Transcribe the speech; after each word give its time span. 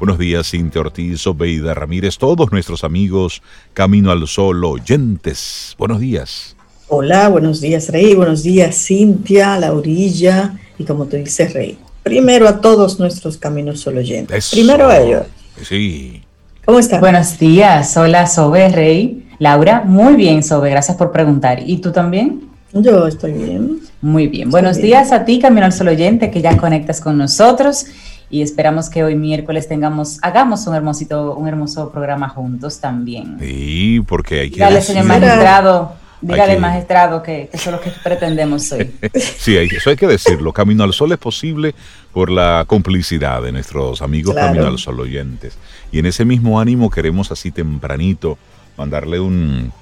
Buenos 0.00 0.18
días, 0.18 0.50
Cintia 0.50 0.80
Ortiz, 0.80 1.26
Obeida 1.26 1.74
Ramírez, 1.74 2.16
todos 2.16 2.50
nuestros 2.50 2.84
amigos 2.84 3.42
Camino 3.74 4.10
al 4.10 4.26
Sol 4.26 4.64
oyentes. 4.64 5.74
Buenos 5.76 6.00
días. 6.00 6.56
Hola, 6.88 7.28
buenos 7.28 7.60
días, 7.60 7.90
Rey. 7.90 8.14
Buenos 8.14 8.42
días, 8.42 8.74
Cintia, 8.86 9.58
Laurilla 9.58 10.58
y 10.78 10.84
como 10.84 11.04
tú 11.04 11.18
dices, 11.18 11.52
Rey. 11.52 11.76
Primero 12.02 12.48
a 12.48 12.62
todos 12.62 12.98
nuestros 12.98 13.36
Caminos 13.36 13.80
Sol 13.80 13.98
oyentes. 13.98 14.48
Primero 14.52 14.88
a 14.88 14.96
ellos. 14.96 15.26
Sí. 15.62 16.22
¿Cómo 16.64 16.78
estás? 16.78 16.98
Buenos 16.98 17.38
días. 17.38 17.94
Hola, 17.98 18.26
Sobe, 18.26 18.70
Rey. 18.70 19.28
Laura, 19.38 19.82
muy 19.84 20.14
bien, 20.14 20.42
Sobe. 20.42 20.70
Gracias 20.70 20.96
por 20.96 21.12
preguntar. 21.12 21.62
¿Y 21.66 21.76
tú 21.76 21.92
también? 21.92 22.48
Yo 22.72 23.06
estoy 23.06 23.32
bien. 23.32 23.80
Muy 24.00 24.28
bien. 24.28 24.50
Buenos 24.50 24.78
días 24.78 25.12
a 25.12 25.26
ti, 25.26 25.40
Camino 25.40 25.66
al 25.66 25.74
Sol 25.74 25.88
oyente, 25.88 26.30
que 26.30 26.40
ya 26.40 26.56
conectas 26.56 27.02
con 27.02 27.18
nosotros 27.18 27.84
y 28.30 28.42
esperamos 28.42 28.88
que 28.88 29.02
hoy 29.02 29.16
miércoles 29.16 29.66
tengamos, 29.66 30.18
hagamos 30.22 30.66
un 30.66 30.74
hermosito, 30.76 31.34
un 31.34 31.48
hermoso 31.48 31.90
programa 31.90 32.28
juntos 32.28 32.78
también. 32.78 33.36
Sí, 33.40 34.00
porque 34.06 34.40
hay 34.40 34.50
que 34.50 34.60
Dale, 34.60 34.80
señor 34.80 35.04
magistrado, 35.06 35.94
dígale 36.20 36.56
magistrado 36.58 37.22
que, 37.22 37.50
eso 37.52 37.70
es 37.70 37.76
lo 37.76 37.80
que 37.80 37.90
pretendemos 38.04 38.70
hoy. 38.70 38.88
sí, 39.14 39.56
eso 39.56 39.90
hay 39.90 39.96
que 39.96 40.06
decirlo. 40.06 40.52
Camino 40.52 40.84
al 40.84 40.92
Sol 40.92 41.10
es 41.10 41.18
posible 41.18 41.74
por 42.12 42.30
la 42.30 42.64
complicidad 42.68 43.42
de 43.42 43.50
nuestros 43.50 44.00
amigos 44.00 44.36
Camino 44.36 44.66
al 44.66 44.78
Sol 44.78 45.00
oyentes. 45.00 45.58
Y 45.90 45.98
en 45.98 46.06
ese 46.06 46.24
mismo 46.24 46.60
ánimo 46.60 46.88
queremos 46.88 47.32
así 47.32 47.50
tempranito 47.50 48.38
mandarle 48.76 49.18
un, 49.18 49.72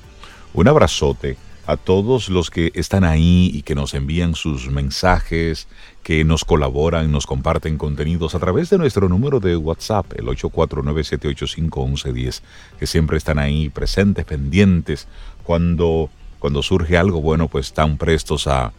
un 0.54 0.68
abrazote 0.68 1.36
a 1.68 1.76
todos 1.76 2.28
los 2.30 2.50
que 2.50 2.72
están 2.74 3.04
ahí 3.04 3.50
y 3.52 3.60
que 3.60 3.74
nos 3.74 3.92
envían 3.92 4.34
sus 4.34 4.70
mensajes, 4.70 5.68
que 6.02 6.24
nos 6.24 6.46
colaboran, 6.46 7.12
nos 7.12 7.26
comparten 7.26 7.76
contenidos 7.76 8.34
a 8.34 8.38
través 8.38 8.70
de 8.70 8.78
nuestro 8.78 9.10
número 9.10 9.38
de 9.38 9.54
WhatsApp, 9.54 10.10
el 10.16 10.28
849-785-1110, 10.28 12.40
que 12.78 12.86
siempre 12.86 13.18
están 13.18 13.38
ahí 13.38 13.68
presentes, 13.68 14.24
pendientes, 14.24 15.08
cuando, 15.44 16.08
cuando 16.38 16.62
surge 16.62 16.96
algo 16.96 17.20
bueno, 17.20 17.48
pues 17.48 17.66
están 17.66 17.98
prestos 17.98 18.46
a, 18.46 18.72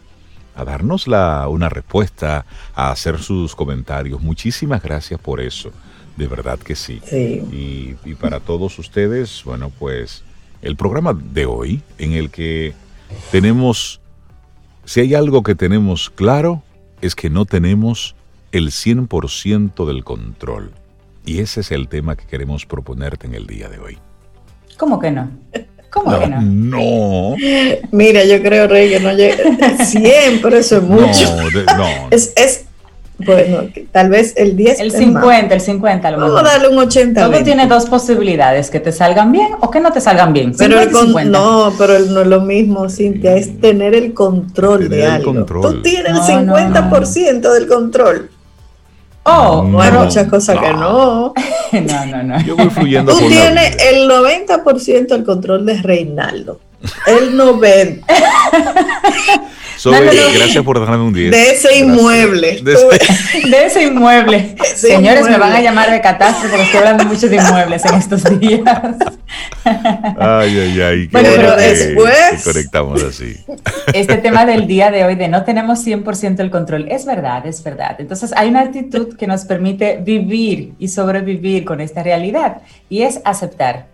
a 0.56 0.64
darnos 0.64 1.06
la, 1.06 1.46
una 1.46 1.68
respuesta, 1.68 2.44
a 2.74 2.90
hacer 2.90 3.20
sus 3.20 3.54
comentarios. 3.54 4.20
Muchísimas 4.20 4.82
gracias 4.82 5.20
por 5.20 5.40
eso, 5.40 5.70
de 6.16 6.26
verdad 6.26 6.58
que 6.58 6.74
sí. 6.74 7.00
Y, 7.12 7.94
y 8.04 8.16
para 8.16 8.40
todos 8.40 8.80
ustedes, 8.80 9.44
bueno, 9.44 9.70
pues 9.78 10.24
el 10.62 10.76
programa 10.76 11.14
de 11.14 11.46
hoy 11.46 11.82
en 11.98 12.12
el 12.12 12.30
que 12.30 12.74
tenemos, 13.30 14.00
si 14.84 15.00
hay 15.00 15.14
algo 15.14 15.42
que 15.42 15.54
tenemos 15.54 16.10
claro, 16.10 16.62
es 17.00 17.14
que 17.14 17.30
no 17.30 17.44
tenemos 17.44 18.14
el 18.52 18.70
100% 18.70 19.86
del 19.86 20.04
control. 20.04 20.72
Y 21.24 21.40
ese 21.40 21.60
es 21.60 21.70
el 21.70 21.88
tema 21.88 22.16
que 22.16 22.26
queremos 22.26 22.66
proponerte 22.66 23.26
en 23.26 23.34
el 23.34 23.46
día 23.46 23.68
de 23.68 23.78
hoy. 23.78 23.98
¿Cómo 24.76 24.98
que 24.98 25.10
no? 25.10 25.30
¿Cómo 25.90 26.18
que 26.18 26.26
no? 26.28 26.40
No. 26.40 27.36
Mira, 27.90 28.24
yo 28.24 28.40
creo, 28.40 28.68
Rey, 28.68 28.90
que 28.90 29.00
no 29.00 29.12
llega. 29.12 29.84
Siempre 29.84 30.58
eso 30.58 30.78
es 30.78 30.82
mucho. 30.82 31.36
No, 31.36 31.76
no. 31.76 31.86
Es, 32.10 32.32
es, 32.36 32.66
bueno, 33.24 33.68
tal 33.92 34.10
vez 34.10 34.34
el 34.36 34.56
10. 34.56 34.80
El 34.80 34.92
50, 34.92 35.54
el 35.54 35.60
50 35.60 36.08
a 36.08 36.10
lo 36.10 36.18
mejor. 36.18 36.34
Vamos 36.34 36.50
a 36.50 36.52
darle 36.54 36.68
un 36.68 36.78
80. 36.78 37.30
Todo 37.30 37.42
tiene 37.42 37.66
dos 37.66 37.86
posibilidades, 37.86 38.70
que 38.70 38.80
te 38.80 38.92
salgan 38.92 39.32
bien 39.32 39.48
o 39.60 39.70
que 39.70 39.80
no 39.80 39.92
te 39.92 40.00
salgan 40.00 40.32
bien. 40.32 40.54
Pero 40.56 40.84
no, 41.24 41.72
pero 41.78 41.98
no 41.98 42.20
es 42.20 42.26
lo 42.26 42.40
mismo, 42.40 42.88
Cintia, 42.88 43.36
es 43.36 43.60
tener 43.60 43.94
el 43.94 44.14
control 44.14 44.88
de 44.88 45.06
algo. 45.06 45.34
Control. 45.34 45.62
Tú 45.62 45.82
tienes 45.82 46.28
el 46.28 46.46
50% 46.46 47.52
del 47.52 47.66
control. 47.66 48.30
Oh, 49.22 49.64
no, 49.64 49.80
hay 49.80 49.92
muchas 49.92 50.28
cosas 50.28 50.58
que 50.58 50.72
no. 50.72 51.34
no, 51.72 52.06
no, 52.06 52.22
no. 52.22 52.40
Yo 52.42 52.56
voy 52.56 52.70
fluyendo 52.70 53.12
Tú 53.12 53.18
tienes 53.28 53.76
el 53.92 54.08
90% 54.08 55.06
del 55.08 55.24
control 55.24 55.66
de 55.66 55.82
Reinaldo. 55.82 56.60
El 57.06 57.38
90%. 57.38 58.04
gracias 59.84 60.64
por 60.64 60.80
dejarme 60.80 61.04
un 61.04 61.12
día. 61.12 61.30
De 61.30 61.50
ese 61.50 61.78
inmueble. 61.78 62.60
De 62.62 63.64
ese, 63.64 63.84
inmueble. 63.84 64.56
Señores, 64.74 65.28
me 65.28 65.38
van 65.38 65.52
a 65.52 65.60
llamar 65.60 65.90
de 65.90 66.00
catástrofe 66.00 66.48
porque 66.48 66.64
estoy 66.64 66.78
hablando 66.78 67.04
mucho 67.04 67.28
de 67.28 67.36
inmuebles 67.36 67.84
en 67.84 67.94
estos 67.94 68.40
días. 68.40 68.62
Ay, 70.18 70.58
ay, 70.58 70.80
ay. 70.80 71.06
Bueno, 71.08 71.28
pero 71.36 71.56
después. 71.56 72.44
conectamos 72.44 73.02
así. 73.02 73.36
Este 73.92 74.16
tema 74.18 74.46
del 74.46 74.66
día 74.66 74.90
de 74.90 75.04
hoy 75.04 75.14
de 75.14 75.28
no 75.28 75.44
tenemos 75.44 75.86
100% 75.86 76.40
el 76.40 76.50
control. 76.50 76.86
Es 76.90 77.04
verdad, 77.04 77.46
es 77.46 77.62
verdad. 77.62 77.96
Entonces, 77.98 78.32
hay 78.36 78.48
una 78.48 78.60
actitud 78.60 79.16
que 79.16 79.26
nos 79.26 79.44
permite 79.44 79.98
vivir 80.02 80.72
y 80.78 80.88
sobrevivir 80.88 81.64
con 81.64 81.80
esta 81.80 82.02
realidad 82.02 82.62
y 82.88 83.02
es 83.02 83.20
aceptar 83.24 83.89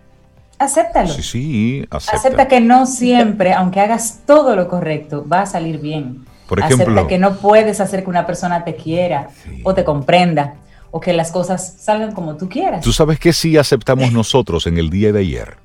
acéptalo. 0.58 1.08
Sí, 1.08 1.22
sí, 1.22 1.86
acepta. 1.90 2.16
acepta. 2.16 2.48
que 2.48 2.60
no 2.60 2.86
siempre, 2.86 3.52
aunque 3.52 3.80
hagas 3.80 4.20
todo 4.26 4.56
lo 4.56 4.68
correcto, 4.68 5.26
va 5.26 5.42
a 5.42 5.46
salir 5.46 5.80
bien. 5.80 6.24
Por 6.48 6.60
ejemplo, 6.60 6.84
acepta 6.86 7.08
que 7.08 7.18
no 7.18 7.36
puedes 7.36 7.80
hacer 7.80 8.04
que 8.04 8.10
una 8.10 8.26
persona 8.26 8.64
te 8.64 8.76
quiera 8.76 9.28
o 9.64 9.74
te 9.74 9.84
comprenda 9.84 10.54
o 10.90 11.00
que 11.00 11.12
las 11.12 11.30
cosas 11.32 11.76
salgan 11.78 12.12
como 12.12 12.36
tú 12.36 12.48
quieras. 12.48 12.82
Tú 12.82 12.92
sabes 12.92 13.18
que 13.18 13.32
sí 13.32 13.56
aceptamos 13.56 14.12
nosotros 14.12 14.66
en 14.66 14.78
el 14.78 14.90
día 14.90 15.12
de 15.12 15.20
ayer. 15.20 15.56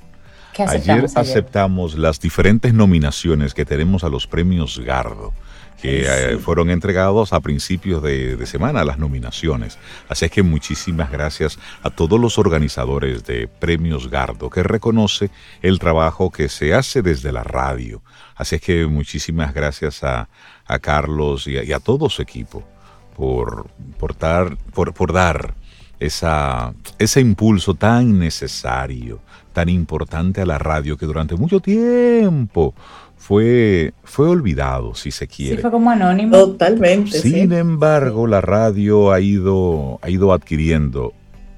ayer 0.57 1.05
aceptamos 1.15 1.97
las 1.97 2.19
diferentes 2.19 2.73
nominaciones 2.73 3.53
que 3.53 3.65
tenemos 3.65 4.03
a 4.03 4.09
los 4.09 4.27
premios 4.27 4.79
Gardo 4.79 5.33
que 5.81 6.05
eh, 6.05 6.37
fueron 6.37 6.69
entregados 6.69 7.33
a 7.33 7.39
principios 7.39 8.03
de, 8.03 8.45
semana 8.45 8.83
las 8.83 8.97
nominaciones. 8.97 9.77
Así 10.09 10.25
es 10.25 10.31
que 10.31 10.43
muchísimas 10.43 11.11
gracias 11.11 11.57
a 11.83 11.89
todos 11.89 12.19
los 12.19 12.37
organizadores 12.37 13.25
de 13.25 13.47
Premios 13.47 14.09
Gardo 14.09 14.49
que 14.49 14.63
reconoce 14.63 15.29
el 15.61 15.79
trabajo 15.79 16.31
que 16.31 16.49
se 16.49 16.73
hace 16.73 17.01
desde 17.01 17.31
la 17.31 17.43
radio. 17.43 18.01
Así 18.35 18.55
es 18.55 18.61
que 18.61 18.85
muchísimas 18.85 19.53
gracias 19.53 20.03
a, 20.03 20.27
Carlos 20.79 21.47
y 21.47 21.73
a, 21.73 21.79
todo 21.79 22.09
su 22.09 22.21
equipo 22.21 22.63
por, 23.17 23.69
por, 23.99 24.17
dar, 24.17 24.55
por, 24.73 24.93
por 24.93 25.11
dar 25.11 25.53
esa, 25.99 26.73
ese 26.97 27.21
impulso 27.21 27.75
tan 27.75 28.17
necesario, 28.17 29.19
tan 29.53 29.69
importante 29.69 30.41
a 30.41 30.45
la 30.45 30.57
radio 30.57 30.97
que 30.97 31.05
durante 31.05 31.35
mucho 31.35 31.59
tiempo 31.59 32.73
fue, 33.21 33.93
fue 34.03 34.27
olvidado, 34.27 34.95
si 34.95 35.11
se 35.11 35.27
quiere. 35.27 35.57
Sí, 35.57 35.61
fue 35.61 35.69
como 35.69 35.91
anónimo. 35.91 36.35
Totalmente. 36.35 37.21
Sin 37.21 37.53
embargo, 37.53 38.25
la 38.25 38.41
radio 38.41 39.11
ha 39.11 39.21
ido, 39.21 39.99
ha 40.01 40.09
ido 40.09 40.33
adquiriendo 40.33 41.13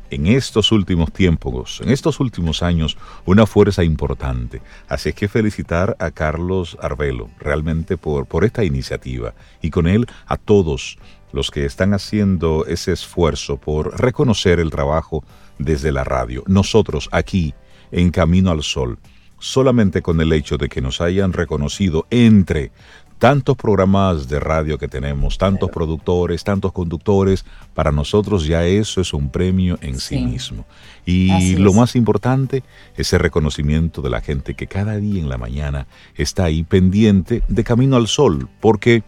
en 0.09 0.27
estos 0.27 0.73
últimos 0.73 1.13
tiempos, 1.13 1.79
en 1.81 1.89
estos 1.89 2.19
últimos 2.19 2.61
años, 2.63 2.97
una 3.25 3.45
fuerza 3.45 3.81
importante. 3.81 4.61
Así 4.89 5.09
es 5.09 5.15
que 5.15 5.29
felicitar 5.29 5.95
a 5.99 6.11
Carlos 6.11 6.77
Arbelo 6.81 7.29
realmente 7.39 7.95
por, 7.95 8.25
por 8.25 8.43
esta 8.43 8.65
iniciativa 8.65 9.33
y 9.61 9.69
con 9.69 9.87
él 9.87 10.05
a 10.27 10.35
todos 10.35 10.97
los 11.31 11.49
que 11.49 11.63
están 11.63 11.93
haciendo 11.93 12.65
ese 12.65 12.91
esfuerzo 12.91 13.55
por 13.55 14.01
reconocer 14.01 14.59
el 14.59 14.69
trabajo 14.69 15.23
desde 15.59 15.93
la 15.93 16.03
radio. 16.03 16.43
Nosotros 16.45 17.07
aquí, 17.13 17.53
en 17.89 18.11
Camino 18.11 18.51
al 18.51 18.63
Sol, 18.63 18.99
solamente 19.43 20.01
con 20.01 20.21
el 20.21 20.31
hecho 20.31 20.57
de 20.57 20.69
que 20.69 20.79
nos 20.79 21.01
hayan 21.01 21.33
reconocido 21.33 22.07
entre 22.09 22.71
tantos 23.19 23.57
programas 23.57 24.29
de 24.29 24.39
radio 24.39 24.77
que 24.77 24.87
tenemos, 24.87 25.37
tantos 25.37 25.69
productores, 25.69 26.45
tantos 26.45 26.71
conductores, 26.71 27.45
para 27.73 27.91
nosotros 27.91 28.45
ya 28.47 28.65
eso 28.65 29.01
es 29.01 29.13
un 29.13 29.29
premio 29.29 29.77
en 29.81 29.99
sí, 29.99 30.17
mismo. 30.19 30.65
Y 31.05 31.57
lo 31.57 31.73
más 31.73 31.97
importante, 31.97 32.63
ese 32.95 33.17
reconocimiento 33.17 34.01
de 34.01 34.09
la 34.09 34.21
gente 34.21 34.55
que 34.55 34.67
cada 34.67 34.95
día 34.95 35.21
en 35.21 35.27
la 35.27 35.37
mañana 35.37 35.87
está 36.15 36.45
ahí 36.45 36.63
pendiente 36.63 37.43
de 37.49 37.63
Camino 37.65 37.97
al 37.97 38.07
Sol, 38.07 38.47
porque, 38.61 39.03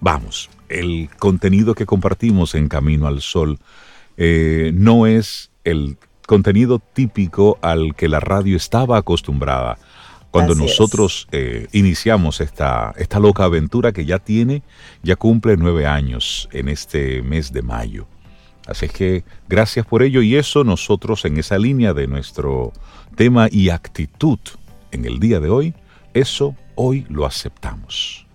vamos, 0.00 0.50
el 0.68 1.10
contenido 1.18 1.76
que 1.76 1.86
compartimos 1.86 2.56
en 2.56 2.68
Camino 2.68 3.06
al 3.06 3.20
Sol 3.20 3.58
eh, 4.16 4.72
no 4.74 5.06
es 5.06 5.50
el 5.62 5.96
contenido 6.30 6.78
típico 6.78 7.58
al 7.60 7.96
que 7.96 8.08
la 8.08 8.20
radio 8.20 8.56
estaba 8.56 8.96
acostumbrada. 8.96 9.78
Cuando 10.30 10.54
nosotros 10.54 11.26
eh, 11.32 11.66
iniciamos 11.72 12.40
esta, 12.40 12.94
esta 12.96 13.18
loca 13.18 13.42
aventura 13.42 13.90
que 13.90 14.04
ya 14.04 14.20
tiene, 14.20 14.62
ya 15.02 15.16
cumple 15.16 15.56
nueve 15.56 15.88
años 15.88 16.48
en 16.52 16.68
este 16.68 17.20
mes 17.22 17.52
de 17.52 17.62
mayo. 17.62 18.06
Así 18.68 18.86
es 18.86 18.92
que 18.92 19.24
gracias 19.48 19.84
por 19.84 20.04
ello 20.04 20.22
y 20.22 20.36
eso 20.36 20.62
nosotros 20.62 21.24
en 21.24 21.36
esa 21.36 21.58
línea 21.58 21.94
de 21.94 22.06
nuestro 22.06 22.72
tema 23.16 23.48
y 23.50 23.70
actitud 23.70 24.38
en 24.92 25.06
el 25.06 25.18
día 25.18 25.40
de 25.40 25.50
hoy, 25.50 25.74
eso 26.14 26.54
hoy 26.76 27.06
lo 27.08 27.26
aceptamos 27.26 28.29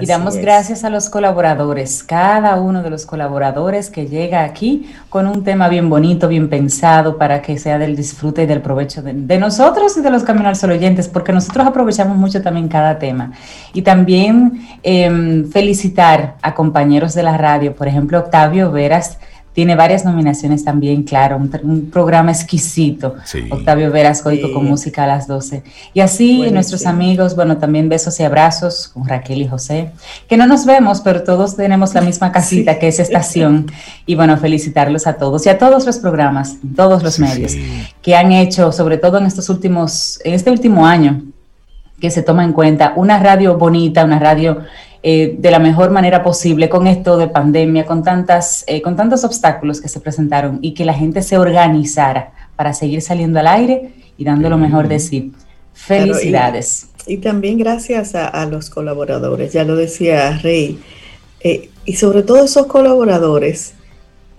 y 0.00 0.06
damos 0.06 0.36
gracias 0.36 0.84
a 0.84 0.90
los 0.90 1.10
colaboradores, 1.10 2.02
cada 2.02 2.60
uno 2.60 2.82
de 2.82 2.90
los 2.90 3.04
colaboradores 3.04 3.90
que 3.90 4.06
llega 4.06 4.44
aquí 4.44 4.90
con 5.08 5.26
un 5.26 5.44
tema 5.44 5.68
bien 5.68 5.90
bonito, 5.90 6.28
bien 6.28 6.48
pensado 6.48 7.18
para 7.18 7.42
que 7.42 7.58
sea 7.58 7.78
del 7.78 7.94
disfrute 7.96 8.44
y 8.44 8.46
del 8.46 8.62
provecho 8.62 9.02
de, 9.02 9.38
nosotros 9.38 9.96
y 9.96 10.00
de 10.00 10.10
los 10.10 10.22
Caminos 10.22 10.58
Sol 10.58 10.70
oyentes, 10.70 11.08
porque 11.08 11.32
nosotros 11.32 11.66
aprovechamos 11.66 12.16
mucho 12.16 12.42
también 12.42 12.68
cada 12.68 12.98
tema. 12.98 13.32
Y 13.74 13.82
también 13.82 14.66
em, 14.82 15.50
felicitar 15.50 16.36
a 16.42 16.54
compañeros 16.54 17.14
de 17.14 17.22
la 17.22 17.36
radio, 17.36 17.74
por 17.74 17.88
ejemplo, 17.88 18.18
Octavio 18.18 18.70
Veras 18.70 19.18
tiene 19.52 19.76
varias 19.76 20.04
nominaciones 20.04 20.64
también, 20.64 21.02
claro, 21.02 21.36
un, 21.36 21.90
programa 21.90 22.32
exquisito. 22.32 23.16
Octavio 23.50 23.90
Veras 23.90 24.22
con 24.22 24.64
música 24.64 25.04
a 25.04 25.06
las 25.06 25.26
12. 25.26 25.62
Y 25.92 26.00
así 26.00 26.50
nuestros 26.50 26.86
amigos, 26.86 27.36
bueno, 27.36 27.58
también 27.58 27.88
besos 27.88 28.18
y 28.20 28.22
abrazos 28.22 28.88
con 28.88 29.06
Raquel 29.06 29.42
y 29.42 29.48
José, 29.48 29.90
que 30.28 30.36
no 30.36 30.46
nos 30.46 30.64
vemos, 30.64 31.02
pero 31.02 31.22
todos 31.22 31.56
tenemos 31.56 31.94
la 31.94 32.00
misma 32.00 32.32
casita 32.32 32.78
que 32.78 32.88
es 32.88 32.98
estación. 32.98 33.66
Y 34.06 34.14
bueno, 34.14 34.36
felicitarlos 34.38 35.06
a 35.06 35.14
todos 35.14 35.44
y 35.44 35.50
a 35.50 35.58
todos 35.58 35.84
los 35.84 35.98
programas, 35.98 36.56
todos 36.74 37.02
los 37.02 37.18
medios 37.18 37.54
que 38.00 38.16
han 38.16 38.32
hecho, 38.32 38.72
sobre 38.72 38.96
todo 38.96 39.18
en 39.18 39.26
estos 39.26 39.50
últimos, 39.50 40.18
en 40.24 40.34
este 40.34 40.50
último 40.50 40.86
año, 40.86 41.22
que 42.00 42.10
se 42.10 42.22
toma 42.22 42.42
en 42.42 42.52
cuenta 42.52 42.94
una 42.96 43.18
radio 43.18 43.56
bonita, 43.58 44.04
una 44.04 44.18
radio 44.18 44.62
eh, 45.04 45.34
de 45.36 45.50
la 45.50 45.58
mejor 45.58 45.90
manera 45.90 46.22
posible 46.22 46.68
con 46.68 46.86
esto 46.86 47.16
de 47.16 47.26
pandemia, 47.26 47.84
con, 47.84 48.04
tantas, 48.04 48.62
eh, 48.68 48.80
con 48.82 48.94
tantos 48.94 49.24
obstáculos 49.24 49.80
que 49.80 49.88
se 49.88 49.98
presentaron 49.98 50.60
y 50.62 50.74
que 50.74 50.84
la 50.84 50.94
gente 50.94 51.22
se 51.22 51.38
organizara 51.38 52.32
para 52.54 52.72
seguir 52.72 53.02
saliendo 53.02 53.40
al 53.40 53.48
aire 53.48 53.94
y 54.16 54.24
dando 54.24 54.48
lo 54.48 54.58
mejor 54.58 54.86
de 54.86 55.00
sí. 55.00 55.32
Felicidades. 55.72 56.86
y, 57.06 57.16
también 57.16 57.58
gracias 57.58 58.14
a, 58.14 58.46
los 58.46 58.70
colaboradores, 58.70 59.52
ya 59.52 59.64
lo 59.64 59.74
decía 59.74 60.38
Rey, 60.38 60.78
eh, 61.40 61.70
y 61.84 61.94
sobre 61.94 62.22
todo 62.22 62.44
esos 62.44 62.66
colaboradores, 62.66 63.74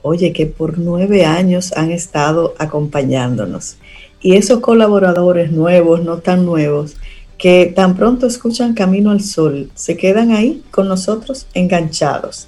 oye, 0.02 0.32
que 0.32 0.46
por 0.46 0.78
nueve 0.80 1.26
años 1.26 1.74
han 1.76 1.92
estado 1.92 2.54
acompañándonos. 2.58 3.78
Y 4.22 4.38
esos 4.38 4.62
colaboradores 4.62 5.52
nuevos, 5.52 6.02
no 6.04 6.20
tan 6.20 6.46
nuevos, 6.46 6.96
que 7.44 7.74
tan 7.76 7.98
pronto 7.98 8.26
escuchan 8.26 8.74
Camino 8.74 9.12
al 9.12 9.20
Sol, 9.20 9.70
se 9.76 9.98
quedan 9.98 10.32
ahí 10.32 10.64
con 10.72 10.88
nosotros 10.88 11.46
enganchados. 11.54 12.48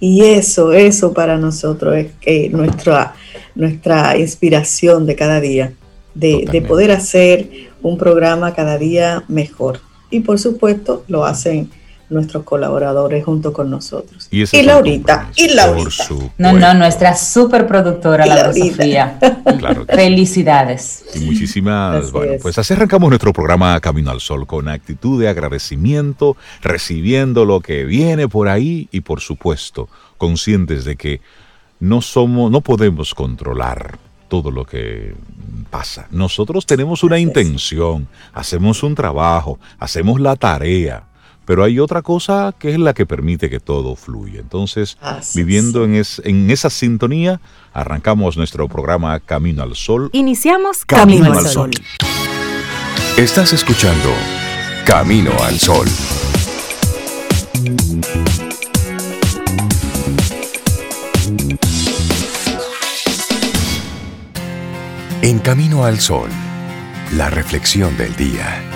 Y 0.00 0.20
eso, 0.20 0.74
eso 0.74 1.14
para 1.14 1.38
nosotros 1.38 1.96
es 2.20 2.52
nuestra, 2.52 3.14
nuestra 3.54 4.18
inspiración 4.18 5.06
de 5.06 5.16
cada 5.16 5.40
día, 5.40 5.72
de, 6.14 6.46
de 6.52 6.60
poder 6.60 6.90
hacer 6.90 7.48
un 7.80 7.96
programa 7.96 8.52
cada 8.52 8.76
día 8.76 9.24
mejor. 9.28 9.80
Y 10.10 10.20
por 10.20 10.38
supuesto 10.38 11.04
lo 11.08 11.24
hacen 11.24 11.70
nuestros 12.14 12.44
colaboradores 12.44 13.24
junto 13.24 13.52
con 13.52 13.70
nosotros. 13.70 14.28
Y, 14.30 14.44
Laurita, 14.62 15.30
y 15.36 15.52
Laurita. 15.52 16.08
No, 16.38 16.52
no, 16.52 16.74
nuestra 16.74 17.14
super 17.16 17.66
productora, 17.66 18.24
la 18.26 18.52
Sofía. 18.52 19.18
Felicidades. 19.88 21.04
Y 21.14 21.20
muchísimas, 21.20 22.10
bueno, 22.10 22.34
pues 22.40 22.56
así 22.58 22.72
arrancamos 22.72 23.08
nuestro 23.10 23.32
programa 23.32 23.78
Camino 23.80 24.10
al 24.10 24.20
Sol 24.20 24.46
con 24.46 24.68
actitud 24.68 25.20
de 25.20 25.28
agradecimiento, 25.28 26.36
recibiendo 26.62 27.44
lo 27.44 27.60
que 27.60 27.84
viene 27.84 28.28
por 28.28 28.48
ahí 28.48 28.88
y 28.90 29.00
por 29.00 29.20
supuesto, 29.20 29.88
conscientes 30.16 30.84
de 30.84 30.96
que 30.96 31.20
no 31.80 32.00
somos, 32.00 32.50
no 32.50 32.60
podemos 32.60 33.14
controlar 33.14 33.98
todo 34.28 34.50
lo 34.50 34.64
que 34.64 35.14
pasa. 35.70 36.06
Nosotros 36.10 36.66
tenemos 36.66 37.02
una 37.04 37.18
intención, 37.18 38.08
hacemos 38.32 38.82
un 38.82 38.94
trabajo, 38.94 39.58
hacemos 39.78 40.20
la 40.20 40.36
tarea 40.36 41.04
pero 41.44 41.64
hay 41.64 41.78
otra 41.78 42.02
cosa 42.02 42.54
que 42.58 42.72
es 42.72 42.78
la 42.78 42.94
que 42.94 43.06
permite 43.06 43.50
que 43.50 43.60
todo 43.60 43.96
fluya. 43.96 44.40
Entonces, 44.40 44.98
viviendo 45.34 45.84
en, 45.84 45.94
en, 45.94 46.50
esa 46.50 46.70
sintonía, 46.70 47.40
arrancamos 47.72 48.36
nuestro 48.36 48.68
programa 48.68 49.20
Camino 49.20 49.62
al 49.62 49.74
Sol. 49.74 50.10
Iniciamos 50.12 50.84
Camino, 50.84 51.32
al 51.32 51.46
Sol. 51.46 51.70
Estás 53.16 53.52
escuchando 53.52 54.10
Camino 54.84 55.32
al 55.42 55.58
Sol. 55.58 55.86
En 65.22 65.38
Camino 65.38 65.84
al 65.86 66.00
Sol, 66.00 66.28
la 67.12 67.30
reflexión 67.30 67.96
del 67.96 68.14
día. 68.16 68.73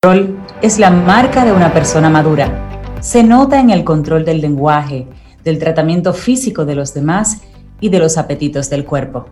Control 0.00 0.38
es 0.62 0.78
la 0.78 0.90
marca 0.90 1.44
de 1.44 1.50
una 1.50 1.72
persona 1.72 2.08
madura. 2.08 2.96
Se 3.00 3.24
nota 3.24 3.58
en 3.58 3.70
el 3.70 3.82
control 3.82 4.24
del 4.24 4.40
lenguaje, 4.40 5.08
del 5.42 5.58
tratamiento 5.58 6.14
físico 6.14 6.64
de 6.64 6.76
los 6.76 6.94
demás 6.94 7.40
y 7.80 7.88
de 7.88 7.98
los 7.98 8.16
apetitos 8.16 8.70
del 8.70 8.84
cuerpo. 8.84 9.26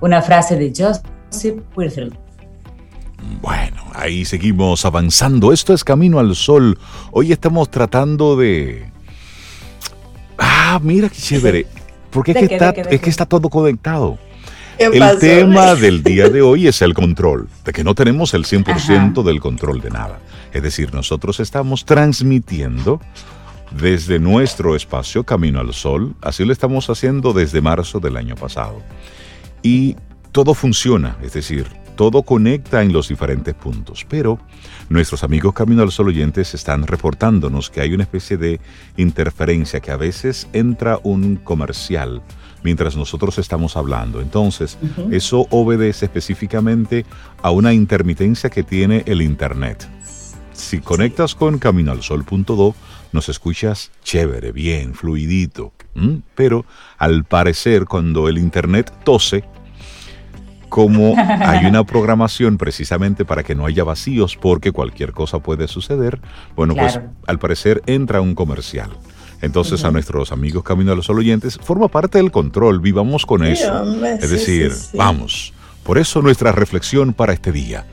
Una 0.00 0.20
frase 0.20 0.56
de 0.56 0.72
Joseph 0.76 1.62
Wirthley. 1.76 2.12
Bueno, 3.40 3.80
ahí 3.94 4.24
seguimos 4.24 4.84
avanzando. 4.84 5.52
Esto 5.52 5.72
es 5.72 5.84
Camino 5.84 6.18
al 6.18 6.34
Sol. 6.34 6.80
Hoy 7.12 7.30
estamos 7.30 7.70
tratando 7.70 8.34
de... 8.34 8.90
Ah, 10.36 10.80
mira 10.82 11.10
qué 11.10 11.16
chévere. 11.16 11.66
Porque 12.10 12.32
es, 12.32 12.38
que, 12.38 12.54
está, 12.54 12.70
es 12.70 13.00
que 13.00 13.08
está 13.08 13.24
todo 13.24 13.48
conectado. 13.48 14.18
El 14.78 15.18
tema 15.18 15.74
del 15.74 16.02
día 16.02 16.28
de 16.28 16.42
hoy 16.42 16.66
es 16.66 16.82
el 16.82 16.94
control, 16.94 17.48
de 17.64 17.72
que 17.72 17.84
no 17.84 17.94
tenemos 17.94 18.34
el 18.34 18.44
100% 18.44 19.22
del 19.22 19.40
control 19.40 19.80
de 19.80 19.90
nada. 19.90 20.18
Es 20.52 20.62
decir, 20.62 20.92
nosotros 20.94 21.40
estamos 21.40 21.84
transmitiendo 21.84 23.00
desde 23.70 24.18
nuestro 24.18 24.74
espacio 24.74 25.24
Camino 25.24 25.60
al 25.60 25.72
Sol, 25.72 26.14
así 26.20 26.44
lo 26.44 26.52
estamos 26.52 26.90
haciendo 26.90 27.32
desde 27.32 27.60
marzo 27.60 28.00
del 28.00 28.16
año 28.16 28.34
pasado. 28.34 28.82
Y 29.62 29.96
todo 30.32 30.54
funciona, 30.54 31.16
es 31.22 31.32
decir, 31.32 31.66
todo 31.96 32.22
conecta 32.22 32.82
en 32.82 32.92
los 32.92 33.08
diferentes 33.08 33.54
puntos, 33.54 34.06
pero 34.08 34.38
nuestros 34.88 35.22
amigos 35.22 35.52
Camino 35.52 35.82
al 35.82 35.92
Sol 35.92 36.08
oyentes 36.08 36.54
están 36.54 36.86
reportándonos 36.86 37.70
que 37.70 37.80
hay 37.80 37.92
una 37.92 38.04
especie 38.04 38.36
de 38.36 38.60
interferencia, 38.96 39.80
que 39.80 39.90
a 39.90 39.96
veces 39.96 40.48
entra 40.52 40.98
un 41.02 41.36
comercial 41.36 42.22
mientras 42.62 42.96
nosotros 42.96 43.38
estamos 43.38 43.76
hablando. 43.76 44.20
Entonces, 44.20 44.78
eso 45.10 45.46
obedece 45.50 46.06
específicamente 46.06 47.04
a 47.42 47.50
una 47.50 47.72
intermitencia 47.72 48.50
que 48.50 48.62
tiene 48.62 49.02
el 49.06 49.22
Internet. 49.22 49.88
Si 50.52 50.80
conectas 50.80 51.34
con 51.34 51.58
caminoalsol.do, 51.58 52.74
nos 53.12 53.28
escuchas 53.28 53.90
chévere, 54.02 54.52
bien, 54.52 54.94
fluidito. 54.94 55.72
Pero 56.34 56.64
al 56.98 57.24
parecer, 57.24 57.84
cuando 57.84 58.28
el 58.28 58.38
Internet 58.38 58.92
tose, 59.04 59.44
como 60.68 61.14
hay 61.16 61.66
una 61.66 61.84
programación 61.86 62.56
precisamente 62.56 63.26
para 63.26 63.42
que 63.42 63.54
no 63.54 63.66
haya 63.66 63.84
vacíos 63.84 64.38
porque 64.40 64.72
cualquier 64.72 65.12
cosa 65.12 65.40
puede 65.40 65.68
suceder, 65.68 66.20
bueno, 66.56 66.74
pues 66.74 66.98
al 67.26 67.38
parecer 67.38 67.82
entra 67.86 68.22
un 68.22 68.34
comercial. 68.34 68.90
Entonces, 69.42 69.84
a 69.84 69.90
nuestros 69.90 70.30
amigos 70.32 70.62
Camino 70.62 70.92
a 70.92 70.94
los 70.94 71.10
oyentes, 71.10 71.58
forma 71.62 71.88
parte 71.88 72.18
del 72.18 72.30
control, 72.30 72.80
vivamos 72.80 73.26
con 73.26 73.44
eso. 73.44 73.84
es 74.04 74.30
decir, 74.30 74.72
vamos. 74.94 75.52
Por 75.82 75.98
eso 75.98 76.22
nuestra 76.22 76.52
reflexión 76.52 77.12
para 77.12 77.32
este 77.32 77.50
día. 77.50 77.86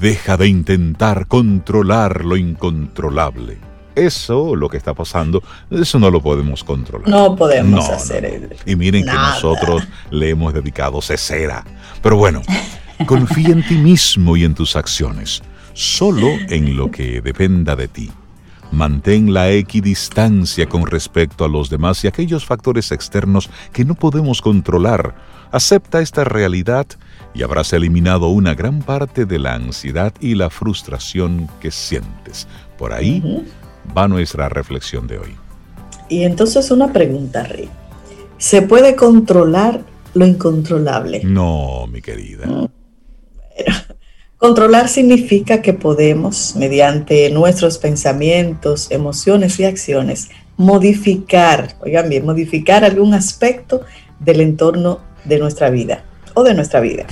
Deja 0.00 0.36
de 0.36 0.48
intentar 0.48 1.28
controlar 1.28 2.24
lo 2.24 2.36
incontrolable. 2.36 3.58
Eso, 3.94 4.56
lo 4.56 4.68
que 4.68 4.76
está 4.76 4.92
pasando, 4.92 5.40
eso 5.70 6.00
no 6.00 6.10
lo 6.10 6.20
podemos 6.20 6.64
controlar. 6.64 7.08
No 7.08 7.36
podemos 7.36 7.88
hacer 7.88 8.56
Y 8.66 8.74
miren 8.74 9.04
que 9.04 9.12
nosotros 9.12 9.84
le 10.10 10.30
hemos 10.30 10.52
dedicado 10.52 11.00
cesera. 11.00 11.64
Pero 12.02 12.16
bueno, 12.16 12.42
confía 13.06 13.50
en 13.50 13.64
ti 13.64 13.76
mismo 13.76 14.36
y 14.36 14.42
en 14.42 14.54
tus 14.54 14.74
acciones, 14.74 15.42
solo 15.72 16.26
en 16.48 16.76
lo 16.76 16.90
que 16.90 17.20
dependa 17.20 17.76
de 17.76 17.86
ti. 17.86 18.10
Mantén 18.74 19.32
la 19.32 19.52
equidistancia 19.52 20.68
con 20.68 20.86
respecto 20.86 21.44
a 21.44 21.48
los 21.48 21.70
demás 21.70 22.02
y 22.02 22.08
aquellos 22.08 22.44
factores 22.44 22.90
externos 22.90 23.48
que 23.72 23.84
no 23.84 23.94
podemos 23.94 24.42
controlar. 24.42 25.14
Acepta 25.52 26.00
esta 26.00 26.24
realidad 26.24 26.84
y 27.34 27.44
habrás 27.44 27.72
eliminado 27.72 28.28
una 28.28 28.54
gran 28.54 28.82
parte 28.82 29.26
de 29.26 29.38
la 29.38 29.54
ansiedad 29.54 30.12
y 30.20 30.34
la 30.34 30.50
frustración 30.50 31.48
que 31.60 31.70
sientes. 31.70 32.48
Por 32.76 32.92
ahí 32.92 33.22
va 33.96 34.08
nuestra 34.08 34.48
reflexión 34.48 35.06
de 35.06 35.18
hoy. 35.18 35.36
Y 36.08 36.24
entonces 36.24 36.72
una 36.72 36.92
pregunta, 36.92 37.44
Rick. 37.44 37.70
¿Se 38.38 38.62
puede 38.62 38.96
controlar 38.96 39.82
lo 40.14 40.26
incontrolable? 40.26 41.22
No, 41.22 41.86
mi 41.86 42.02
querida. 42.02 42.46
Mm. 42.46 42.66
Controlar 44.38 44.88
significa 44.88 45.62
que 45.62 45.72
podemos, 45.72 46.54
mediante 46.56 47.30
nuestros 47.30 47.78
pensamientos, 47.78 48.90
emociones 48.90 49.58
y 49.60 49.64
acciones, 49.64 50.28
modificar, 50.56 51.76
oigan 51.80 52.08
bien, 52.08 52.26
modificar 52.26 52.84
algún 52.84 53.14
aspecto 53.14 53.82
del 54.20 54.40
entorno 54.40 55.00
de 55.24 55.38
nuestra 55.38 55.70
vida 55.70 56.04
o 56.34 56.42
de 56.42 56.54
nuestra 56.54 56.80
vida. 56.80 57.06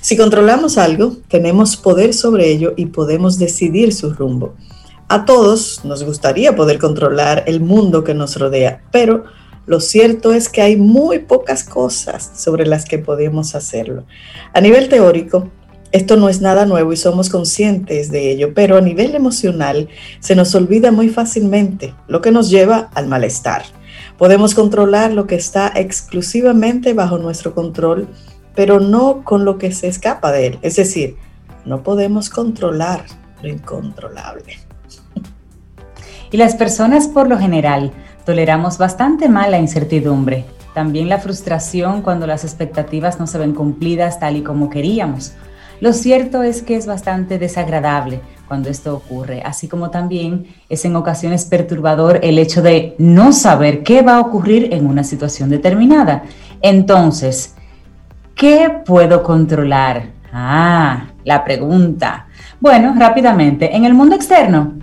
Si 0.00 0.16
controlamos 0.16 0.76
algo, 0.76 1.16
tenemos 1.28 1.76
poder 1.76 2.14
sobre 2.14 2.48
ello 2.48 2.74
y 2.76 2.86
podemos 2.86 3.38
decidir 3.38 3.92
su 3.94 4.12
rumbo. 4.12 4.54
A 5.08 5.24
todos 5.24 5.84
nos 5.84 6.04
gustaría 6.04 6.56
poder 6.56 6.78
controlar 6.78 7.44
el 7.46 7.60
mundo 7.60 8.04
que 8.04 8.14
nos 8.14 8.36
rodea, 8.36 8.82
pero 8.90 9.24
lo 9.66 9.80
cierto 9.80 10.32
es 10.32 10.48
que 10.48 10.62
hay 10.62 10.76
muy 10.76 11.20
pocas 11.20 11.64
cosas 11.64 12.30
sobre 12.36 12.66
las 12.66 12.84
que 12.84 12.98
podemos 12.98 13.54
hacerlo. 13.54 14.04
A 14.52 14.60
nivel 14.60 14.88
teórico, 14.88 15.50
Esto 15.92 16.16
no 16.16 16.28
es 16.28 16.40
nada 16.40 16.66
nuevo 16.66 16.92
y 16.92 16.96
somos 16.96 17.30
conscientes 17.30 18.10
de 18.10 18.30
ello, 18.32 18.52
pero 18.54 18.76
a 18.76 18.80
nivel 18.80 19.14
emocional 19.14 19.88
se 20.20 20.34
nos 20.34 20.54
olvida 20.54 20.90
muy 20.90 21.08
fácilmente, 21.08 21.94
lo 22.08 22.20
que 22.20 22.32
nos 22.32 22.50
lleva 22.50 22.90
al 22.94 23.06
malestar. 23.06 23.62
Podemos 24.18 24.54
controlar 24.54 25.12
lo 25.12 25.26
que 25.26 25.36
está 25.36 25.72
exclusivamente 25.74 26.92
bajo 26.92 27.18
nuestro 27.18 27.54
control, 27.54 28.08
pero 28.54 28.80
no 28.80 29.22
con 29.24 29.44
lo 29.44 29.58
que 29.58 29.72
se 29.72 29.88
escapa 29.88 30.32
de 30.32 30.46
él. 30.48 30.58
Es 30.62 30.76
decir, 30.76 31.16
no 31.64 31.82
podemos 31.82 32.30
controlar 32.30 33.04
lo 33.42 33.48
incontrolable. 33.48 34.58
Y 36.32 36.38
las 36.38 36.56
personas 36.56 37.06
por 37.06 37.28
lo 37.28 37.38
general 37.38 37.92
toleramos 38.24 38.78
bastante 38.78 39.28
mal 39.28 39.52
la 39.52 39.60
incertidumbre, 39.60 40.44
también 40.74 41.08
la 41.08 41.20
frustración 41.20 42.02
cuando 42.02 42.26
las 42.26 42.42
expectativas 42.42 43.20
no 43.20 43.28
se 43.28 43.38
ven 43.38 43.54
cumplidas 43.54 44.18
tal 44.18 44.36
y 44.36 44.42
como 44.42 44.68
queríamos. 44.68 45.34
Lo 45.80 45.92
cierto 45.92 46.42
es 46.42 46.62
que 46.62 46.76
es 46.76 46.86
bastante 46.86 47.38
desagradable 47.38 48.20
cuando 48.48 48.70
esto 48.70 48.94
ocurre, 48.94 49.42
así 49.44 49.68
como 49.68 49.90
también 49.90 50.46
es 50.68 50.84
en 50.84 50.96
ocasiones 50.96 51.44
perturbador 51.44 52.20
el 52.22 52.38
hecho 52.38 52.62
de 52.62 52.94
no 52.98 53.32
saber 53.32 53.82
qué 53.82 54.02
va 54.02 54.16
a 54.16 54.20
ocurrir 54.20 54.72
en 54.72 54.86
una 54.86 55.04
situación 55.04 55.50
determinada. 55.50 56.22
Entonces, 56.62 57.54
¿qué 58.34 58.70
puedo 58.84 59.22
controlar? 59.22 60.10
Ah, 60.32 61.08
la 61.24 61.44
pregunta. 61.44 62.28
Bueno, 62.60 62.94
rápidamente, 62.96 63.74
en 63.74 63.84
el 63.84 63.94
mundo 63.94 64.14
externo, 64.14 64.74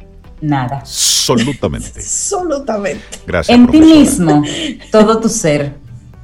nada. 0.42 0.80
Absolutamente. 0.80 1.88
Absolutamente. 1.96 3.04
Gracias. 3.26 3.58
En 3.58 3.68
ti 3.68 3.80
mismo, 3.80 4.44
todo 4.92 5.20
tu 5.20 5.30
ser. 5.30 5.82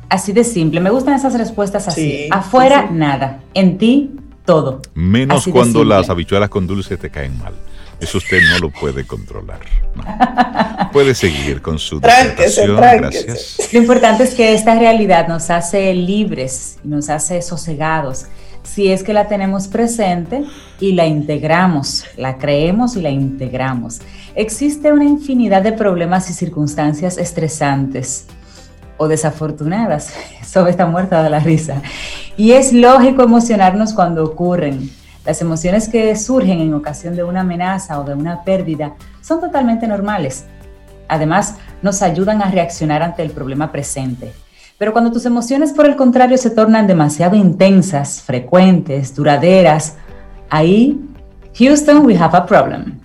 Así 0.09 0.33
de 0.33 0.43
simple. 0.43 0.79
Me 0.79 0.89
gustan 0.89 1.13
esas 1.13 1.35
respuestas 1.35 1.87
así. 1.87 2.27
Afuera, 2.31 2.89
nada. 2.91 3.41
En 3.53 3.77
ti, 3.77 4.11
todo. 4.49 4.81
Menos 4.95 5.47
cuando 5.47 5.83
las 5.83 6.09
habichuelas 6.09 6.49
con 6.49 6.65
dulce 6.65 6.97
te 6.97 7.11
caen 7.11 7.37
mal. 7.37 7.53
Eso 7.99 8.17
usted 8.17 8.41
no 8.49 8.57
lo 8.57 8.71
puede 8.71 9.05
controlar. 9.05 9.59
Puede 10.91 11.13
seguir 11.13 11.61
con 11.61 11.77
su 11.77 11.99
disertación. 11.99 12.77
Gracias. 12.77 13.69
Lo 13.71 13.79
importante 13.79 14.23
es 14.23 14.33
que 14.33 14.55
esta 14.55 14.73
realidad 14.73 15.27
nos 15.27 15.51
hace 15.51 15.93
libres, 15.93 16.79
nos 16.83 17.11
hace 17.11 17.43
sosegados, 17.43 18.25
si 18.63 18.91
es 18.91 19.03
que 19.03 19.13
la 19.13 19.27
tenemos 19.27 19.67
presente 19.67 20.43
y 20.79 20.93
la 20.93 21.05
integramos, 21.05 22.05
la 22.17 22.39
creemos 22.39 22.95
y 22.95 23.01
la 23.01 23.11
integramos. 23.11 23.99
Existe 24.33 24.91
una 24.91 25.05
infinidad 25.05 25.61
de 25.61 25.73
problemas 25.73 26.27
y 26.31 26.33
circunstancias 26.33 27.19
estresantes 27.19 28.25
o 28.99 29.07
desafortunadas. 29.07 30.13
Sobe 30.45 30.69
está 30.69 30.85
muerta 30.85 31.23
de 31.23 31.31
la 31.31 31.39
risa. 31.39 31.81
Y 32.37 32.51
es 32.51 32.71
lógico 32.71 33.23
emocionarnos 33.23 33.93
cuando 33.93 34.23
ocurren. 34.23 34.91
Las 35.25 35.41
emociones 35.41 35.89
que 35.89 36.15
surgen 36.15 36.59
en 36.59 36.73
ocasión 36.73 37.15
de 37.15 37.23
una 37.23 37.41
amenaza 37.41 37.99
o 37.99 38.03
de 38.03 38.13
una 38.13 38.43
pérdida 38.43 38.93
son 39.21 39.41
totalmente 39.41 39.87
normales. 39.87 40.45
Además, 41.07 41.55
nos 41.81 42.01
ayudan 42.01 42.41
a 42.41 42.51
reaccionar 42.51 43.01
ante 43.01 43.23
el 43.23 43.31
problema 43.31 43.71
presente. 43.71 44.31
Pero 44.77 44.93
cuando 44.93 45.11
tus 45.11 45.25
emociones, 45.25 45.73
por 45.73 45.85
el 45.85 45.95
contrario, 45.95 46.37
se 46.37 46.51
tornan 46.51 46.87
demasiado 46.87 47.35
intensas, 47.35 48.21
frecuentes, 48.21 49.13
duraderas, 49.13 49.97
ahí, 50.49 50.99
Houston, 51.57 52.05
we 52.05 52.15
have 52.17 52.35
a 52.37 52.45
problem. 52.45 52.99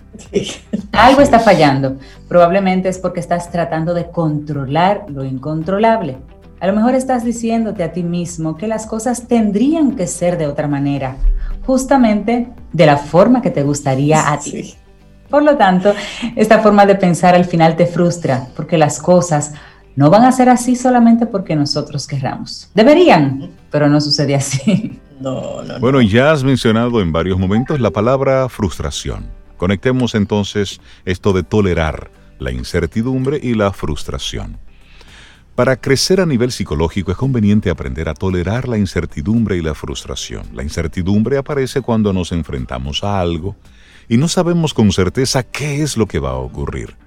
Algo 0.91 1.21
está 1.21 1.39
fallando. 1.39 1.97
Probablemente 2.27 2.89
es 2.89 2.99
porque 2.99 3.19
estás 3.19 3.51
tratando 3.51 3.93
de 3.93 4.09
controlar 4.09 5.05
lo 5.07 5.23
incontrolable. 5.23 6.17
A 6.59 6.67
lo 6.67 6.73
mejor 6.73 6.95
estás 6.95 7.23
diciéndote 7.23 7.83
a 7.83 7.91
ti 7.91 8.03
mismo 8.03 8.55
que 8.57 8.67
las 8.67 8.85
cosas 8.87 9.27
tendrían 9.27 9.95
que 9.95 10.07
ser 10.07 10.37
de 10.37 10.47
otra 10.47 10.67
manera, 10.67 11.17
justamente 11.65 12.49
de 12.71 12.85
la 12.85 12.97
forma 12.97 13.41
que 13.41 13.51
te 13.51 13.63
gustaría 13.63 14.31
a 14.31 14.39
ti. 14.39 14.75
Por 15.29 15.43
lo 15.43 15.57
tanto, 15.57 15.93
esta 16.35 16.59
forma 16.59 16.85
de 16.85 16.95
pensar 16.95 17.35
al 17.35 17.45
final 17.45 17.75
te 17.75 17.85
frustra 17.85 18.47
porque 18.55 18.77
las 18.77 18.99
cosas 18.99 19.53
no 19.95 20.09
van 20.09 20.25
a 20.25 20.31
ser 20.31 20.49
así 20.49 20.75
solamente 20.75 21.25
porque 21.25 21.55
nosotros 21.55 22.07
querramos. 22.07 22.69
Deberían, 22.73 23.51
pero 23.71 23.87
no 23.87 23.99
sucede 24.01 24.35
así. 24.35 24.99
No, 25.19 25.63
no, 25.63 25.79
bueno, 25.79 26.01
ya 26.01 26.31
has 26.31 26.43
mencionado 26.43 27.01
en 27.01 27.11
varios 27.11 27.39
momentos 27.39 27.79
la 27.79 27.89
palabra 27.91 28.49
frustración. 28.49 29.25
Conectemos 29.57 30.15
entonces 30.15 30.81
esto 31.05 31.33
de 31.33 31.43
tolerar 31.43 32.11
la 32.39 32.51
incertidumbre 32.51 33.39
y 33.41 33.53
la 33.53 33.71
frustración. 33.71 34.57
Para 35.55 35.77
crecer 35.77 36.19
a 36.19 36.25
nivel 36.25 36.51
psicológico 36.51 37.11
es 37.11 37.17
conveniente 37.17 37.69
aprender 37.69 38.09
a 38.09 38.13
tolerar 38.13 38.67
la 38.67 38.77
incertidumbre 38.77 39.55
y 39.55 39.61
la 39.61 39.73
frustración. 39.73 40.47
La 40.53 40.63
incertidumbre 40.63 41.37
aparece 41.37 41.79
cuando 41.79 42.11
nos 42.11 42.33
enfrentamos 42.33 43.05
a 43.05 43.21
algo 43.21 43.55
y 44.09 44.17
no 44.17 44.27
sabemos 44.27 44.73
con 44.73 44.91
certeza 44.91 45.43
qué 45.43 45.81
es 45.81 45.95
lo 45.95 46.07
que 46.07 46.19
va 46.19 46.31
a 46.31 46.35
ocurrir. 46.35 46.97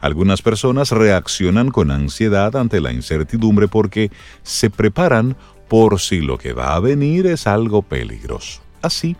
Algunas 0.00 0.40
personas 0.40 0.92
reaccionan 0.92 1.70
con 1.70 1.90
ansiedad 1.90 2.54
ante 2.54 2.80
la 2.80 2.92
incertidumbre 2.92 3.66
porque 3.66 4.12
se 4.44 4.70
preparan 4.70 5.36
por 5.68 5.98
si 5.98 6.20
lo 6.20 6.38
que 6.38 6.52
va 6.52 6.76
a 6.76 6.80
venir 6.80 7.26
es 7.26 7.48
algo 7.48 7.82
peligroso. 7.82 8.60
Así, 8.82 9.16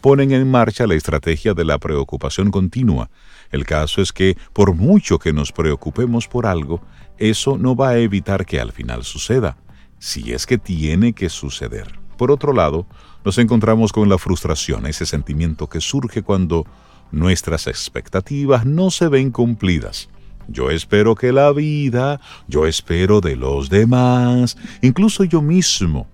ponen 0.00 0.32
en 0.32 0.50
marcha 0.50 0.86
la 0.86 0.94
estrategia 0.94 1.54
de 1.54 1.64
la 1.64 1.78
preocupación 1.78 2.50
continua. 2.50 3.10
El 3.50 3.64
caso 3.64 4.00
es 4.02 4.12
que, 4.12 4.36
por 4.52 4.74
mucho 4.74 5.18
que 5.18 5.32
nos 5.32 5.52
preocupemos 5.52 6.28
por 6.28 6.46
algo, 6.46 6.80
eso 7.18 7.58
no 7.58 7.74
va 7.74 7.90
a 7.90 7.98
evitar 7.98 8.46
que 8.46 8.60
al 8.60 8.72
final 8.72 9.04
suceda, 9.04 9.56
si 9.98 10.32
es 10.32 10.46
que 10.46 10.58
tiene 10.58 11.12
que 11.12 11.28
suceder. 11.28 11.98
Por 12.16 12.30
otro 12.30 12.52
lado, 12.52 12.86
nos 13.24 13.38
encontramos 13.38 13.92
con 13.92 14.08
la 14.08 14.18
frustración, 14.18 14.86
ese 14.86 15.06
sentimiento 15.06 15.68
que 15.68 15.80
surge 15.80 16.22
cuando 16.22 16.66
nuestras 17.10 17.66
expectativas 17.66 18.66
no 18.66 18.90
se 18.90 19.08
ven 19.08 19.30
cumplidas. 19.30 20.08
Yo 20.48 20.70
espero 20.70 21.14
que 21.14 21.32
la 21.32 21.52
vida, 21.52 22.20
yo 22.46 22.66
espero 22.66 23.20
de 23.20 23.36
los 23.36 23.68
demás, 23.68 24.56
incluso 24.80 25.24
yo 25.24 25.42
mismo, 25.42 26.06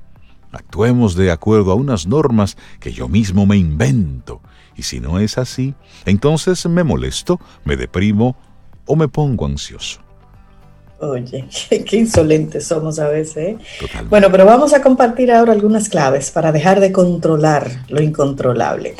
Actuemos 0.54 1.16
de 1.16 1.30
acuerdo 1.30 1.72
a 1.72 1.74
unas 1.74 2.06
normas 2.06 2.56
que 2.80 2.92
yo 2.92 3.08
mismo 3.08 3.44
me 3.44 3.56
invento. 3.56 4.40
Y 4.76 4.82
si 4.82 5.00
no 5.00 5.18
es 5.18 5.36
así, 5.38 5.74
entonces 6.04 6.64
me 6.66 6.84
molesto, 6.84 7.40
me 7.64 7.76
deprimo 7.76 8.36
o 8.86 8.96
me 8.96 9.08
pongo 9.08 9.46
ansioso. 9.46 10.00
Oye, 11.00 11.44
qué, 11.86 11.96
insolentes 11.96 12.66
somos 12.66 12.98
a 12.98 13.08
veces. 13.08 13.36
¿eh? 13.36 13.58
Bueno, 14.08 14.30
pero 14.30 14.46
vamos 14.46 14.72
a 14.72 14.80
compartir 14.80 15.32
ahora 15.32 15.52
algunas 15.52 15.88
claves 15.88 16.30
para 16.30 16.52
dejar 16.52 16.80
de 16.80 16.92
controlar 16.92 17.84
lo 17.88 18.00
incontrolable. 18.00 18.94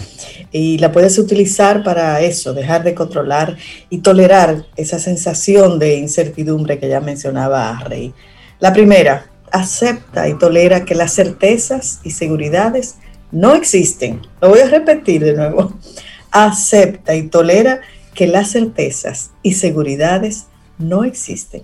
Y 0.51 0.79
la 0.79 0.93
puedes 0.93 1.19
utilizar 1.19 1.83
para 1.83 2.21
eso, 2.21 2.53
dejar 2.53 2.85
de 2.85 2.95
controlar 2.95 3.57
y 3.91 3.99
tolerar 3.99 4.67
esa 4.77 4.99
sensación 4.99 5.79
de 5.79 5.97
incertidumbre 5.97 6.79
que 6.79 6.89
ya 6.89 7.01
mencionaba 7.01 7.79
Rey. 7.81 8.13
La 8.61 8.73
primera, 8.73 9.27
acepta 9.55 10.29
y 10.29 10.35
tolera 10.35 10.85
que 10.85 10.97
las 10.97 11.15
certezas 11.15 12.01
y 12.03 12.11
seguridades 12.11 12.97
no 13.31 13.55
existen. 13.55 14.21
Lo 14.41 14.49
voy 14.49 14.61
a 14.61 14.69
repetir 14.69 15.25
de 15.25 15.35
nuevo. 15.35 15.73
Acepta 16.33 17.15
y 17.15 17.29
tolera 17.29 17.81
que 18.15 18.27
las 18.27 18.51
certezas 18.51 19.31
y 19.43 19.55
seguridades 19.55 20.47
no 20.79 21.05
existen. 21.05 21.63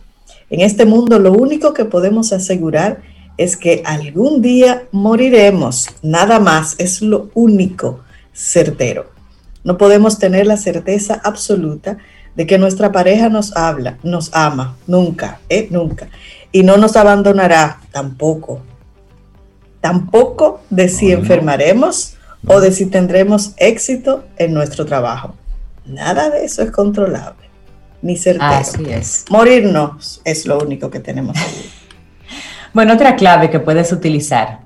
En 0.50 0.60
este 0.60 0.84
mundo 0.84 1.18
lo 1.18 1.32
único 1.32 1.74
que 1.74 1.84
podemos 1.84 2.32
asegurar 2.32 3.02
es 3.36 3.56
que 3.56 3.82
algún 3.84 4.40
día 4.40 4.84
moriremos. 4.92 5.88
Nada 6.02 6.38
más, 6.38 6.76
es 6.78 7.02
lo 7.02 7.30
único 7.34 8.00
certero. 8.32 9.10
No 9.64 9.78
podemos 9.78 10.18
tener 10.18 10.46
la 10.46 10.56
certeza 10.56 11.20
absoluta 11.24 11.98
de 12.34 12.46
que 12.46 12.58
nuestra 12.58 12.92
pareja 12.92 13.28
nos 13.28 13.56
habla, 13.56 13.98
nos 14.02 14.30
ama, 14.34 14.76
nunca, 14.86 15.40
¿eh? 15.48 15.68
nunca 15.70 16.08
y 16.52 16.62
no 16.62 16.76
nos 16.76 16.96
abandonará 16.96 17.80
tampoco. 17.92 18.60
Tampoco 19.80 20.60
de 20.68 20.88
si 20.88 21.10
enfermaremos 21.10 22.14
o 22.46 22.60
de 22.60 22.72
si 22.72 22.86
tendremos 22.86 23.54
éxito 23.56 24.24
en 24.36 24.52
nuestro 24.52 24.84
trabajo. 24.84 25.34
Nada 25.86 26.30
de 26.30 26.44
eso 26.44 26.62
es 26.62 26.70
controlable, 26.70 27.48
ni 28.02 28.16
certero. 28.16 28.44
Así 28.44 28.84
es. 28.88 29.24
Morirnos 29.30 30.20
es 30.24 30.46
lo 30.46 30.58
único 30.58 30.90
que 30.90 31.00
tenemos. 31.00 31.36
bueno, 32.74 32.94
otra 32.94 33.16
clave 33.16 33.50
que 33.50 33.60
puedes 33.60 33.92
utilizar. 33.92 34.60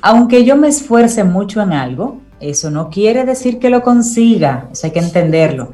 Aunque 0.00 0.44
yo 0.44 0.56
me 0.56 0.68
esfuerce 0.68 1.24
mucho 1.24 1.60
en 1.60 1.72
algo, 1.72 2.20
eso 2.40 2.70
no 2.70 2.90
quiere 2.90 3.24
decir 3.24 3.58
que 3.58 3.70
lo 3.70 3.82
consiga, 3.82 4.68
eso 4.72 4.86
hay 4.86 4.92
que 4.92 5.00
entenderlo. 5.00 5.72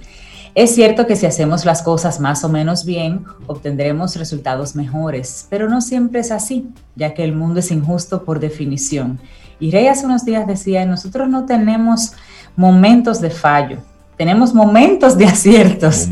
Es 0.54 0.74
cierto 0.74 1.06
que 1.06 1.16
si 1.16 1.24
hacemos 1.24 1.64
las 1.64 1.82
cosas 1.82 2.20
más 2.20 2.44
o 2.44 2.48
menos 2.50 2.84
bien, 2.84 3.24
obtendremos 3.46 4.16
resultados 4.16 4.76
mejores, 4.76 5.46
pero 5.48 5.68
no 5.68 5.80
siempre 5.80 6.20
es 6.20 6.30
así, 6.30 6.68
ya 6.94 7.14
que 7.14 7.24
el 7.24 7.34
mundo 7.34 7.60
es 7.60 7.70
injusto 7.70 8.22
por 8.24 8.38
definición. 8.38 9.18
Y 9.58 9.70
Rey 9.70 9.86
hace 9.86 10.04
unos 10.04 10.26
días 10.26 10.46
decía, 10.46 10.84
nosotros 10.84 11.28
no 11.28 11.46
tenemos 11.46 12.12
momentos 12.54 13.20
de 13.22 13.30
fallo, 13.30 13.78
tenemos 14.18 14.52
momentos 14.52 15.16
de 15.16 15.24
aciertos 15.24 16.08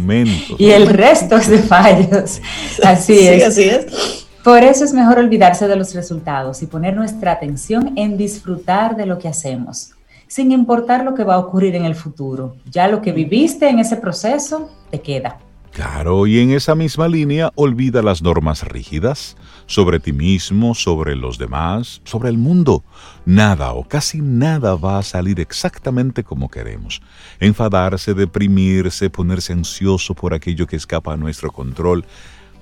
y 0.59 0.71
el 0.71 0.87
resto 0.87 1.37
es 1.37 1.49
de 1.49 1.59
fallos. 1.59 2.41
Así 2.83 3.19
es. 3.19 3.45
Así 3.45 3.65
es. 3.65 4.27
Por 4.43 4.63
eso 4.63 4.85
es 4.85 4.95
mejor 4.95 5.19
olvidarse 5.19 5.69
de 5.69 5.77
los 5.77 5.95
resultados 5.95 6.63
y 6.63 6.67
poner 6.67 6.97
nuestra 6.97 7.33
atención 7.33 7.93
en 7.97 8.17
disfrutar 8.17 8.97
de 8.97 9.05
lo 9.05 9.19
que 9.19 9.29
hacemos. 9.29 9.91
Sin 10.31 10.53
importar 10.53 11.05
lo 11.05 11.13
que 11.13 11.25
va 11.25 11.35
a 11.35 11.39
ocurrir 11.39 11.75
en 11.75 11.85
el 11.85 11.97
futuro. 11.97 12.55
Ya 12.71 12.87
lo 12.87 13.03
que 13.03 13.11
viviste 13.11 13.69
en 13.69 13.81
ese 13.81 13.97
proceso 13.97 14.71
te 14.89 15.01
queda. 15.01 15.39
Claro, 15.73 16.29
y 16.29 16.39
en 16.39 16.53
esa 16.53 16.77
misma 16.77 17.09
línea 17.09 17.51
olvida 17.57 18.01
las 18.01 18.23
normas 18.23 18.63
rígidas 18.63 19.37
sobre 19.67 19.99
ti 19.99 20.13
mismo, 20.13 20.77
sobre 20.77 21.17
los 21.17 21.37
demás, 21.37 22.01
sobre 22.05 22.29
el 22.29 22.39
mundo. 22.39 22.85
Nada 23.25 23.73
o 23.73 23.83
casi 23.83 24.21
nada 24.21 24.77
va 24.77 24.99
a 24.99 25.03
salir 25.03 25.41
exactamente 25.41 26.23
como 26.23 26.49
queremos. 26.49 27.03
Enfadarse, 27.41 28.15
deprimirse, 28.15 29.11
ponerse 29.11 29.53
ansioso 29.53 30.15
por 30.15 30.33
aquello 30.33 30.69
que 30.69 30.77
escapa 30.77 31.13
a 31.13 31.17
nuestro 31.17 31.51
control. 31.51 32.05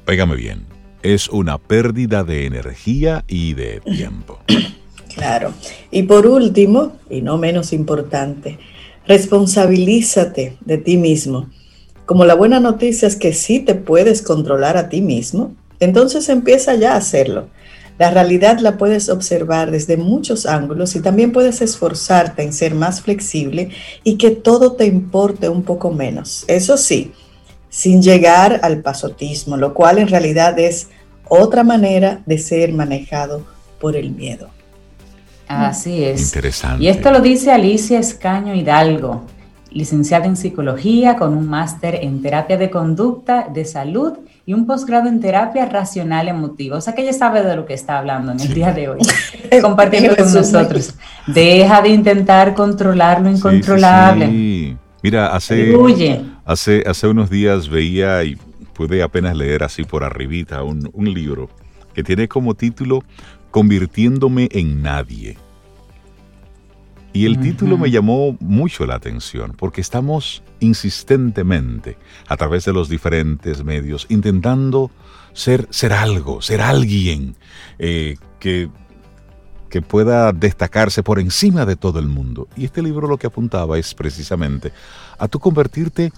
Pégame 0.07 0.37
bien, 0.37 0.65
es 1.03 1.29
una 1.29 1.59
pérdida 1.59 2.25
de 2.25 2.47
energía 2.47 3.25
y 3.29 3.53
de 3.53 3.81
tiempo. 3.81 4.39
Claro. 5.19 5.53
Y 5.91 6.05
por 6.05 6.27
último, 6.27 6.93
y 7.11 7.21
no 7.21 7.37
menos 7.37 7.73
importante, 7.73 8.59
responsabilízate 9.07 10.57
de 10.65 10.79
ti 10.79 10.97
mismo 10.97 11.49
como 12.09 12.25
la 12.25 12.35
buena 12.35 12.59
noticia 12.59 13.07
es 13.07 13.17
que 13.17 13.35
sí 13.35 13.61
te 13.61 13.75
puedes 13.75 14.23
controlar 14.23 14.79
a 14.79 14.89
ti 14.89 15.03
mismo, 15.03 15.55
entonces 15.79 16.31
empieza 16.31 16.75
ya 16.75 16.95
a 16.95 16.97
hacerlo. 16.97 17.49
La 17.99 18.11
realidad 18.11 18.61
la 18.61 18.79
puedes 18.79 19.11
observar 19.11 19.71
desde 19.71 19.99
muchos 19.99 20.47
ángulos 20.47 20.97
y 20.97 21.01
también 21.01 21.33
puedes 21.33 21.61
esforzarte 21.61 22.43
en 22.43 22.55
ser 22.55 22.75
más 22.75 23.03
flexible 23.03 23.73
y 24.05 24.17
que 24.17 24.31
todo 24.31 24.73
te 24.73 24.87
importe 24.87 25.51
un 25.51 25.65
poco 25.65 25.91
menos. 25.91 26.47
Eso 26.49 26.79
sí, 26.79 27.13
sin 27.69 28.01
llegar 28.01 28.61
al 28.63 28.81
pasotismo, 28.81 29.59
lo 29.59 29.75
cual 29.75 29.99
en 29.99 30.09
realidad 30.09 30.59
es 30.59 30.89
otra 31.29 31.63
manera 31.63 32.23
de 32.25 32.39
ser 32.39 32.73
manejado 32.73 33.45
por 33.79 33.97
el 33.97 34.13
miedo. 34.13 34.49
Así 35.49 36.05
es. 36.05 36.21
Interesante. 36.21 36.85
Y 36.85 36.89
esto 36.89 37.11
lo 37.11 37.21
dice 37.21 37.51
Alicia 37.51 37.99
Escaño 37.99 38.55
Hidalgo, 38.55 39.25
licenciada 39.71 40.27
en 40.27 40.37
psicología 40.37 41.17
con 41.17 41.37
un 41.37 41.49
máster 41.49 41.99
en 42.03 42.23
terapia 42.23 42.57
de 42.57 42.71
conducta, 42.71 43.49
de 43.53 43.65
salud 43.65 44.13
y 44.45 44.55
un 44.55 44.67
posgrado 44.67 45.09
en 45.09 45.21
terapia 45.21 45.67
racional 45.67 46.29
emotiva. 46.29 46.77
O 46.77 46.81
sea 46.81 46.95
que 46.95 47.03
ella 47.03 47.13
sabe 47.13 47.43
de 47.43 47.57
lo 47.57 47.67
que 47.67 47.75
está 47.75 47.99
hablando 47.99 48.33
en 48.33 48.41
el 48.41 48.55
día 48.55 48.73
de 48.73 48.89
hoy, 48.89 49.01
compartiendo 49.63 50.17
con 50.17 50.33
nosotros. 50.33 50.95
Deja 51.27 51.83
de 51.83 51.91
intentar 51.91 52.55
controlar 52.55 53.21
lo 53.21 53.31
incontrolable. 53.31 54.77
Mira, 55.03 55.29
hace, 55.29 55.77
hace, 56.45 56.83
hace 56.87 57.07
unos 57.07 57.31
días 57.31 57.69
veía 57.69 58.25
y 58.25 58.37
pude 58.75 59.03
apenas 59.03 59.37
leer 59.37 59.63
así 59.63 59.85
por 59.85 60.03
arribita 60.03 60.63
un, 60.63 60.91
un 60.93 61.13
libro 61.13 61.49
que 61.95 62.03
tiene 62.03 62.29
como 62.29 62.55
título 62.55 63.03
Convirtiéndome 63.51 64.49
en 64.53 64.83
nadie 64.83 65.37
y 67.13 67.25
el 67.27 67.41
título 67.41 67.79
me 67.79 67.91
llamó 67.91 68.37
mucho 68.39 68.87
la 68.87 68.95
atención 68.95 69.55
porque 69.57 69.81
estamos 69.81 70.43
insistentemente 70.61 71.97
a 72.29 72.37
través 72.37 72.65
de 72.65 72.73
los 72.73 72.89
diferentes 72.89 73.65
medios 73.65 74.07
intentando 74.11 74.91
ser, 75.33 75.67
ser 75.71 75.93
algo, 75.95 76.43
ser 76.43 76.61
alguien 76.61 77.35
eh, 77.79 78.17
que, 78.39 78.71
que 79.71 79.81
pueda 79.81 80.33
destacarse 80.33 81.03
por 81.03 81.19
encima 81.19 81.65
de 81.65 81.77
todo 81.77 81.99
el 81.99 82.09
mundo. 82.09 82.47
Y 82.57 82.67
este 82.67 82.83
libro 82.83 83.09
lo 83.09 83.17
que 83.17 83.27
apuntaba 83.27 83.79
es 83.79 83.95
precisamente 83.95 84.73
a 85.19 85.29
tú 85.29 85.41
convertirte 85.41 86.13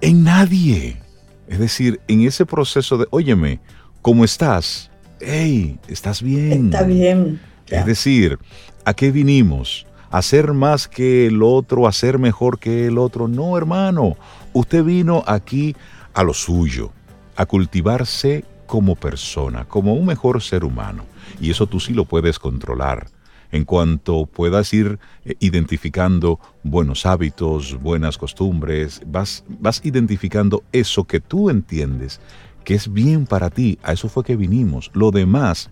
en 0.00 0.22
nadie. 0.22 1.02
Es 1.48 1.58
decir, 1.58 2.00
en 2.06 2.22
ese 2.22 2.46
proceso 2.46 2.96
de, 2.96 3.06
óyeme, 3.10 3.60
¿cómo 4.00 4.24
estás? 4.24 4.91
Hey, 5.24 5.78
¿estás 5.88 6.22
bien? 6.22 6.66
Está 6.66 6.82
bien. 6.82 7.40
Es 7.68 7.86
decir, 7.86 8.38
¿a 8.84 8.92
qué 8.92 9.10
vinimos? 9.10 9.86
hacer 10.12 10.52
más 10.52 10.88
que 10.88 11.26
el 11.26 11.42
otro, 11.42 11.88
hacer 11.88 12.18
mejor 12.18 12.58
que 12.58 12.86
el 12.86 12.98
otro. 12.98 13.28
No, 13.28 13.56
hermano, 13.56 14.16
usted 14.52 14.84
vino 14.84 15.24
aquí 15.26 15.74
a 16.12 16.22
lo 16.22 16.34
suyo, 16.34 16.92
a 17.34 17.46
cultivarse 17.46 18.44
como 18.66 18.94
persona, 18.94 19.64
como 19.64 19.94
un 19.94 20.06
mejor 20.06 20.42
ser 20.42 20.64
humano. 20.64 21.06
Y 21.40 21.50
eso 21.50 21.66
tú 21.66 21.80
sí 21.80 21.94
lo 21.94 22.04
puedes 22.04 22.38
controlar. 22.38 23.06
En 23.50 23.64
cuanto 23.64 24.26
puedas 24.26 24.72
ir 24.72 24.98
eh, 25.24 25.34
identificando 25.40 26.38
buenos 26.62 27.04
hábitos, 27.04 27.78
buenas 27.80 28.16
costumbres, 28.16 29.02
vas, 29.06 29.44
vas 29.48 29.80
identificando 29.84 30.62
eso 30.72 31.04
que 31.04 31.20
tú 31.20 31.50
entiendes 31.50 32.20
que 32.64 32.74
es 32.74 32.92
bien 32.92 33.26
para 33.26 33.50
ti. 33.50 33.78
A 33.82 33.92
eso 33.92 34.08
fue 34.08 34.24
que 34.24 34.36
vinimos. 34.36 34.90
Lo 34.94 35.10
demás 35.10 35.70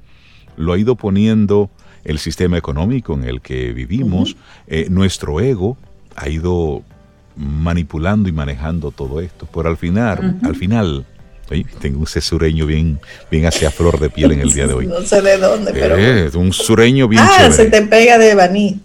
lo 0.57 0.73
ha 0.73 0.79
ido 0.79 0.95
poniendo 0.95 1.71
el 2.05 2.19
sistema 2.19 2.57
económico 2.57 3.15
en 3.15 3.25
el 3.25 3.41
que 3.41 3.73
vivimos, 3.73 4.37
eh, 4.67 4.87
nuestro 4.91 5.41
ego 5.41 5.77
ha 6.17 6.29
ido 6.29 6.83
manipulando 7.37 8.29
y 8.29 8.33
manejando 8.33 8.91
todo 8.91 9.21
esto, 9.21 9.49
pero 9.53 9.69
al 9.69 9.77
final, 9.77 10.39
al 10.43 10.57
final, 10.57 11.07
tengo 11.81 12.01
un 12.01 12.07
sureño 12.07 12.67
bien, 12.67 13.01
bien 13.31 13.47
hacia 13.47 13.71
flor 13.71 13.99
de 13.99 14.11
piel 14.11 14.33
en 14.33 14.41
el 14.41 14.53
día 14.53 14.67
de 14.67 14.75
hoy. 14.75 14.87
No 14.91 15.01
sé 15.03 15.23
de 15.23 15.39
dónde, 15.39 15.73
pero... 15.73 15.97
Eh, 15.97 16.31
un 16.35 16.53
sureño 16.53 17.09
bien 17.09 17.23
Ah, 17.25 17.51
se 17.51 17.67
te 17.67 17.83
pega 17.83 18.19
de 18.19 18.35
Baní. 18.35 18.81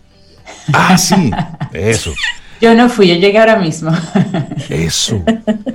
Ah, 0.74 0.98
sí, 0.98 1.32
eso. 1.74 2.14
Yo 2.62 2.74
no 2.74 2.88
fui, 2.88 3.10
yo 3.10 3.16
llegué 3.16 3.38
ahora 3.38 3.58
mismo. 3.58 3.92
Eso. 4.70 5.22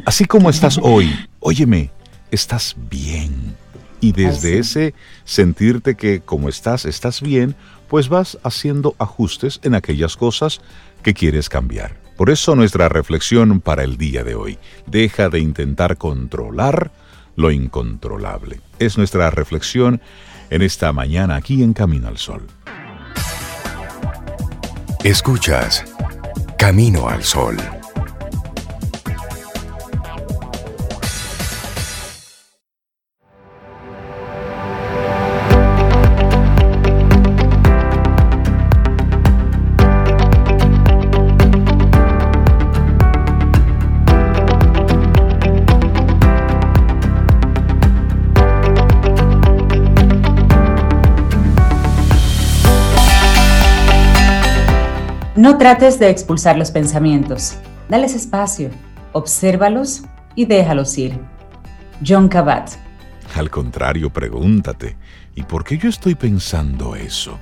Así 0.06 0.24
como 0.24 0.48
estás 0.48 0.78
hoy, 0.82 1.14
óyeme, 1.38 1.90
estás 2.30 2.76
bien. 2.90 3.56
Y 4.00 4.12
desde 4.12 4.58
ese 4.58 4.94
sentirte 5.24 5.94
que 5.94 6.20
como 6.20 6.48
estás, 6.48 6.86
estás 6.86 7.20
bien, 7.20 7.54
pues 7.88 8.08
vas 8.08 8.38
haciendo 8.42 8.94
ajustes 8.98 9.60
en 9.62 9.74
aquellas 9.74 10.16
cosas 10.16 10.60
que 11.02 11.12
quieres 11.12 11.48
cambiar. 11.48 11.96
Por 12.16 12.30
eso 12.30 12.54
nuestra 12.54 12.88
reflexión 12.88 13.60
para 13.60 13.82
el 13.82 13.96
día 13.96 14.24
de 14.24 14.34
hoy, 14.34 14.58
deja 14.86 15.28
de 15.28 15.40
intentar 15.40 15.96
controlar 15.96 16.92
lo 17.36 17.50
incontrolable. 17.50 18.60
Es 18.78 18.98
nuestra 18.98 19.30
reflexión 19.30 20.00
en 20.50 20.62
esta 20.62 20.92
mañana 20.92 21.36
aquí 21.36 21.62
en 21.62 21.72
Camino 21.72 22.08
al 22.08 22.18
Sol. 22.18 22.46
Escuchas 25.02 25.84
Camino 26.58 27.08
al 27.08 27.24
Sol. 27.24 27.56
No 55.40 55.56
trates 55.56 55.98
de 55.98 56.10
expulsar 56.10 56.58
los 56.58 56.70
pensamientos. 56.70 57.54
Dales 57.88 58.14
espacio, 58.14 58.68
obsérvalos 59.12 60.02
y 60.34 60.44
déjalos 60.44 60.98
ir. 60.98 61.18
John 62.06 62.28
Kabat. 62.28 62.72
Al 63.36 63.48
contrario, 63.48 64.10
pregúntate, 64.10 64.98
¿y 65.34 65.44
por 65.44 65.64
qué 65.64 65.78
yo 65.78 65.88
estoy 65.88 66.14
pensando 66.14 66.94
eso? 66.94 67.38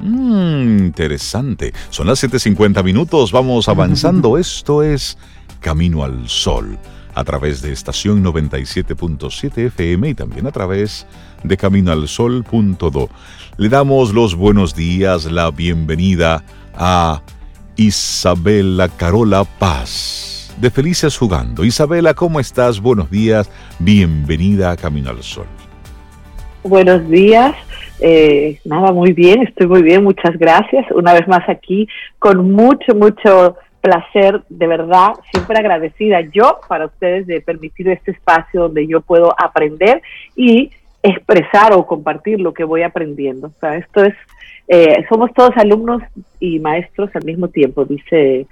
Mmm, 0.00 0.86
interesante. 0.86 1.72
Son 1.88 2.08
las 2.08 2.20
7.50 2.24 2.82
minutos, 2.82 3.30
vamos 3.30 3.68
avanzando. 3.68 4.38
Esto 4.38 4.82
es 4.82 5.16
Camino 5.60 6.02
al 6.02 6.28
Sol, 6.28 6.76
a 7.14 7.22
través 7.22 7.62
de 7.62 7.70
estación 7.70 8.24
97.7 8.24 9.66
FM 9.66 10.08
y 10.08 10.14
también 10.14 10.48
a 10.48 10.50
través 10.50 11.06
de 11.44 11.56
caminoalsol.do. 11.56 13.08
Le 13.56 13.68
damos 13.68 14.12
los 14.12 14.34
buenos 14.34 14.74
días, 14.74 15.26
la 15.26 15.52
bienvenida 15.52 16.42
a 16.74 17.22
Isabela 17.76 18.88
Carola 18.88 19.44
Paz, 19.44 20.54
de 20.58 20.70
Felices 20.70 21.18
Jugando. 21.18 21.62
Isabela, 21.62 22.14
¿cómo 22.14 22.40
estás? 22.40 22.80
Buenos 22.80 23.10
días, 23.10 23.50
bienvenida 23.78 24.70
a 24.70 24.76
Camino 24.76 25.10
al 25.10 25.22
Sol. 25.22 25.44
Buenos 26.62 27.06
días, 27.10 27.54
eh, 28.00 28.58
nada, 28.64 28.92
muy 28.92 29.12
bien, 29.12 29.42
estoy 29.42 29.66
muy 29.66 29.82
bien, 29.82 30.02
muchas 30.04 30.38
gracias. 30.38 30.90
Una 30.90 31.12
vez 31.12 31.28
más 31.28 31.46
aquí, 31.50 31.86
con 32.18 32.50
mucho, 32.50 32.94
mucho 32.94 33.56
placer, 33.82 34.42
de 34.48 34.66
verdad, 34.66 35.10
siempre 35.30 35.58
agradecida 35.58 36.22
yo 36.32 36.60
para 36.66 36.86
ustedes 36.86 37.26
de 37.26 37.42
permitir 37.42 37.88
este 37.90 38.12
espacio 38.12 38.62
donde 38.62 38.86
yo 38.86 39.02
puedo 39.02 39.34
aprender 39.38 40.00
y 40.34 40.70
expresar 41.02 41.74
o 41.74 41.86
compartir 41.86 42.40
lo 42.40 42.54
que 42.54 42.64
voy 42.64 42.82
aprendiendo. 42.82 43.48
O 43.48 43.60
sea, 43.60 43.76
esto 43.76 44.02
es 44.02 44.14
eh, 44.68 45.04
somos 45.08 45.32
todos 45.34 45.50
alumnos 45.56 46.02
y 46.40 46.58
maestros 46.58 47.10
al 47.14 47.24
mismo 47.24 47.48
tiempo, 47.48 47.84
dice 47.84 48.46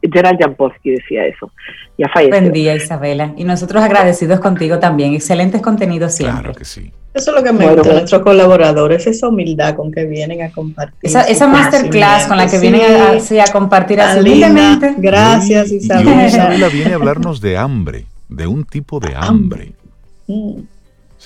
Gerald 0.00 0.38
Jampowski, 0.40 0.90
decía 0.90 1.26
eso. 1.26 1.50
Ya 1.98 2.08
falleció. 2.08 2.40
Buen 2.40 2.52
día, 2.52 2.74
Isabela. 2.74 3.32
Y 3.36 3.44
nosotros 3.44 3.82
agradecidos 3.82 4.40
contigo 4.40 4.78
también. 4.78 5.14
Excelentes 5.14 5.60
contenidos 5.60 6.14
siempre. 6.14 6.40
Claro 6.40 6.54
que 6.58 6.64
sí. 6.64 6.92
Eso 7.14 7.30
es 7.30 7.36
lo 7.36 7.42
que 7.42 7.52
me 7.52 7.66
gusta 7.66 7.88
de 7.88 7.94
nuestros 7.94 8.22
colaboradores, 8.22 9.06
esa 9.06 9.28
humildad 9.28 9.76
con 9.76 9.92
que 9.92 10.06
vienen 10.06 10.40
a 10.42 10.50
compartir. 10.50 10.98
Esa, 11.02 11.46
masterclass 11.46 12.26
con 12.26 12.38
la 12.38 12.46
que 12.46 12.58
vienen 12.58 12.80
a, 12.80 13.44
a, 13.44 13.52
compartir 13.52 14.00
así 14.00 14.42
Gracias, 14.96 15.72
Isabel. 15.72 16.26
Isabela 16.26 16.68
viene 16.68 16.92
a 16.92 16.94
hablarnos 16.94 17.42
de 17.42 17.58
hambre, 17.58 18.06
de 18.30 18.46
un 18.46 18.64
tipo 18.64 18.98
de 18.98 19.14
hambre. 19.14 19.72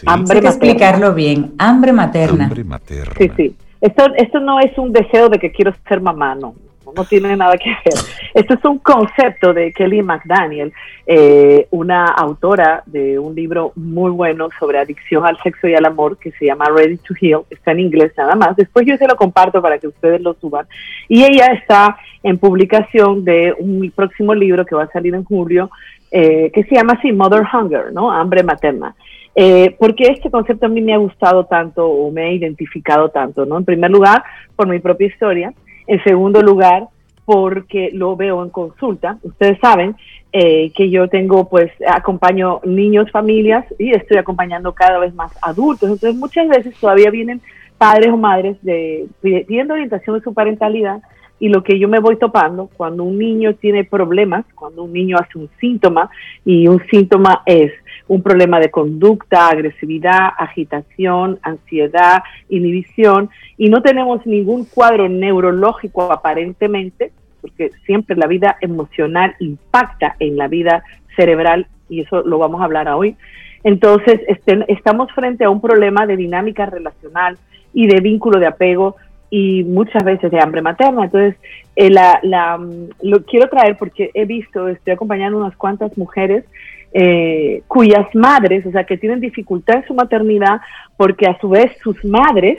Hambre, 0.07 0.35
Hay 0.35 0.40
que 0.40 0.49
explicarlo 0.49 1.14
bien, 1.14 1.55
hambre 1.57 1.92
materna. 1.92 2.46
Hambre 2.46 2.64
materna. 2.64 3.14
Sí, 3.16 3.31
sí. 3.37 3.57
Esto, 3.80 4.04
esto 4.16 4.40
no 4.40 4.60
es 4.60 4.76
un 4.78 4.92
deseo 4.92 5.28
de 5.28 5.38
que 5.38 5.52
quiero 5.52 5.72
ser 5.88 6.00
mamá, 6.00 6.34
no 6.34 6.54
no 6.96 7.04
tiene 7.04 7.36
nada 7.36 7.56
que 7.56 7.70
ver. 7.70 7.94
Esto 8.34 8.54
es 8.54 8.64
un 8.64 8.78
concepto 8.78 9.52
de 9.52 9.72
Kelly 9.72 10.02
McDaniel, 10.02 10.72
eh, 11.06 11.66
una 11.70 12.06
autora 12.06 12.82
de 12.86 13.18
un 13.18 13.34
libro 13.34 13.72
muy 13.76 14.10
bueno 14.10 14.48
sobre 14.58 14.78
adicción 14.78 15.24
al 15.26 15.38
sexo 15.42 15.68
y 15.68 15.74
al 15.74 15.84
amor 15.84 16.18
que 16.18 16.32
se 16.32 16.46
llama 16.46 16.66
Ready 16.74 16.96
to 16.98 17.14
Heal. 17.20 17.42
Está 17.50 17.72
en 17.72 17.80
inglés 17.80 18.12
nada 18.16 18.34
más. 18.34 18.56
Después 18.56 18.86
yo 18.86 18.96
se 18.96 19.06
lo 19.06 19.16
comparto 19.16 19.60
para 19.62 19.78
que 19.78 19.88
ustedes 19.88 20.20
lo 20.20 20.34
suban. 20.34 20.66
Y 21.08 21.24
ella 21.24 21.46
está 21.46 21.96
en 22.22 22.38
publicación 22.38 23.24
de 23.24 23.54
un 23.58 23.90
próximo 23.94 24.34
libro 24.34 24.64
que 24.64 24.74
va 24.74 24.84
a 24.84 24.92
salir 24.92 25.14
en 25.14 25.24
julio 25.24 25.70
eh, 26.10 26.50
que 26.52 26.64
se 26.64 26.76
llama 26.76 26.94
así 26.94 27.12
Mother 27.12 27.44
Hunger, 27.52 27.92
¿no? 27.92 28.10
Hambre 28.10 28.42
materna. 28.42 28.94
Eh, 29.38 29.77
porque 29.79 30.05
este 30.05 30.31
concepto 30.31 30.64
a 30.64 30.70
mí 30.70 30.81
me 30.81 30.94
ha 30.94 30.96
gustado 30.96 31.44
tanto 31.44 31.87
o 31.87 32.11
me 32.11 32.22
ha 32.22 32.33
identificado 32.33 33.11
tanto, 33.11 33.44
¿no? 33.44 33.59
En 33.59 33.66
primer 33.66 33.90
lugar, 33.90 34.25
por 34.57 34.66
mi 34.66 34.79
propia 34.79 35.09
historia 35.09 35.53
en 35.87 36.03
segundo 36.03 36.40
lugar, 36.42 36.88
porque 37.27 37.90
lo 37.92 38.16
veo 38.16 38.42
en 38.42 38.51
consulta. 38.51 39.18
Ustedes 39.22 39.59
saben 39.61 39.94
eh, 40.33 40.72
que 40.75 40.88
yo 40.90 41.09
tengo, 41.09 41.49
pues, 41.49 41.70
acompaño 41.87 42.61
niños, 42.64 43.11
familias 43.11 43.66
y 43.79 43.90
estoy 43.90 44.16
acompañando 44.16 44.72
cada 44.72 44.99
vez 44.99 45.14
más 45.14 45.33
adultos. 45.42 45.90
Entonces, 45.90 46.16
muchas 46.16 46.49
veces 46.49 46.75
todavía 46.81 47.11
vienen 47.11 47.42
padres 47.77 48.11
o 48.11 48.16
madres 48.16 48.57
de, 48.62 49.07
pidiendo 49.20 49.75
orientación 49.75 50.16
de 50.16 50.22
su 50.22 50.33
parentalidad 50.33 51.03
y 51.38 51.51
lo 51.51 51.62
que 51.62 51.79
yo 51.79 51.88
me 51.88 52.01
voy 52.01 52.16
topando 52.16 52.70
cuando 52.77 53.05
un 53.05 53.18
niño 53.18 53.55
tiene 53.57 53.85
problemas, 53.85 54.46
cuando 54.55 54.85
un 54.85 54.92
niño 54.92 55.16
hace 55.20 55.38
un 55.38 55.51
síntoma 55.61 56.09
y 56.44 56.66
un 56.66 56.83
síntoma 56.90 57.42
es 57.44 57.72
un 58.09 58.23
problema 58.23 58.61
de 58.61 58.71
conducta, 58.71 59.49
agresividad, 59.49 60.31
agitación, 60.38 61.38
ansiedad, 61.42 62.23
inhibición, 62.49 63.31
y 63.57 63.69
no 63.69 63.83
tenemos 63.83 64.25
ningún 64.27 64.64
cuadro 64.64 65.09
neurológico 65.09 66.12
aparentemente, 66.12 67.12
porque 67.40 67.71
siempre 67.85 68.16
la 68.16 68.27
vida 68.27 68.57
emocional 68.61 69.35
impacta 69.40 70.16
en 70.21 70.37
la 70.37 70.49
vida 70.49 70.85
cerebral, 71.16 71.66
y 71.88 72.01
eso 72.01 72.23
lo 72.23 72.38
vamos 72.38 72.61
a 72.61 72.64
hablar 72.64 72.88
hoy. 72.88 73.16
Entonces, 73.64 74.21
este, 74.29 74.64
estamos 74.69 75.11
frente 75.12 75.45
a 75.45 75.51
un 75.51 75.61
problema 75.61 76.07
de 76.07 76.16
dinámica 76.16 76.66
relacional 76.66 77.37
y 77.73 77.88
de 77.88 78.01
vínculo 78.01 78.38
de 78.38 78.47
apego 78.47 78.97
y 79.29 79.64
muchas 79.64 80.05
veces 80.05 80.31
de 80.31 80.40
hambre 80.40 80.62
materna. 80.62 81.05
Entonces, 81.05 81.35
eh, 81.75 81.90
la, 81.90 82.21
la, 82.23 82.61
lo 83.03 83.25
quiero 83.25 83.49
traer 83.49 83.77
porque 83.77 84.11
he 84.14 84.25
visto, 84.25 84.69
estoy 84.69 84.92
acompañando 84.92 85.38
unas 85.38 85.57
cuantas 85.57 85.97
mujeres 85.99 86.45
eh, 86.98 87.62
cuyas 87.68 88.06
madres, 88.14 88.64
o 88.64 88.70
sea, 88.70 88.85
que 88.85 88.96
tienen 88.96 89.20
dificultad 89.20 89.76
en 89.76 89.87
su 89.87 89.92
maternidad 89.92 90.62
porque 90.96 91.26
a 91.26 91.38
su 91.38 91.50
vez 91.50 91.70
sus 91.82 92.02
madres 92.06 92.59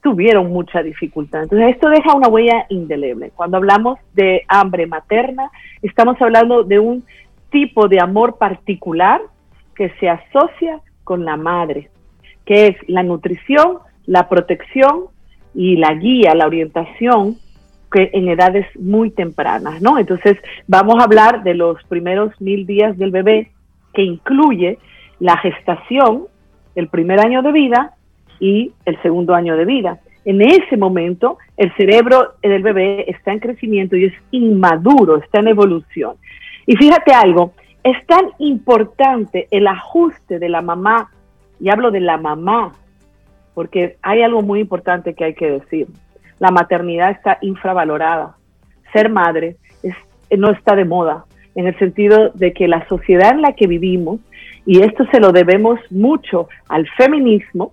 tuvieron 0.00 0.52
mucha 0.52 0.80
dificultad. 0.80 1.42
Entonces, 1.42 1.70
esto 1.70 1.88
deja 1.88 2.14
una 2.14 2.28
huella 2.28 2.66
indeleble. 2.68 3.32
Cuando 3.34 3.56
hablamos 3.56 3.98
de 4.14 4.44
hambre 4.46 4.86
materna, 4.86 5.50
estamos 5.82 6.22
hablando 6.22 6.62
de 6.62 6.78
un 6.78 7.04
tipo 7.50 7.88
de 7.88 8.00
amor 8.00 8.38
particular 8.38 9.20
que 9.74 9.90
se 9.98 10.08
asocia 10.08 10.78
con 11.02 11.24
la 11.24 11.36
madre, 11.36 11.90
que 12.46 12.68
es 12.68 12.76
la 12.86 13.02
nutrición, 13.02 13.78
la 14.06 14.28
protección 14.28 15.06
y 15.52 15.78
la 15.78 15.94
guía, 15.94 16.32
la 16.36 16.46
orientación 16.46 17.38
que 17.90 18.10
en 18.12 18.28
edades 18.28 18.66
muy 18.78 19.10
tempranas, 19.10 19.80
¿no? 19.80 19.98
Entonces, 19.98 20.36
vamos 20.66 20.96
a 20.98 21.04
hablar 21.04 21.42
de 21.42 21.54
los 21.54 21.82
primeros 21.84 22.38
mil 22.40 22.66
días 22.66 22.96
del 22.98 23.10
bebé, 23.10 23.50
que 23.94 24.02
incluye 24.02 24.78
la 25.20 25.36
gestación, 25.38 26.24
el 26.74 26.88
primer 26.88 27.20
año 27.20 27.42
de 27.42 27.52
vida 27.52 27.94
y 28.38 28.72
el 28.84 29.00
segundo 29.02 29.34
año 29.34 29.56
de 29.56 29.64
vida. 29.64 30.00
En 30.24 30.42
ese 30.42 30.76
momento, 30.76 31.38
el 31.56 31.74
cerebro 31.74 32.34
del 32.42 32.62
bebé 32.62 33.10
está 33.10 33.32
en 33.32 33.40
crecimiento 33.40 33.96
y 33.96 34.04
es 34.04 34.14
inmaduro, 34.30 35.16
está 35.16 35.40
en 35.40 35.48
evolución. 35.48 36.16
Y 36.66 36.76
fíjate 36.76 37.12
algo, 37.12 37.52
es 37.82 38.04
tan 38.06 38.26
importante 38.38 39.48
el 39.50 39.66
ajuste 39.66 40.38
de 40.38 40.48
la 40.48 40.60
mamá, 40.60 41.10
y 41.60 41.70
hablo 41.70 41.90
de 41.90 42.00
la 42.00 42.18
mamá, 42.18 42.74
porque 43.54 43.96
hay 44.02 44.22
algo 44.22 44.42
muy 44.42 44.60
importante 44.60 45.14
que 45.14 45.24
hay 45.24 45.34
que 45.34 45.50
decir 45.50 45.88
la 46.38 46.50
maternidad 46.50 47.10
está 47.10 47.38
infravalorada. 47.42 48.36
Ser 48.92 49.10
madre 49.10 49.56
no 50.36 50.50
está 50.50 50.74
de 50.76 50.84
moda, 50.84 51.24
en 51.54 51.66
el 51.66 51.78
sentido 51.78 52.30
de 52.34 52.52
que 52.52 52.68
la 52.68 52.86
sociedad 52.88 53.32
en 53.32 53.42
la 53.42 53.52
que 53.52 53.66
vivimos, 53.66 54.20
y 54.66 54.80
esto 54.82 55.06
se 55.10 55.20
lo 55.20 55.32
debemos 55.32 55.80
mucho 55.90 56.48
al 56.68 56.86
feminismo, 56.96 57.72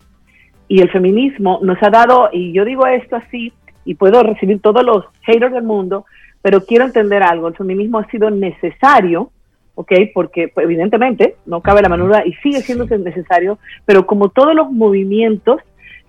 y 0.67 0.81
el 0.81 0.89
feminismo 0.89 1.59
nos 1.61 1.81
ha 1.83 1.89
dado, 1.89 2.29
y 2.31 2.53
yo 2.53 2.65
digo 2.65 2.87
esto 2.87 3.17
así, 3.17 3.51
y 3.83 3.95
puedo 3.95 4.23
recibir 4.23 4.61
todos 4.61 4.83
los 4.83 5.05
haters 5.23 5.53
del 5.53 5.63
mundo, 5.63 6.05
pero 6.41 6.61
quiero 6.61 6.85
entender 6.85 7.21
algo, 7.23 7.47
el 7.47 7.55
feminismo 7.55 7.99
ha 7.99 8.09
sido 8.09 8.29
necesario, 8.29 9.31
¿ok? 9.75 9.91
Porque 10.13 10.47
pues, 10.47 10.63
evidentemente 10.63 11.35
no 11.45 11.61
cabe 11.61 11.81
la 11.81 11.89
manura 11.89 12.25
y 12.25 12.33
sigue 12.35 12.61
siendo 12.61 12.85
necesario, 12.85 13.59
pero 13.85 14.07
como 14.07 14.29
todos 14.29 14.55
los 14.55 14.71
movimientos 14.71 15.61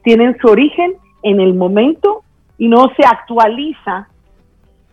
tienen 0.03 0.37
su 0.39 0.47
origen 0.47 0.95
en 1.23 1.41
el 1.41 1.55
momento 1.55 2.23
y 2.59 2.69
no 2.69 2.91
se 2.97 3.05
actualiza 3.07 4.09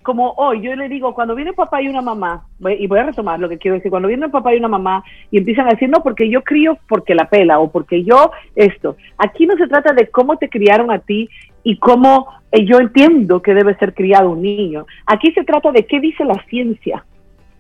como 0.04 0.34
hoy, 0.34 0.62
yo 0.62 0.76
le 0.76 0.90
digo, 0.90 1.16
cuando 1.16 1.34
viene 1.34 1.54
papá 1.54 1.82
y 1.82 1.88
una 1.88 2.02
mamá, 2.02 2.46
y 2.78 2.86
voy 2.88 3.00
a 3.00 3.04
retomar 3.04 3.40
lo 3.40 3.50
que 3.50 3.58
quiero 3.58 3.76
decir, 3.76 3.90
cuando 3.90 4.10
viene 4.10 4.30
papá 4.30 4.54
y 4.54 4.60
una 4.60 4.68
mamá 4.68 5.04
y 5.32 5.38
empiezan 5.38 5.68
a 5.68 5.72
decir, 5.72 5.90
no, 5.90 6.04
porque 6.04 6.30
yo 6.30 6.44
crío 6.44 6.78
porque 6.88 7.16
la 7.16 7.30
pela 7.30 7.60
o 7.60 7.72
porque 7.72 8.04
yo 8.04 8.32
esto, 8.56 8.98
aquí 9.18 9.48
no 9.48 9.56
se 9.56 9.68
trata 9.68 9.94
de 9.94 10.10
cómo 10.10 10.38
te 10.38 10.50
criaron 10.50 10.92
a 10.92 11.00
ti 11.00 11.30
y 11.64 11.78
cómo 11.78 12.28
eh, 12.52 12.66
yo 12.66 12.80
entiendo 12.80 13.42
que 13.42 13.54
debe 13.54 13.76
ser 13.76 13.94
criado 13.94 14.32
un 14.32 14.42
niño, 14.42 14.86
aquí 15.06 15.32
se 15.32 15.44
trata 15.44 15.72
de 15.72 15.86
qué 15.86 16.00
dice 16.00 16.24
la 16.26 16.44
ciencia. 16.50 17.06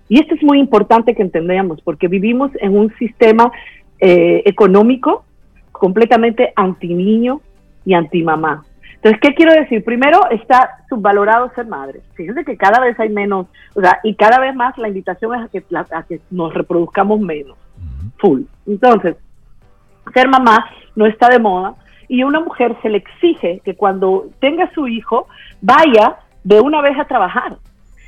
Y 0.09 0.19
esto 0.19 0.35
es 0.35 0.43
muy 0.43 0.59
importante 0.59 1.15
que 1.15 1.21
entendamos, 1.21 1.81
porque 1.81 2.09
vivimos 2.09 2.51
en 2.59 2.77
un 2.77 2.93
sistema 2.97 3.51
eh, 3.99 4.43
económico 4.45 5.23
completamente 5.71 6.51
anti 6.55 6.93
niño 6.93 7.41
y 7.85 7.93
anti 7.93 8.21
mamá. 8.21 8.65
Entonces, 9.03 9.19
¿qué 9.19 9.35
quiero 9.35 9.51
decir? 9.51 9.83
Primero, 9.83 10.29
está 10.29 10.77
subvalorado 10.87 11.51
ser 11.55 11.65
madre. 11.65 11.99
Fíjense 12.13 12.45
que 12.45 12.55
cada 12.55 12.79
vez 12.79 12.97
hay 13.01 13.09
menos, 13.09 13.47
o 13.75 13.81
sea, 13.81 13.99
y 14.01 14.15
cada 14.15 14.39
vez 14.39 14.55
más 14.55 14.77
la 14.77 14.87
invitación 14.87 15.35
es 15.35 15.41
a 15.41 15.49
que, 15.49 15.61
a 15.93 16.03
que 16.03 16.21
nos 16.31 16.53
reproduzcamos 16.53 17.19
menos, 17.19 17.57
full. 18.17 18.43
Entonces, 18.65 19.17
ser 20.13 20.29
mamá 20.29 20.69
no 20.95 21.05
está 21.05 21.27
de 21.27 21.39
moda 21.39 21.75
y 22.07 22.21
a 22.21 22.25
una 22.25 22.39
mujer 22.39 22.77
se 22.81 22.87
le 22.87 22.99
exige 22.99 23.59
que 23.65 23.75
cuando 23.75 24.29
tenga 24.39 24.71
su 24.73 24.87
hijo 24.87 25.27
vaya 25.61 26.19
de 26.45 26.61
una 26.61 26.81
vez 26.81 26.97
a 26.97 27.03
trabajar. 27.03 27.57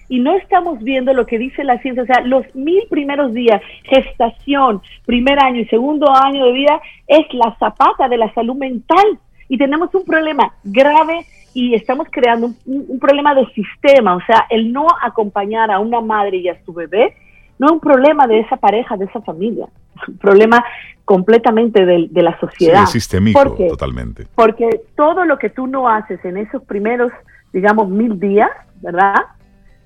Y 0.07 0.19
no 0.19 0.33
estamos 0.37 0.79
viendo 0.79 1.13
lo 1.13 1.25
que 1.25 1.37
dice 1.37 1.65
la 1.65 1.77
ciencia, 1.79 2.03
o 2.03 2.05
sea, 2.05 2.21
los 2.21 2.45
mil 2.55 2.83
primeros 2.89 3.33
días, 3.33 3.61
gestación, 3.83 4.81
primer 5.05 5.43
año 5.43 5.59
y 5.59 5.65
segundo 5.65 6.09
año 6.09 6.45
de 6.45 6.53
vida, 6.53 6.79
es 7.05 7.25
la 7.33 7.53
zapata 7.59 8.07
de 8.07 8.17
la 8.17 8.33
salud 8.33 8.55
mental 8.55 9.19
y 9.47 9.57
tenemos 9.57 9.93
un 9.93 10.03
problema 10.03 10.53
grave 10.63 11.25
y 11.53 11.73
estamos 11.73 12.07
creando 12.11 12.51
un, 12.65 12.99
problema 12.99 13.33
de 13.33 13.45
sistema, 13.53 14.15
o 14.15 14.21
sea, 14.25 14.45
el 14.49 14.73
no 14.73 14.87
acompañar 15.01 15.71
a 15.71 15.79
una 15.79 16.01
madre 16.01 16.37
y 16.37 16.49
a 16.49 16.63
su 16.65 16.73
bebé 16.73 17.15
no 17.57 17.67
es 17.67 17.71
un 17.73 17.79
problema 17.79 18.27
de 18.27 18.39
esa 18.41 18.57
pareja, 18.57 18.97
de 18.97 19.05
esa 19.05 19.21
familia, 19.21 19.67
es 19.95 20.09
un 20.09 20.17
problema 20.17 20.63
completamente 21.05 21.85
de, 21.85 22.21
la 22.21 22.37
sociedad. 22.39 22.85
Sí, 22.87 22.93
sistémico, 22.99 23.55
totalmente. 23.69 24.27
Porque 24.35 24.81
todo 24.97 25.23
lo 25.23 25.37
que 25.37 25.49
tú 25.49 25.67
no 25.67 25.87
haces 25.87 26.23
en 26.25 26.35
esos 26.37 26.63
primeros, 26.63 27.11
digamos, 27.53 27.87
mil 27.87 28.19
días, 28.19 28.49
¿verdad? 28.81 29.13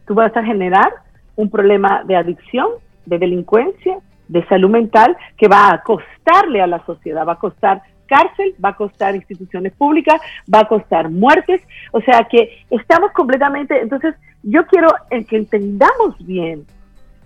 Tú 0.07 0.15
vas 0.15 0.35
a 0.35 0.43
generar 0.43 0.91
un 1.35 1.49
problema 1.49 2.03
de 2.05 2.15
adicción, 2.15 2.67
de 3.05 3.19
delincuencia, 3.19 3.99
de 4.27 4.45
salud 4.47 4.69
mental, 4.69 5.15
que 5.37 5.47
va 5.47 5.71
a 5.71 5.83
costarle 5.83 6.61
a 6.61 6.67
la 6.67 6.83
sociedad, 6.85 7.27
va 7.27 7.33
a 7.33 7.39
costar 7.39 7.83
cárcel, 8.09 8.55
va 8.63 8.69
a 8.69 8.75
costar 8.75 9.15
instituciones 9.15 9.71
públicas, 9.73 10.19
va 10.53 10.61
a 10.61 10.67
costar 10.67 11.09
muertes, 11.09 11.61
o 11.91 12.01
sea 12.01 12.27
que 12.29 12.65
estamos 12.69 13.11
completamente, 13.11 13.79
entonces 13.79 14.15
yo 14.43 14.65
quiero 14.67 14.89
que 15.09 15.37
entendamos 15.37 16.17
bien 16.25 16.65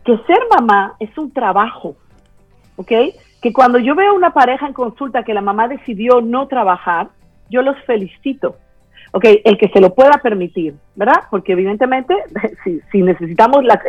que 0.04 0.18
ser 0.28 0.40
mamá 0.52 0.96
es 1.00 1.18
un 1.18 1.32
trabajo, 1.32 1.96
¿ok? 2.76 2.92
Que 3.42 3.54
cuando 3.54 3.80
yo 3.80 3.96
veo 3.96 4.14
una 4.14 4.34
pareja 4.34 4.68
en 4.68 4.74
consulta 4.74 5.24
que 5.24 5.34
la 5.34 5.42
mamá 5.42 5.68
decidió 5.68 6.22
no 6.22 6.48
trabajar, 6.48 7.10
yo 7.50 7.62
los 7.62 7.78
felicito. 7.86 8.58
Ok, 9.16 9.26
el 9.44 9.58
que 9.60 9.70
se 9.70 9.80
lo 9.80 9.94
pueda 9.94 10.18
permitir, 10.24 10.74
¿verdad? 10.96 11.26
Porque 11.30 11.52
evidentemente, 11.52 12.16
si, 12.92 13.02
necesitamos 13.02 13.64
la, 13.64 13.80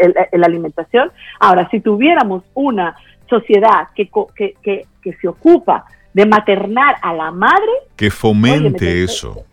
alimentación, 0.44 1.10
ahora, 1.40 1.68
si 1.70 1.80
tuviéramos 1.80 2.44
una 2.52 2.94
sociedad 3.28 3.88
que, 3.94 4.10
que, 4.36 4.54
que, 4.62 4.86
que 5.02 5.12
se 5.14 5.28
ocupa 5.28 5.86
de 6.14 6.24
maternar 6.24 6.96
a 7.02 7.12
la 7.12 7.30
madre. 7.30 7.72
Que 7.96 8.10
fomente 8.10 9.02
eso. 9.02 9.44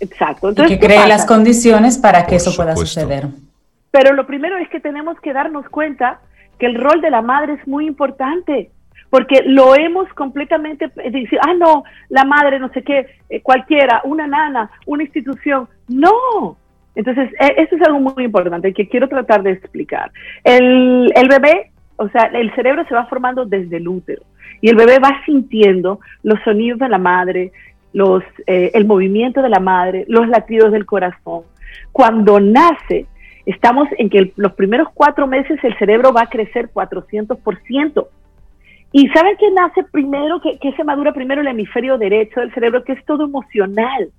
Exacto. 0.00 0.50
Entonces, 0.50 0.76
y 0.76 0.80
que 0.80 0.86
cree 0.86 1.06
las 1.06 1.24
condiciones 1.24 1.96
para 1.96 2.26
que 2.26 2.36
eso 2.36 2.54
pueda 2.54 2.76
suceder. 2.76 3.28
Pero 3.90 4.12
lo 4.12 4.26
primero 4.26 4.58
es 4.58 4.68
que 4.68 4.80
tenemos 4.80 5.18
que 5.20 5.32
darnos 5.32 5.66
cuenta 5.68 6.20
que 6.58 6.66
el 6.66 6.74
rol 6.74 7.00
de 7.00 7.10
la 7.10 7.22
madre 7.22 7.54
es 7.54 7.66
muy 7.66 7.86
importante, 7.86 8.70
porque 9.08 9.42
lo 9.46 9.76
hemos 9.76 10.12
completamente, 10.14 10.90
dice, 11.10 11.38
ah, 11.40 11.54
no, 11.54 11.84
la 12.08 12.24
madre, 12.24 12.58
no 12.58 12.70
sé 12.70 12.82
qué, 12.82 13.06
eh, 13.30 13.40
cualquiera, 13.40 14.00
una 14.04 14.26
nana, 14.26 14.70
una 14.86 15.04
institución. 15.04 15.68
No. 15.88 16.56
Entonces, 16.96 17.30
e, 17.40 17.62
eso 17.62 17.76
es 17.76 17.82
algo 17.82 18.00
muy 18.00 18.24
importante 18.24 18.72
que 18.72 18.88
quiero 18.88 19.08
tratar 19.08 19.44
de 19.44 19.52
explicar. 19.52 20.10
El, 20.42 21.12
el 21.14 21.28
bebé, 21.28 21.70
o 21.96 22.08
sea, 22.08 22.24
el 22.34 22.52
cerebro 22.56 22.84
se 22.88 22.94
va 22.94 23.06
formando 23.06 23.44
desde 23.44 23.76
el 23.76 23.86
útero 23.86 24.22
y 24.64 24.70
el 24.70 24.76
bebé 24.76 24.98
va 24.98 25.20
sintiendo 25.26 26.00
los 26.22 26.40
sonidos 26.42 26.78
de 26.78 26.88
la 26.88 26.96
madre, 26.96 27.52
los, 27.92 28.22
eh, 28.46 28.70
el 28.72 28.86
movimiento 28.86 29.42
de 29.42 29.50
la 29.50 29.60
madre, 29.60 30.06
los 30.08 30.26
latidos 30.26 30.72
del 30.72 30.86
corazón. 30.86 31.42
Cuando 31.92 32.40
nace, 32.40 33.04
estamos 33.44 33.88
en 33.98 34.08
que 34.08 34.32
los 34.36 34.54
primeros 34.54 34.88
cuatro 34.94 35.26
meses 35.26 35.62
el 35.62 35.76
cerebro 35.76 36.14
va 36.14 36.22
a 36.22 36.30
crecer 36.30 36.70
400%. 36.72 38.06
¿Y 38.92 39.06
saben 39.08 39.36
qué 39.38 39.50
nace 39.50 39.82
primero, 39.82 40.40
qué, 40.40 40.72
se 40.74 40.82
madura 40.82 41.12
primero 41.12 41.42
el 41.42 41.48
hemisferio 41.48 41.98
derecho 41.98 42.40
del 42.40 42.54
cerebro, 42.54 42.84
que 42.84 42.92
es 42.92 43.04
todo 43.04 43.24
emocional? 43.24 44.12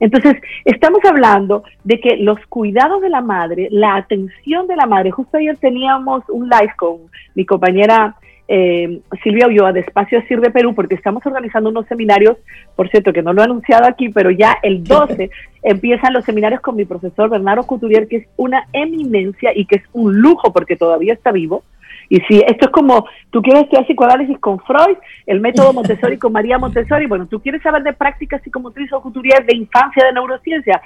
Entonces, 0.00 0.34
estamos 0.64 0.98
hablando 1.04 1.62
de 1.84 2.00
que 2.00 2.16
los 2.16 2.44
cuidados 2.48 3.02
de 3.02 3.08
la 3.08 3.20
madre, 3.20 3.68
la 3.70 3.94
atención 3.94 4.66
de 4.66 4.74
la 4.74 4.86
madre, 4.86 5.12
justo 5.12 5.36
ayer 5.36 5.56
teníamos 5.58 6.24
un 6.28 6.48
live 6.48 6.72
con 6.76 7.02
mi 7.36 7.46
compañera 7.46 8.16
eh, 8.54 9.00
Silvia 9.22 9.46
Ulloa 9.46 9.72
de 9.72 9.80
Espacio 9.80 10.18
Asir 10.18 10.38
de 10.42 10.50
Perú, 10.50 10.74
porque 10.74 10.94
estamos 10.94 11.24
organizando 11.24 11.70
unos 11.70 11.86
seminarios, 11.86 12.36
por 12.76 12.90
cierto, 12.90 13.10
que 13.10 13.22
no 13.22 13.32
lo 13.32 13.40
he 13.40 13.44
anunciado 13.46 13.86
aquí, 13.86 14.10
pero 14.10 14.30
ya 14.30 14.58
el 14.62 14.84
12 14.84 15.30
empiezan 15.62 16.12
los 16.12 16.26
seminarios 16.26 16.60
con 16.60 16.76
mi 16.76 16.84
profesor 16.84 17.30
Bernardo 17.30 17.62
Couturier, 17.62 18.06
que 18.08 18.16
es 18.16 18.26
una 18.36 18.68
eminencia 18.74 19.52
y 19.56 19.64
que 19.64 19.76
es 19.76 19.82
un 19.94 20.20
lujo 20.20 20.52
porque 20.52 20.76
todavía 20.76 21.14
está 21.14 21.32
vivo. 21.32 21.64
Y 22.10 22.20
si 22.28 22.40
esto 22.46 22.66
es 22.66 22.70
como, 22.72 23.06
tú 23.30 23.40
quieres 23.40 23.62
estudiar 23.62 23.86
psicoanálisis 23.86 24.38
con 24.38 24.60
Freud, 24.60 24.98
el 25.24 25.40
método 25.40 25.72
Montessori 25.72 26.18
con 26.18 26.32
María 26.32 26.58
Montessori, 26.58 27.06
bueno, 27.06 27.26
tú 27.26 27.40
quieres 27.40 27.62
saber 27.62 27.82
de 27.84 27.94
práctica 27.94 28.38
psicomotriz 28.40 28.92
o 28.92 29.00
Couturier 29.00 29.46
de 29.46 29.56
infancia 29.56 30.04
de 30.04 30.12
neurociencia, 30.12 30.82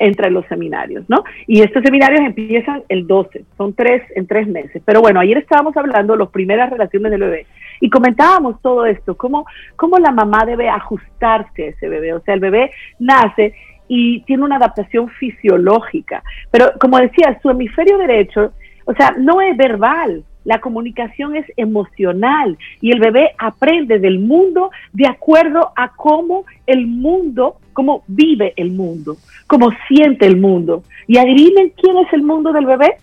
entre 0.00 0.30
los 0.30 0.46
seminarios, 0.46 1.04
¿no? 1.08 1.22
Y 1.46 1.60
estos 1.60 1.82
seminarios 1.84 2.22
empiezan 2.22 2.82
el 2.88 3.06
12, 3.06 3.44
son 3.56 3.74
tres 3.74 4.02
en 4.16 4.26
tres 4.26 4.48
meses. 4.48 4.82
Pero 4.84 5.02
bueno, 5.02 5.20
ayer 5.20 5.36
estábamos 5.36 5.76
hablando 5.76 6.14
de 6.14 6.20
las 6.20 6.30
primeras 6.30 6.70
relaciones 6.70 7.12
del 7.12 7.20
bebé 7.20 7.46
y 7.80 7.90
comentábamos 7.90 8.60
todo 8.62 8.86
esto, 8.86 9.14
cómo, 9.16 9.44
cómo 9.76 9.98
la 9.98 10.10
mamá 10.10 10.44
debe 10.46 10.70
ajustarse 10.70 11.64
a 11.64 11.68
ese 11.68 11.88
bebé. 11.88 12.14
O 12.14 12.20
sea, 12.20 12.34
el 12.34 12.40
bebé 12.40 12.70
nace 12.98 13.54
y 13.88 14.22
tiene 14.22 14.44
una 14.44 14.56
adaptación 14.56 15.10
fisiológica. 15.10 16.22
Pero 16.50 16.72
como 16.80 16.98
decía, 16.98 17.38
su 17.42 17.50
hemisferio 17.50 17.98
derecho, 17.98 18.52
o 18.86 18.94
sea, 18.94 19.14
no 19.18 19.42
es 19.42 19.54
verbal, 19.54 20.24
la 20.44 20.60
comunicación 20.60 21.36
es 21.36 21.46
emocional 21.56 22.56
y 22.80 22.92
el 22.92 23.00
bebé 23.00 23.32
aprende 23.38 23.98
del 23.98 24.18
mundo 24.18 24.70
de 24.92 25.06
acuerdo 25.06 25.72
a 25.76 25.92
cómo 25.94 26.44
el 26.66 26.86
mundo, 26.86 27.56
cómo 27.72 28.02
vive 28.06 28.54
el 28.56 28.72
mundo, 28.72 29.16
cómo 29.46 29.70
siente 29.88 30.26
el 30.26 30.38
mundo. 30.38 30.82
Y 31.06 31.18
adivinen 31.18 31.72
quién 31.76 31.98
es 31.98 32.12
el 32.12 32.22
mundo 32.22 32.52
del 32.52 32.66
bebé. 32.66 32.96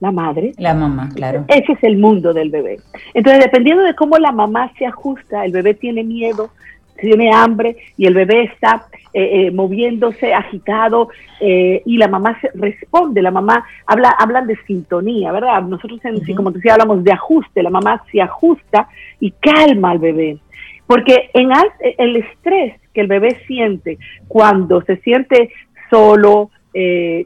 La 0.00 0.10
madre. 0.10 0.52
La 0.58 0.74
mamá, 0.74 1.08
claro. 1.14 1.44
Ese 1.46 1.72
es 1.72 1.84
el 1.84 1.96
mundo 1.96 2.34
del 2.34 2.50
bebé. 2.50 2.78
Entonces, 3.14 3.44
dependiendo 3.44 3.84
de 3.84 3.94
cómo 3.94 4.18
la 4.18 4.32
mamá 4.32 4.72
se 4.76 4.84
ajusta, 4.84 5.44
el 5.44 5.52
bebé 5.52 5.74
tiene 5.74 6.02
miedo, 6.02 6.50
tiene 7.00 7.32
hambre 7.32 7.76
y 7.96 8.06
el 8.06 8.14
bebé 8.14 8.44
está 8.44 8.86
eh, 9.14 9.46
eh, 9.46 9.50
moviéndose, 9.50 10.32
agitado, 10.32 11.10
eh, 11.40 11.82
y 11.84 11.98
la 11.98 12.08
mamá 12.08 12.38
se 12.40 12.50
responde, 12.54 13.20
la 13.20 13.30
mamá 13.30 13.64
habla, 13.86 14.08
hablan 14.18 14.46
de 14.46 14.56
sintonía, 14.66 15.32
¿verdad? 15.32 15.62
Nosotros 15.62 16.00
en 16.04 16.34
como 16.34 16.50
te 16.50 16.58
decía, 16.58 16.74
hablamos 16.74 17.04
de 17.04 17.12
ajuste, 17.12 17.62
la 17.62 17.70
mamá 17.70 18.02
se 18.10 18.22
ajusta 18.22 18.88
y 19.20 19.32
calma 19.32 19.90
al 19.90 19.98
bebé. 19.98 20.38
Porque 20.86 21.30
en 21.34 21.50
el 21.98 22.16
estrés 22.16 22.74
que 22.92 23.00
el 23.02 23.06
bebé 23.06 23.38
siente 23.46 23.98
cuando 24.28 24.82
se 24.82 24.96
siente 24.96 25.50
solo, 25.90 26.50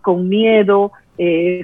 con 0.03 0.29
miedo, 0.29 0.93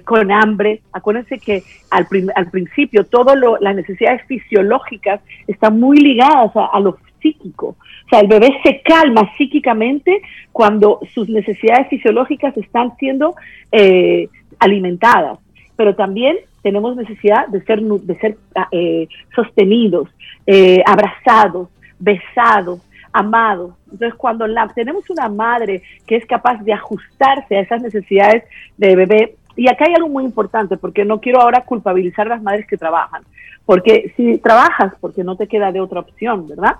con 0.04 0.32
hambre. 0.32 0.82
Acuérdense 0.92 1.38
que 1.38 1.62
al, 1.90 2.06
al 2.34 2.50
principio 2.50 3.04
todas 3.04 3.36
las 3.60 3.76
necesidades 3.76 4.22
fisiológicas 4.26 5.20
están 5.46 5.78
muy 5.78 5.98
ligadas 5.98 6.56
a, 6.56 6.66
a, 6.66 6.80
lo 6.80 6.96
psíquico. 7.22 7.76
O 8.06 8.08
sea, 8.11 8.20
el 8.20 8.26
bebé 8.26 8.50
se 8.62 8.82
calma 8.82 9.30
psíquicamente 9.37 10.20
cuando 10.50 11.00
sus 11.14 11.28
necesidades 11.28 11.88
fisiológicas 11.88 12.56
están 12.56 12.96
siendo 12.96 13.35
eh, 13.70 14.28
alimentadas, 14.58 15.38
pero 15.76 15.94
también 15.94 16.37
tenemos 16.62 16.96
necesidad 16.96 17.48
de 17.48 17.62
ser, 17.62 17.80
de 17.80 18.18
ser 18.18 18.37
ah, 18.54 18.68
eh, 18.70 19.08
sostenidos, 19.35 20.08
eh, 20.46 20.82
abrazados, 20.87 21.68
besados, 21.98 22.80
amados. 23.12 23.74
Entonces, 23.90 24.14
cuando 24.14 24.46
la, 24.46 24.68
tenemos 24.68 25.08
una 25.11 25.28
madre 25.28 25.82
que 26.06 26.16
es 26.16 26.26
capaz 26.26 26.62
de 26.62 26.72
ajustarse 26.72 27.56
a 27.56 27.61
esas 27.61 27.82
necesidades 27.82 28.44
de 28.76 28.96
bebé, 28.96 29.37
y 29.54 29.68
acá 29.68 29.85
hay 29.87 29.94
algo 29.94 30.08
muy 30.08 30.24
importante, 30.24 30.76
porque 30.76 31.04
no 31.04 31.20
quiero 31.20 31.40
ahora 31.40 31.64
culpabilizar 31.64 32.26
a 32.26 32.37
las 32.37 32.42
madres 32.42 32.66
que 32.66 32.78
trabajan, 32.78 33.22
porque 33.66 34.12
si 34.16 34.38
trabajas, 34.38 34.94
porque 35.00 35.24
no 35.24 35.37
te 35.37 35.46
queda 35.46 35.72
de 35.72 35.80
otra 35.80 36.00
opción, 36.00 36.48
¿verdad? 36.48 36.76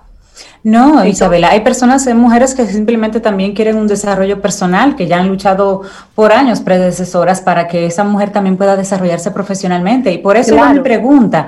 No, 0.63 1.03
Isabela, 1.05 1.49
hay 1.49 1.59
personas, 1.59 2.07
hay 2.07 2.13
mujeres 2.13 2.55
que 2.55 2.65
simplemente 2.65 3.19
también 3.19 3.53
quieren 3.53 3.75
un 3.75 3.87
desarrollo 3.87 4.41
personal, 4.41 4.95
que 4.95 5.07
ya 5.07 5.19
han 5.19 5.27
luchado 5.27 5.81
por 6.15 6.31
años 6.31 6.61
predecesoras 6.61 7.41
para 7.41 7.67
que 7.67 7.85
esa 7.85 8.03
mujer 8.05 8.31
también 8.31 8.55
pueda 8.55 8.77
desarrollarse 8.77 9.31
profesionalmente. 9.31 10.13
Y 10.13 10.19
por 10.19 10.37
eso 10.37 10.55
claro. 10.55 10.75
mi 10.75 10.79
pregunta, 10.79 11.47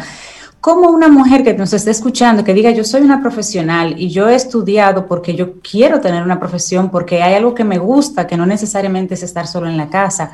¿cómo 0.59 0.89
una 0.89 1.07
mujer 1.07 1.43
que 1.43 1.53
nos 1.53 1.71
esté 1.71 1.91
escuchando, 1.91 2.43
que 2.43 2.53
diga 2.53 2.71
yo 2.71 2.83
soy 2.83 3.01
una 3.01 3.21
profesional 3.21 3.95
y 3.97 4.09
yo 4.09 4.27
he 4.27 4.35
estudiado 4.35 5.07
porque 5.07 5.33
yo 5.33 5.61
quiero 5.61 6.01
tener 6.01 6.21
una 6.21 6.39
profesión, 6.39 6.89
porque 6.89 7.23
hay 7.23 7.35
algo 7.35 7.55
que 7.55 7.63
me 7.63 7.77
gusta, 7.77 8.27
que 8.27 8.35
no 8.35 8.45
necesariamente 8.45 9.13
es 9.13 9.23
estar 9.23 9.47
solo 9.47 9.67
en 9.67 9.77
la 9.77 9.87
casa? 9.87 10.31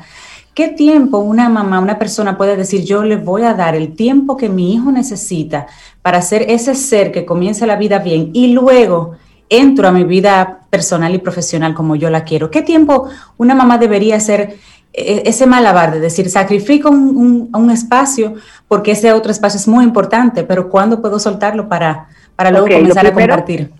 ¿Qué 0.54 0.68
tiempo 0.68 1.18
una 1.18 1.48
mamá, 1.48 1.80
una 1.80 1.98
persona 1.98 2.36
puede 2.36 2.56
decir, 2.56 2.84
yo 2.84 3.04
le 3.04 3.16
voy 3.16 3.42
a 3.42 3.54
dar 3.54 3.74
el 3.74 3.94
tiempo 3.94 4.36
que 4.36 4.50
mi 4.50 4.74
hijo 4.74 4.92
necesita 4.92 5.66
para 6.02 6.20
ser 6.20 6.42
ese 6.48 6.74
ser 6.74 7.10
que 7.10 7.24
comience 7.24 7.66
la 7.66 7.76
vida 7.76 8.00
bien 8.00 8.30
y 8.34 8.52
luego 8.52 9.16
entro 9.48 9.88
a 9.88 9.92
mi 9.92 10.04
vida 10.04 10.60
personal 10.70 11.14
y 11.14 11.18
profesional 11.18 11.74
como 11.74 11.96
yo 11.96 12.10
la 12.10 12.24
quiero? 12.24 12.50
¿Qué 12.50 12.62
tiempo 12.62 13.08
una 13.38 13.54
mamá 13.54 13.78
debería 13.78 14.16
hacer 14.16 14.56
e-, 14.92 15.22
ese 15.24 15.46
malabar 15.46 15.92
de 15.92 16.00
decir, 16.00 16.28
sacrifico 16.28 16.90
un, 16.90 17.70
espacio 17.70 18.34
porque 18.68 18.92
ese 18.92 19.12
otro 19.12 19.32
espacio 19.32 19.56
es 19.58 19.66
muy 19.66 19.84
importante, 19.84 20.44
pero 20.44 20.68
¿cuándo 20.68 21.00
puedo 21.00 21.18
soltarlo 21.18 21.68
para, 21.68 22.08
para 22.36 22.50
luego 22.50 22.68
comenzar 22.68 23.06
a 23.06 23.12
compartir? 23.12 23.70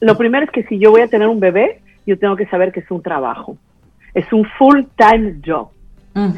Lo 0.00 0.16
primero 0.16 0.44
es 0.44 0.50
que 0.50 0.64
si 0.64 0.78
yo 0.78 0.90
voy 0.90 1.00
a 1.00 1.08
tener 1.08 1.28
un 1.28 1.40
bebé, 1.40 1.80
yo 2.06 2.18
tengo 2.18 2.36
que 2.36 2.46
saber 2.46 2.72
que 2.72 2.80
es 2.80 2.90
un 2.90 3.02
trabajo, 3.02 3.56
es 4.14 4.30
un 4.32 4.46
full-time 4.58 5.40
job. 5.44 5.68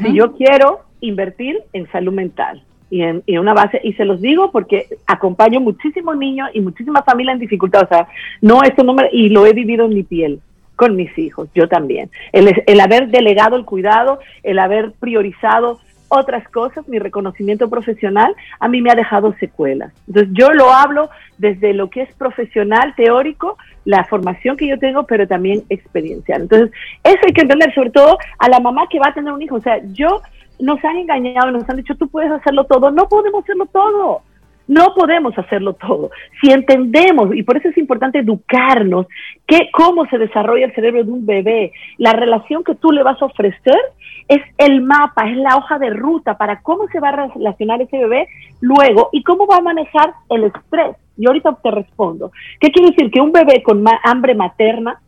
Si 0.01 0.13
yo 0.13 0.33
quiero 0.33 0.81
invertir 0.99 1.59
en 1.73 1.89
salud 1.91 2.13
mental 2.13 2.63
y 2.89 3.01
en, 3.01 3.23
una 3.39 3.53
base, 3.53 3.79
y 3.83 3.93
se 3.93 4.05
los 4.05 4.21
digo 4.21 4.51
porque 4.51 4.87
acompaño 5.07 5.61
muchísimos 5.61 6.17
niños 6.17 6.49
y 6.53 6.61
muchísimas 6.61 7.05
familias 7.05 7.35
en 7.35 7.39
dificultad, 7.39 7.83
o 7.83 7.87
sea, 7.87 8.07
no 8.41 8.63
es 8.63 8.71
un 8.77 8.87
número, 8.87 9.09
y 9.11 9.29
lo 9.29 9.45
he 9.45 9.53
vivido 9.53 9.85
en 9.85 9.93
mi 9.93 10.03
piel 10.03 10.41
con 10.75 10.95
mis 10.95 11.17
hijos, 11.17 11.47
yo 11.53 11.67
también. 11.67 12.09
El, 12.31 12.63
el 12.65 12.79
haber 12.79 13.09
delegado 13.09 13.55
el 13.55 13.65
cuidado, 13.65 14.19
el 14.43 14.59
haber 14.59 14.91
priorizado 14.93 15.79
otras 16.13 16.47
cosas, 16.49 16.85
mi 16.89 16.99
reconocimiento 16.99 17.69
profesional, 17.69 18.35
a 18.59 18.67
mí 18.67 18.81
me 18.81 18.91
ha 18.91 18.95
dejado 18.95 19.33
secuelas. 19.39 19.93
Entonces 20.07 20.33
yo 20.33 20.51
lo 20.51 20.73
hablo 20.73 21.09
desde 21.37 21.73
lo 21.73 21.89
que 21.89 22.01
es 22.01 22.13
profesional, 22.15 22.93
teórico, 22.95 23.57
la 23.85 24.03
formación 24.03 24.57
que 24.57 24.67
yo 24.67 24.77
tengo, 24.77 25.05
pero 25.05 25.25
también 25.25 25.63
experiencial. 25.69 26.41
Entonces, 26.41 26.71
eso 27.03 27.19
hay 27.25 27.33
que 27.33 27.41
entender, 27.41 27.73
sobre 27.73 27.91
todo 27.91 28.17
a 28.37 28.49
la 28.49 28.59
mamá 28.59 28.87
que 28.89 28.99
va 28.99 29.07
a 29.07 29.13
tener 29.13 29.31
un 29.31 29.41
hijo. 29.41 29.55
O 29.55 29.61
sea, 29.61 29.79
yo 29.93 30.21
nos 30.59 30.83
han 30.83 30.97
engañado, 30.97 31.49
nos 31.49 31.67
han 31.69 31.77
dicho, 31.77 31.95
tú 31.95 32.09
puedes 32.09 32.31
hacerlo 32.31 32.65
todo. 32.65 32.91
No 32.91 33.07
podemos 33.07 33.43
hacerlo 33.43 33.65
todo. 33.67 34.21
No 34.67 34.93
podemos 34.95 35.37
hacerlo 35.37 35.73
todo. 35.73 36.11
Si 36.41 36.51
entendemos, 36.51 37.35
y 37.35 37.43
por 37.43 37.57
eso 37.57 37.69
es 37.69 37.77
importante 37.77 38.19
educarnos, 38.19 39.07
que 39.45 39.69
cómo 39.71 40.05
se 40.07 40.17
desarrolla 40.17 40.65
el 40.65 40.75
cerebro 40.75 41.03
de 41.03 41.11
un 41.11 41.25
bebé, 41.25 41.73
la 41.97 42.13
relación 42.13 42.63
que 42.63 42.75
tú 42.75 42.91
le 42.91 43.03
vas 43.03 43.21
a 43.21 43.25
ofrecer 43.25 43.79
es 44.27 44.41
el 44.57 44.81
mapa, 44.81 45.29
es 45.29 45.35
la 45.37 45.57
hoja 45.57 45.77
de 45.77 45.89
ruta 45.89 46.37
para 46.37 46.61
cómo 46.61 46.87
se 46.87 46.99
va 46.99 47.09
a 47.09 47.27
relacionar 47.27 47.81
ese 47.81 47.97
bebé 47.97 48.27
luego 48.61 49.09
y 49.11 49.23
cómo 49.23 49.45
va 49.45 49.57
a 49.57 49.61
manejar 49.61 50.13
el 50.29 50.45
estrés. 50.45 50.95
Y 51.17 51.27
ahorita 51.27 51.57
te 51.61 51.71
respondo. 51.71 52.31
¿Qué 52.59 52.71
quiere 52.71 52.91
decir? 52.91 53.11
Que 53.11 53.19
un 53.19 53.31
bebé 53.31 53.61
con 53.63 53.83
hambre 54.03 54.35
materna, 54.35 55.01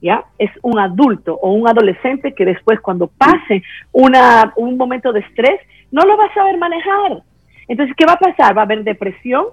¿ya? 0.00 0.24
Es 0.38 0.50
un 0.62 0.78
adulto 0.78 1.34
o 1.34 1.52
un 1.52 1.68
adolescente 1.68 2.32
que 2.32 2.44
después 2.44 2.80
cuando 2.80 3.08
pase 3.08 3.62
una, 3.92 4.52
un 4.56 4.76
momento 4.76 5.12
de 5.12 5.20
estrés, 5.20 5.60
no 5.90 6.02
lo 6.02 6.16
va 6.16 6.26
a 6.26 6.34
saber 6.34 6.56
manejar 6.56 7.22
entonces, 7.70 7.94
¿qué 7.96 8.04
va 8.04 8.14
a 8.14 8.18
pasar? 8.18 8.56
Va 8.56 8.62
a 8.62 8.64
haber 8.64 8.82
depresión, 8.82 9.44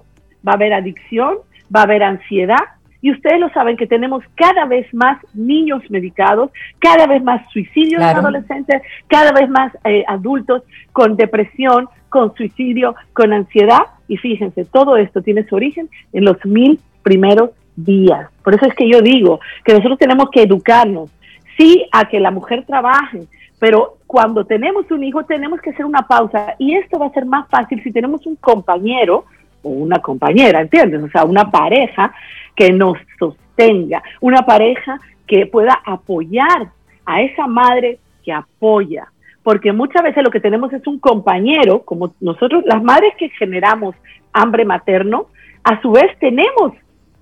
va 0.45 0.53
a 0.53 0.55
haber 0.55 0.73
adicción, 0.73 1.37
va 1.73 1.81
a 1.81 1.83
haber 1.83 2.01
ansiedad, 2.01 2.57
Y 2.99 3.11
ustedes 3.11 3.39
lo 3.39 3.49
saben 3.49 3.77
que 3.77 3.85
tenemos 3.85 4.23
cada 4.33 4.65
vez 4.65 4.91
más 4.91 5.19
niños 5.35 5.83
medicados, 5.89 6.49
cada 6.79 7.05
vez 7.05 7.23
más 7.23 7.41
suicidios 7.51 8.01
adolescentes, 8.01 8.81
cada 9.07 9.31
vez 9.31 9.47
más 9.49 9.71
eh, 9.83 10.03
adultos 10.07 10.63
con 10.93 11.15
depresión, 11.15 11.87
con 12.09 12.33
suicidio, 12.33 12.95
con 13.13 13.33
ansiedad. 13.33 13.83
Y 14.07 14.17
fíjense, 14.17 14.65
todo 14.65 14.97
esto 14.97 15.21
tiene 15.21 15.45
su 15.45 15.55
origen 15.55 15.87
en 16.11 16.25
los 16.25 16.43
mil 16.43 16.79
primeros 17.03 17.51
días. 17.75 18.31
Por 18.43 18.55
eso 18.55 18.65
es 18.65 18.73
que 18.73 18.89
yo 18.89 19.01
digo 19.01 19.39
que 19.63 19.73
nosotros 19.73 19.99
tenemos 19.99 20.31
que 20.31 20.41
educarnos, 20.41 21.11
sí, 21.55 21.85
a 21.91 22.09
que 22.09 22.19
la 22.19 22.31
mujer 22.31 22.65
trabaje, 22.65 23.21
pero 23.59 23.96
cuando 24.07 24.45
tenemos 24.45 24.89
un 24.89 25.03
hijo 25.03 25.23
tenemos 25.25 25.59
que 25.61 25.71
hacer 25.71 25.85
una 25.85 26.07
pausa 26.07 26.55
y 26.57 26.73
esto 26.73 26.97
va 26.97 27.07
a 27.07 27.13
ser 27.13 27.25
más 27.25 27.47
fácil 27.49 27.83
si 27.83 27.91
tenemos 27.91 28.25
un 28.25 28.37
compañero 28.37 29.25
o 29.61 29.69
una 29.69 29.99
compañera, 29.99 30.61
¿entiendes? 30.61 31.03
O 31.03 31.09
sea, 31.09 31.25
una 31.25 31.51
pareja 31.51 32.13
que 32.55 32.71
nos 32.71 32.97
sostenga, 33.19 34.01
una 34.21 34.43
pareja 34.43 34.99
que 35.27 35.45
pueda 35.45 35.81
apoyar 35.85 36.69
a 37.05 37.21
esa 37.21 37.47
madre 37.47 37.99
que 38.23 38.31
apoya. 38.31 39.07
Porque 39.43 39.71
muchas 39.71 40.03
veces 40.03 40.23
lo 40.23 40.31
que 40.31 40.39
tenemos 40.39 40.71
es 40.73 40.85
un 40.87 40.99
compañero, 40.99 41.83
como 41.83 42.13
nosotros, 42.19 42.63
las 42.65 42.81
madres 42.83 43.13
que 43.17 43.29
generamos 43.29 43.95
hambre 44.33 44.65
materno, 44.65 45.27
a 45.63 45.81
su 45.81 45.91
vez 45.91 46.17
tenemos 46.19 46.73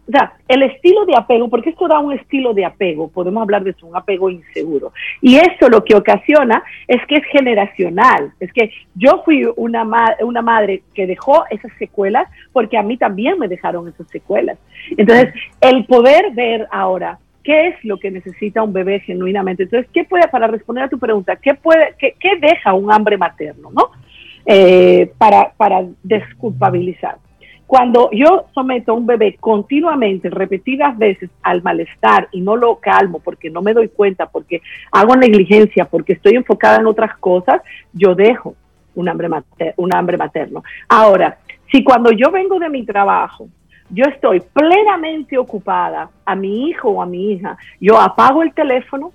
o 0.08 0.12
sea, 0.12 0.34
el 0.48 0.62
estilo 0.64 1.06
de 1.06 1.16
apego, 1.16 1.50
porque 1.50 1.72
esto 1.72 1.88
da 1.88 2.00
un 2.00 2.14
estilo 2.14 2.54
de 2.54 2.64
apego, 2.64 3.10
podemos 3.10 3.42
hablar 3.42 3.64
de 3.64 3.72
eso, 3.72 3.88
un 3.88 3.96
apego 3.96 4.30
inseguro. 4.30 4.94
Y 5.22 5.38
eso 5.38 5.68
lo 5.70 5.84
que 5.84 5.96
ocasiona 5.96 6.64
es 6.88 7.04
que 7.08 7.16
es 7.16 7.26
generacional, 7.32 8.32
es 8.40 8.54
que 8.54 8.72
yo 8.94 9.24
fui 9.26 9.48
una, 9.56 9.84
una 10.22 10.42
madre 10.42 10.84
que 10.94 11.08
dejó 11.08 11.46
esas 11.50 11.72
secuelas 11.80 12.28
porque 12.54 12.78
a 12.78 12.84
mí 12.84 12.98
también 12.98 13.40
me 13.40 13.48
dejaron 13.48 13.88
esas 13.88 14.08
secuelas. 14.10 14.60
Entonces, 14.96 15.34
el 15.62 15.86
poder 15.86 16.32
ver 16.34 16.68
ahora 16.72 17.18
qué 17.44 17.68
es 17.70 17.76
lo 17.84 17.98
que 17.98 18.12
necesita 18.12 18.64
un 18.64 18.74
bebé 18.74 19.00
genuinamente. 19.00 19.64
Entonces, 19.64 19.90
¿qué 19.94 20.04
puede, 20.04 20.28
para 20.28 20.48
responder 20.48 20.84
a 20.84 20.90
tu 20.90 21.00
pregunta, 21.00 21.36
qué, 21.36 21.54
puede, 21.56 21.96
qué, 21.98 22.16
qué 22.20 22.38
deja 22.40 22.74
un 22.74 22.92
hambre 22.92 23.18
materno, 23.18 23.72
no? 23.72 23.92
Eh, 24.46 25.12
para, 25.18 25.54
para 25.58 25.84
desculpabilizar. 26.04 27.18
Cuando 27.68 28.10
yo 28.12 28.46
someto 28.54 28.92
a 28.92 28.96
un 28.96 29.08
bebé 29.08 29.38
continuamente, 29.40 30.30
repetidas 30.30 30.98
veces 30.98 31.30
al 31.42 31.64
malestar 31.64 32.28
y 32.32 32.42
no 32.42 32.56
lo 32.56 32.76
calmo 32.76 33.20
porque 33.20 33.50
no 33.50 33.62
me 33.62 33.74
doy 33.74 33.90
cuenta, 33.90 34.28
porque 34.28 34.62
hago 34.92 35.16
negligencia, 35.16 35.86
porque 35.86 36.14
estoy 36.14 36.36
enfocada 36.36 36.78
en 36.78 36.88
otras 36.88 37.18
cosas, 37.18 37.62
yo 37.92 38.14
dejo 38.14 38.56
un 38.94 39.10
hambre, 39.10 39.30
un 39.78 39.96
hambre 39.96 40.18
materno. 40.18 40.64
Ahora, 40.88 41.40
si 41.72 41.84
cuando 41.84 42.12
yo 42.12 42.32
vengo 42.32 42.60
de 42.60 42.70
mi 42.70 42.86
trabajo, 42.86 43.48
yo 43.90 44.06
estoy 44.06 44.42
plenamente 44.42 45.38
ocupada 45.38 46.10
a 46.24 46.36
mi 46.36 46.70
hijo 46.70 46.90
o 46.90 47.02
a 47.02 47.06
mi 47.06 47.32
hija, 47.32 47.58
yo 47.80 48.00
apago 48.00 48.44
el 48.44 48.54
teléfono, 48.54 49.12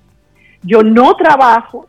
yo 0.61 0.83
no 0.83 1.15
trabajo, 1.15 1.87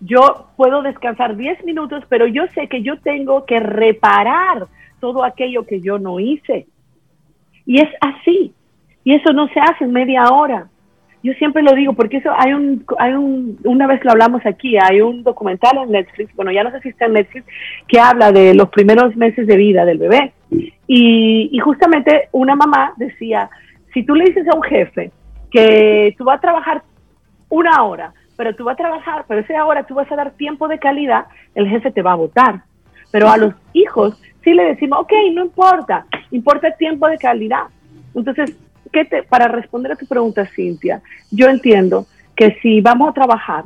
yo 0.00 0.48
puedo 0.56 0.82
descansar 0.82 1.36
10 1.36 1.64
minutos, 1.64 2.04
pero 2.08 2.26
yo 2.26 2.44
sé 2.54 2.68
que 2.68 2.82
yo 2.82 2.98
tengo 3.00 3.44
que 3.44 3.60
reparar 3.60 4.66
todo 5.00 5.24
aquello 5.24 5.66
que 5.66 5.80
yo 5.80 5.98
no 5.98 6.20
hice. 6.20 6.66
Y 7.66 7.80
es 7.80 7.88
así. 8.00 8.52
Y 9.04 9.14
eso 9.14 9.32
no 9.32 9.48
se 9.48 9.60
hace 9.60 9.84
en 9.84 9.92
media 9.92 10.24
hora. 10.30 10.68
Yo 11.22 11.34
siempre 11.34 11.62
lo 11.62 11.74
digo 11.74 11.92
porque 11.92 12.18
eso 12.18 12.30
hay 12.34 12.54
un, 12.54 12.84
hay 12.98 13.12
un, 13.12 13.58
una 13.64 13.86
vez 13.86 14.02
lo 14.04 14.12
hablamos 14.12 14.40
aquí, 14.46 14.76
hay 14.78 15.02
un 15.02 15.22
documental 15.22 15.76
en 15.76 15.90
Netflix, 15.90 16.34
bueno, 16.34 16.50
ya 16.50 16.64
no 16.64 16.70
sé 16.70 16.80
si 16.80 16.88
está 16.88 17.06
en 17.06 17.12
Netflix, 17.12 17.44
que 17.86 18.00
habla 18.00 18.32
de 18.32 18.54
los 18.54 18.70
primeros 18.70 19.14
meses 19.16 19.46
de 19.46 19.56
vida 19.56 19.84
del 19.84 19.98
bebé. 19.98 20.32
Y, 20.50 21.50
y 21.52 21.58
justamente 21.58 22.28
una 22.32 22.56
mamá 22.56 22.94
decía, 22.96 23.50
si 23.92 24.02
tú 24.02 24.14
le 24.14 24.24
dices 24.24 24.48
a 24.48 24.56
un 24.56 24.62
jefe 24.62 25.10
que 25.50 26.14
tú 26.16 26.24
vas 26.24 26.38
a 26.38 26.40
trabajar 26.40 26.82
una 27.50 27.82
hora, 27.82 28.14
pero 28.36 28.54
tú 28.54 28.64
vas 28.64 28.74
a 28.74 28.78
trabajar, 28.78 29.24
pero 29.28 29.40
esa 29.40 29.66
hora 29.66 29.82
tú 29.82 29.94
vas 29.94 30.10
a 30.10 30.16
dar 30.16 30.30
tiempo 30.30 30.68
de 30.68 30.78
calidad, 30.78 31.26
el 31.54 31.68
jefe 31.68 31.90
te 31.90 32.00
va 32.00 32.12
a 32.12 32.16
votar. 32.16 32.62
Pero 33.12 33.28
a 33.28 33.36
los 33.36 33.52
hijos 33.74 34.18
sí 34.50 34.56
le 34.56 34.64
decimos, 34.64 35.00
ok, 35.00 35.12
no 35.32 35.44
importa, 35.44 36.06
importa 36.32 36.68
el 36.68 36.76
tiempo 36.76 37.06
de 37.06 37.18
calidad. 37.18 37.64
Entonces, 38.14 38.56
¿qué 38.92 39.04
te, 39.04 39.22
para 39.22 39.46
responder 39.46 39.92
a 39.92 39.96
tu 39.96 40.06
pregunta, 40.06 40.44
Cintia, 40.44 41.00
yo 41.30 41.48
entiendo 41.48 42.06
que 42.34 42.58
si 42.60 42.80
vamos 42.80 43.10
a 43.10 43.12
trabajar, 43.12 43.64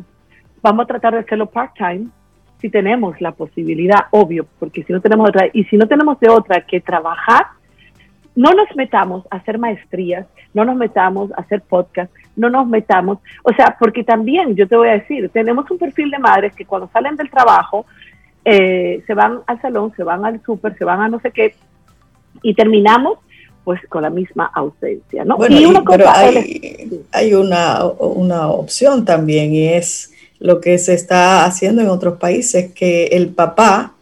vamos 0.62 0.84
a 0.84 0.86
tratar 0.86 1.14
de 1.14 1.20
hacerlo 1.20 1.46
part-time, 1.46 2.08
si 2.60 2.68
tenemos 2.68 3.18
la 3.20 3.32
posibilidad, 3.32 4.06
obvio, 4.10 4.46
porque 4.58 4.82
si 4.84 4.92
no 4.92 5.00
tenemos 5.00 5.28
otra, 5.28 5.48
y 5.52 5.64
si 5.64 5.76
no 5.76 5.86
tenemos 5.86 6.20
de 6.20 6.28
otra 6.28 6.60
que 6.60 6.80
trabajar, 6.80 7.46
no 8.36 8.50
nos 8.52 8.74
metamos 8.76 9.24
a 9.30 9.36
hacer 9.36 9.58
maestrías, 9.58 10.26
no 10.52 10.64
nos 10.64 10.76
metamos 10.76 11.30
a 11.32 11.40
hacer 11.42 11.62
podcast, 11.62 12.12
no 12.36 12.50
nos 12.50 12.66
metamos, 12.66 13.18
o 13.42 13.52
sea, 13.54 13.76
porque 13.78 14.02
también 14.02 14.54
yo 14.54 14.66
te 14.66 14.76
voy 14.76 14.88
a 14.88 14.98
decir, 14.98 15.30
tenemos 15.30 15.70
un 15.70 15.78
perfil 15.78 16.10
de 16.10 16.18
madres 16.18 16.54
que 16.54 16.66
cuando 16.66 16.88
salen 16.88 17.16
del 17.16 17.30
trabajo 17.30 17.86
eh, 18.44 19.02
se 19.06 19.14
van 19.14 19.40
al 19.46 19.60
salón, 19.60 19.92
se 19.96 20.04
van 20.04 20.24
al 20.24 20.42
súper, 20.44 20.76
se 20.76 20.84
van 20.84 21.00
a 21.00 21.08
no 21.08 21.20
sé 21.20 21.30
qué, 21.30 21.54
y 22.42 22.54
terminamos 22.54 23.18
pues 23.64 23.80
con 23.88 24.02
la 24.02 24.10
misma 24.10 24.50
ausencia, 24.54 25.24
¿no? 25.24 25.38
y 25.48 25.72
pero 25.86 26.04
hay, 26.08 27.02
hay 27.12 27.32
una, 27.32 27.84
una 27.86 28.48
opción 28.48 29.06
también 29.06 29.54
y 29.54 29.68
es 29.68 30.12
lo 30.38 30.60
que 30.60 30.76
se 30.76 30.92
está 30.92 31.46
haciendo 31.46 31.80
en 31.80 31.88
otros 31.88 32.18
países, 32.18 32.72
que 32.74 33.06
el 33.06 33.28
papá 33.28 33.94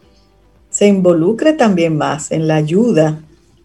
se 0.69 0.87
involucre 0.87 1.53
también 1.53 1.97
más 1.97 2.31
en 2.31 2.47
la 2.49 2.55
ayuda 2.55 3.19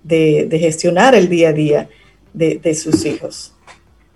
de, 0.04 0.48
gestionar 0.60 1.16
el 1.16 1.28
día 1.28 1.48
a 1.48 1.52
día 1.52 1.88
de, 2.32 2.74
sus 2.74 3.04
hijos. 3.04 3.54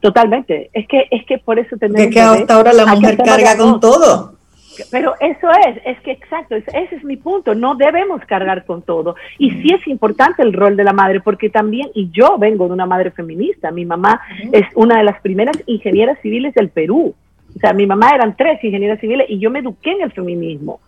Totalmente. 0.01 0.71
Es 0.73 0.87
que, 0.87 1.09
es 1.11 1.25
que 1.27 1.39
por 1.39 1.59
eso 1.59 1.77
tenemos 1.77 2.03
que, 2.03 2.11
que 2.11 2.21
hasta 2.21 2.55
ahora 2.55 2.73
la 2.73 2.87
mujer 2.87 3.17
carga 3.17 3.57
con 3.57 3.81
todo. 3.81 4.35
Pero 4.91 5.15
eso 5.21 5.51
es, 5.67 5.81
es 5.85 6.01
que 6.01 6.13
exacto, 6.13 6.55
ese 6.57 6.95
es 6.95 7.05
mi 7.05 7.17
punto, 7.17 7.55
no 7.55 7.75
debemos 7.75 8.25
cargar 8.27 8.65
con 8.65 8.83
todo. 8.83 9.17
Y 9.39 9.51
sí 9.51 9.73
es 9.73 9.87
importante 9.87 10.43
el 10.43 10.53
rol 10.53 10.77
de 10.77 10.85
la 10.85 10.93
madre, 10.93 11.21
porque 11.21 11.51
también, 11.51 11.91
y 11.95 12.11
yo 12.11 12.39
vengo 12.39 12.67
de 12.67 12.73
una 12.73 12.87
madre 12.87 13.11
feminista, 13.11 13.71
mi 13.71 13.85
mamá 13.85 14.21
es 14.53 14.67
una 14.75 14.99
de 14.99 15.05
las 15.05 15.21
primeras 15.21 15.57
ingenieras 15.67 16.19
civiles 16.21 16.55
del 16.55 16.71
Perú. 16.71 17.15
O 17.55 17.59
sea, 17.59 17.73
mi 17.73 17.87
mamá 17.87 18.11
eran 18.15 18.37
tres 18.37 18.63
ingenieras 18.65 19.01
civiles 19.01 19.27
y 19.29 19.39
yo 19.39 19.51
me 19.51 19.59
eduqué 19.59 19.93
en 19.93 20.03
el 20.03 20.13
feminismo. 20.13 20.81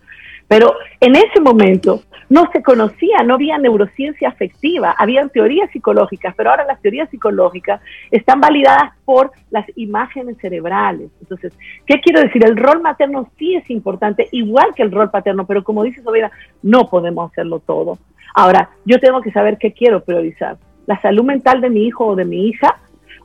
Pero 0.48 0.74
en 1.00 1.16
ese 1.16 1.40
momento 1.40 2.02
no 2.28 2.50
se 2.52 2.62
conocía, 2.62 3.18
no 3.24 3.34
había 3.34 3.58
neurociencia 3.58 4.28
afectiva, 4.28 4.94
habían 4.98 5.30
teorías 5.30 5.70
psicológicas, 5.70 6.34
pero 6.36 6.50
ahora 6.50 6.64
las 6.64 6.80
teorías 6.80 7.10
psicológicas 7.10 7.80
están 8.10 8.40
validadas 8.40 8.92
por 9.04 9.32
las 9.50 9.66
imágenes 9.76 10.36
cerebrales. 10.40 11.10
Entonces, 11.20 11.52
¿qué 11.86 12.00
quiero 12.00 12.20
decir? 12.20 12.44
El 12.44 12.56
rol 12.56 12.80
materno 12.80 13.30
sí 13.38 13.54
es 13.54 13.68
importante, 13.70 14.28
igual 14.32 14.74
que 14.74 14.82
el 14.82 14.92
rol 14.92 15.10
paterno, 15.10 15.46
pero 15.46 15.64
como 15.64 15.82
dice 15.82 16.02
Sofía, 16.02 16.30
no 16.62 16.88
podemos 16.88 17.30
hacerlo 17.30 17.60
todo. 17.60 17.98
Ahora, 18.34 18.70
yo 18.84 18.98
tengo 18.98 19.20
que 19.20 19.30
saber 19.30 19.58
qué 19.58 19.72
quiero 19.72 20.02
priorizar, 20.04 20.56
la 20.86 21.00
salud 21.00 21.24
mental 21.24 21.60
de 21.60 21.70
mi 21.70 21.86
hijo 21.86 22.06
o 22.06 22.16
de 22.16 22.24
mi 22.24 22.48
hija, 22.48 22.78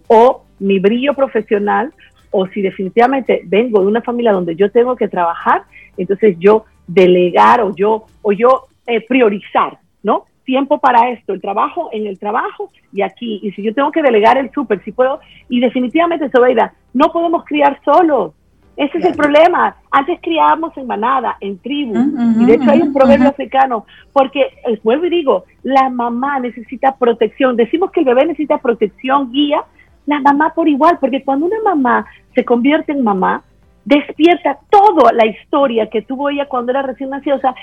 o 0.08 0.44
mi 0.60 0.80
brillo 0.80 1.14
profesional, 1.14 1.94
o 2.32 2.48
si 2.48 2.62
definitivamente 2.62 3.42
vengo 3.46 3.82
de 3.82 3.88
una 3.88 4.02
familia 4.02 4.32
donde 4.32 4.56
yo 4.56 4.72
tengo 4.72 4.96
que 4.96 5.08
trabajar, 5.08 5.64
entonces 5.98 6.36
yo 6.40 6.66
delegar 6.88 7.62
o 7.62 7.76
yo, 7.76 8.06
o 8.22 8.32
yo 8.32 8.69
eh, 8.90 9.06
priorizar, 9.08 9.78
¿no? 10.04 10.26
Tiempo 10.44 10.80
para 10.80 11.10
esto, 11.12 11.34
el 11.34 11.42
trabajo 11.42 11.90
en 11.92 12.08
el 12.08 12.18
trabajo 12.18 12.72
y 12.92 13.02
aquí. 13.02 13.40
Y 13.44 13.52
si 13.52 13.62
yo 13.62 13.74
tengo 13.74 13.92
que 13.92 14.02
delegar 14.02 14.38
el 14.38 14.52
súper, 14.52 14.84
si 14.84 14.92
puedo, 14.92 15.20
y 15.48 15.60
definitivamente, 15.60 16.30
Sobeida, 16.30 16.74
no 16.94 17.12
podemos 17.12 17.46
criar 17.46 17.80
solos. 17.86 18.34
Ese 18.76 18.98
es 18.98 19.06
el 19.06 19.16
problema. 19.16 19.76
Antes 19.92 20.20
criábamos 20.22 20.76
en 20.78 20.88
manada, 20.88 21.36
en 21.42 21.60
tribu. 21.60 21.96
y 22.40 22.46
de 22.46 22.54
hecho 22.54 22.72
hay 22.72 22.82
un 22.82 22.94
proverbio 22.94 23.28
africano, 23.28 23.86
porque, 24.14 24.42
eh, 24.42 24.80
vuelvo 24.84 25.06
y 25.06 25.10
digo, 25.10 25.44
la 25.64 25.90
mamá 25.90 26.40
necesita 26.40 26.96
protección. 26.96 27.58
Decimos 27.58 27.92
que 27.92 28.00
el 28.00 28.06
bebé 28.06 28.26
necesita 28.26 28.58
protección, 28.58 29.32
guía, 29.32 29.64
la 30.06 30.22
mamá 30.22 30.54
por 30.56 30.68
igual, 30.68 30.98
porque 31.00 31.24
cuando 31.24 31.46
una 31.46 31.62
mamá 31.64 32.06
se 32.34 32.44
convierte 32.46 32.94
en 32.94 33.04
mamá, 33.04 33.44
despierta 33.86 34.60
toda 34.70 35.12
la 35.14 35.26
historia 35.26 35.90
que 35.90 36.02
tuvo 36.02 36.30
ella 36.30 36.48
cuando 36.48 36.72
era 36.72 36.82
recién 36.82 37.10
nacida, 37.10 37.36
o 37.36 37.40
sea, 37.40 37.56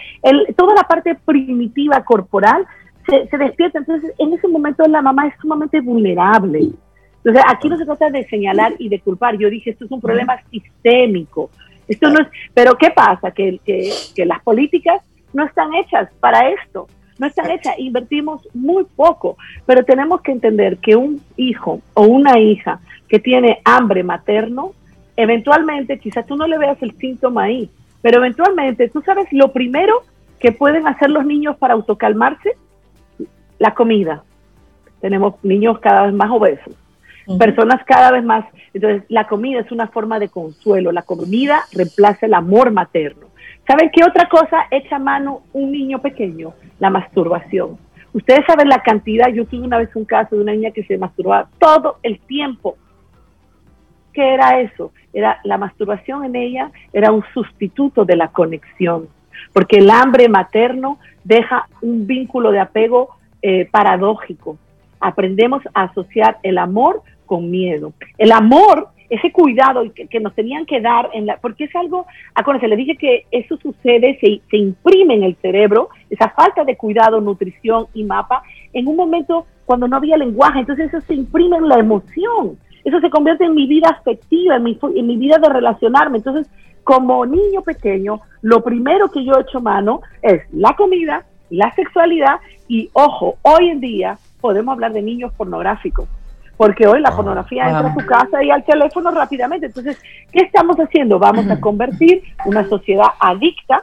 toda 0.57 0.75
la 0.75 0.83
parte 0.83 1.15
primitiva 1.15 2.05
corporal 2.05 2.67
se, 3.07 3.39
despierta, 3.39 3.79
entonces 3.79 4.13
en 4.19 4.33
ese 4.33 4.49
momento 4.49 4.85
la 4.87 5.03
mamá 5.03 5.29
es 5.29 5.35
sumamente 5.41 5.81
vulnerable. 5.81 6.71
Entonces 7.19 7.43
aquí 7.49 7.69
no 7.69 7.77
se 7.77 7.85
trata 7.85 8.11
de 8.11 8.25
señalar 8.25 8.75
y 8.79 8.89
de 8.89 9.01
culpar, 9.01 9.37
yo 9.37 9.51
dije, 9.51 9.71
esto 9.71 9.85
es 9.85 9.91
un 9.91 10.01
problema 10.01 10.39
sistémico, 10.51 11.51
esto 11.89 12.09
no 12.09 12.21
es, 12.21 12.29
pero 12.55 12.77
¿qué 12.77 12.91
pasa? 12.91 13.31
Que, 13.31 13.61
que, 13.65 13.91
que 14.15 14.27
las 14.27 14.43
políticas 14.43 15.03
no 15.33 15.45
están 15.45 15.75
hechas 15.75 16.09
para 16.21 16.49
esto, 16.51 16.89
no 17.19 17.27
están 17.27 17.51
hechas, 17.51 17.75
invertimos 17.79 18.47
muy 18.55 18.85
poco, 18.85 19.37
pero 19.65 19.85
tenemos 19.85 20.21
que 20.21 20.33
entender 20.33 20.79
que 20.79 20.97
un 20.97 21.21
hijo 21.37 21.81
o 21.95 22.03
una 22.03 22.39
hija 22.39 22.81
que 23.09 23.19
tiene 23.19 23.61
hambre 23.65 24.03
materno, 24.03 24.73
eventualmente, 25.17 25.99
quizás 25.99 26.27
tú 26.27 26.37
no 26.37 26.47
le 26.47 26.59
veas 26.59 26.81
el 26.83 26.93
síntoma 26.99 27.45
ahí, 27.45 27.71
pero 28.03 28.19
eventualmente, 28.19 28.89
tú 28.89 29.03
sabes 29.03 29.27
lo 29.33 29.53
primero 29.53 30.03
que 30.39 30.53
pueden 30.53 30.87
hacer 30.87 31.11
los 31.11 31.25
niños 31.25 31.57
para 31.57 31.75
autocalmarse, 31.75 32.57
la 33.59 33.75
comida. 33.75 34.23
Tenemos 35.01 35.35
niños 35.43 35.79
cada 35.81 36.05
vez 36.05 36.15
más 36.15 36.31
obesos. 36.31 36.75
personas 37.39 37.83
cada 37.85 38.13
vez 38.13 38.23
más. 38.23 38.45
Entonces, 38.73 39.03
la 39.09 39.25
comida 39.25 39.61
es 39.61 39.73
una 39.73 39.89
forma 39.89 40.19
de 40.19 40.29
consuelo, 40.29 40.93
la 40.93 41.03
comida 41.03 41.65
reemplaza 41.73 42.27
el 42.27 42.35
amor 42.35 42.71
materno. 42.71 43.27
¿Saben 43.67 43.91
qué 43.93 44.05
otra 44.05 44.29
cosa 44.29 44.67
echa 44.71 44.99
mano 44.99 45.43
un 45.53 45.73
niño 45.73 46.01
pequeño? 46.01 46.53
La 46.79 46.91
masturbación. 46.91 47.79
Ustedes 48.13 48.47
saben 48.47 48.69
la 48.69 48.83
cantidad, 48.83 49.29
yo 49.29 49.45
tuve 49.45 49.67
una 49.67 49.79
vez 49.79 49.95
un 49.97 50.05
caso 50.05 50.37
de 50.37 50.43
una 50.43 50.53
niña 50.53 50.71
que 50.71 50.85
se 50.85 50.97
masturbaba 50.97 51.49
todo 51.59 51.97
el 52.03 52.21
tiempo. 52.21 52.77
¿Qué 54.17 54.33
era 54.33 54.63
eso? 54.63 54.93
Era 55.13 55.41
la 55.45 55.59
masturbación 55.59 56.25
en 56.25 56.37
ella 56.37 56.71
era 56.91 57.13
un 57.13 57.23
sustituto 57.35 58.07
de 58.07 58.17
la 58.17 58.29
conexión, 58.29 59.09
porque 59.53 59.77
el 59.77 59.91
hambre 59.91 60.27
materno 60.31 60.99
deja 61.23 61.69
un 61.83 62.07
vínculo 62.07 62.51
de 62.51 62.61
apego 62.61 63.11
eh, 63.43 63.69
paradójico. 63.71 64.57
Aprendemos 65.01 65.63
a 65.75 65.83
asociar 65.83 66.39
el 66.43 66.57
amor 66.57 67.03
con 67.27 67.51
miedo. 67.51 67.93
El 68.17 68.33
amor, 68.33 68.89
ese 69.11 69.31
cuidado 69.33 69.85
que, 69.93 70.21
nos 70.21 70.35
tenían 70.35 70.65
que 70.65 70.81
dar, 70.81 71.11
en 71.13 71.27
la, 71.27 71.37
porque 71.37 71.65
es 71.65 71.77
algo, 71.77 72.07
acuérdense, 72.35 72.69
le 72.69 72.77
dije 72.77 72.97
que 72.97 73.27
eso 73.31 73.59
sucede, 73.59 74.19
se, 74.19 74.41
se 74.51 74.57
imprime 74.57 75.17
en 75.17 75.25
el 75.25 75.37
cerebro, 75.43 75.91
esa 76.09 76.31
falta 76.31 76.65
de 76.65 76.79
cuidado, 76.79 77.21
nutrición 77.21 77.87
y 77.93 78.03
mapa, 78.03 78.43
en 78.73 78.89
un 78.89 78.97
momento 78.97 79.45
cuando 79.67 79.87
no 79.87 79.97
había 79.99 80.17
lenguaje, 80.17 80.61
entonces 80.61 80.89
eso 80.89 81.03
se 81.03 81.13
imprime 81.13 81.59
en 81.59 81.69
la 81.69 81.81
emoción, 81.81 82.57
eso 82.87 83.01
se 83.01 83.11
convierte 83.11 83.45
en 83.45 83.55
mi 83.55 83.67
vida 83.67 83.89
afectiva, 83.89 84.57
en 84.57 84.63
mi, 84.63 84.79
en 84.95 85.07
mi 85.07 85.17
vida 85.17 85.39
de 85.39 85.49
relacionarme, 85.49 86.19
entonces 86.19 86.49
como 86.85 87.27
niño 87.27 87.63
pequeño, 87.63 88.21
lo 88.43 88.63
primero 88.63 89.11
que 89.11 89.25
yo 89.25 89.35
he 89.35 89.41
hecho 89.43 89.61
mano 89.61 90.03
es 90.23 90.43
la 90.53 90.77
comida, 90.77 91.27
la 91.51 91.75
sexualidad 91.75 92.37
y, 92.69 92.89
ojo, 92.93 93.39
hoy 93.43 93.71
en 93.71 93.81
día 93.81 94.19
podemos 94.41 94.75
hablar 94.75 94.93
de 94.93 95.03
niños 95.03 95.33
pornográficos, 95.37 96.09
porque 96.57 96.87
hoy 96.87 97.01
la 97.01 97.09
ah, 97.09 97.17
pornografía 97.17 97.65
entra 97.65 97.91
a 97.91 97.95
tu 97.95 98.07
casa 98.07 98.45
y 98.45 98.53
al 98.53 98.65
teléfono 98.65 99.11
rápidamente. 99.11 99.67
Entonces, 99.67 100.01
¿qué 100.31 100.45
estamos 100.45 100.77
haciendo? 100.77 101.19
Vamos 101.19 101.51
a 101.51 101.61
convertir 101.61 102.23
una 102.45 102.69
sociedad 102.69 103.09
adicta 103.19 103.83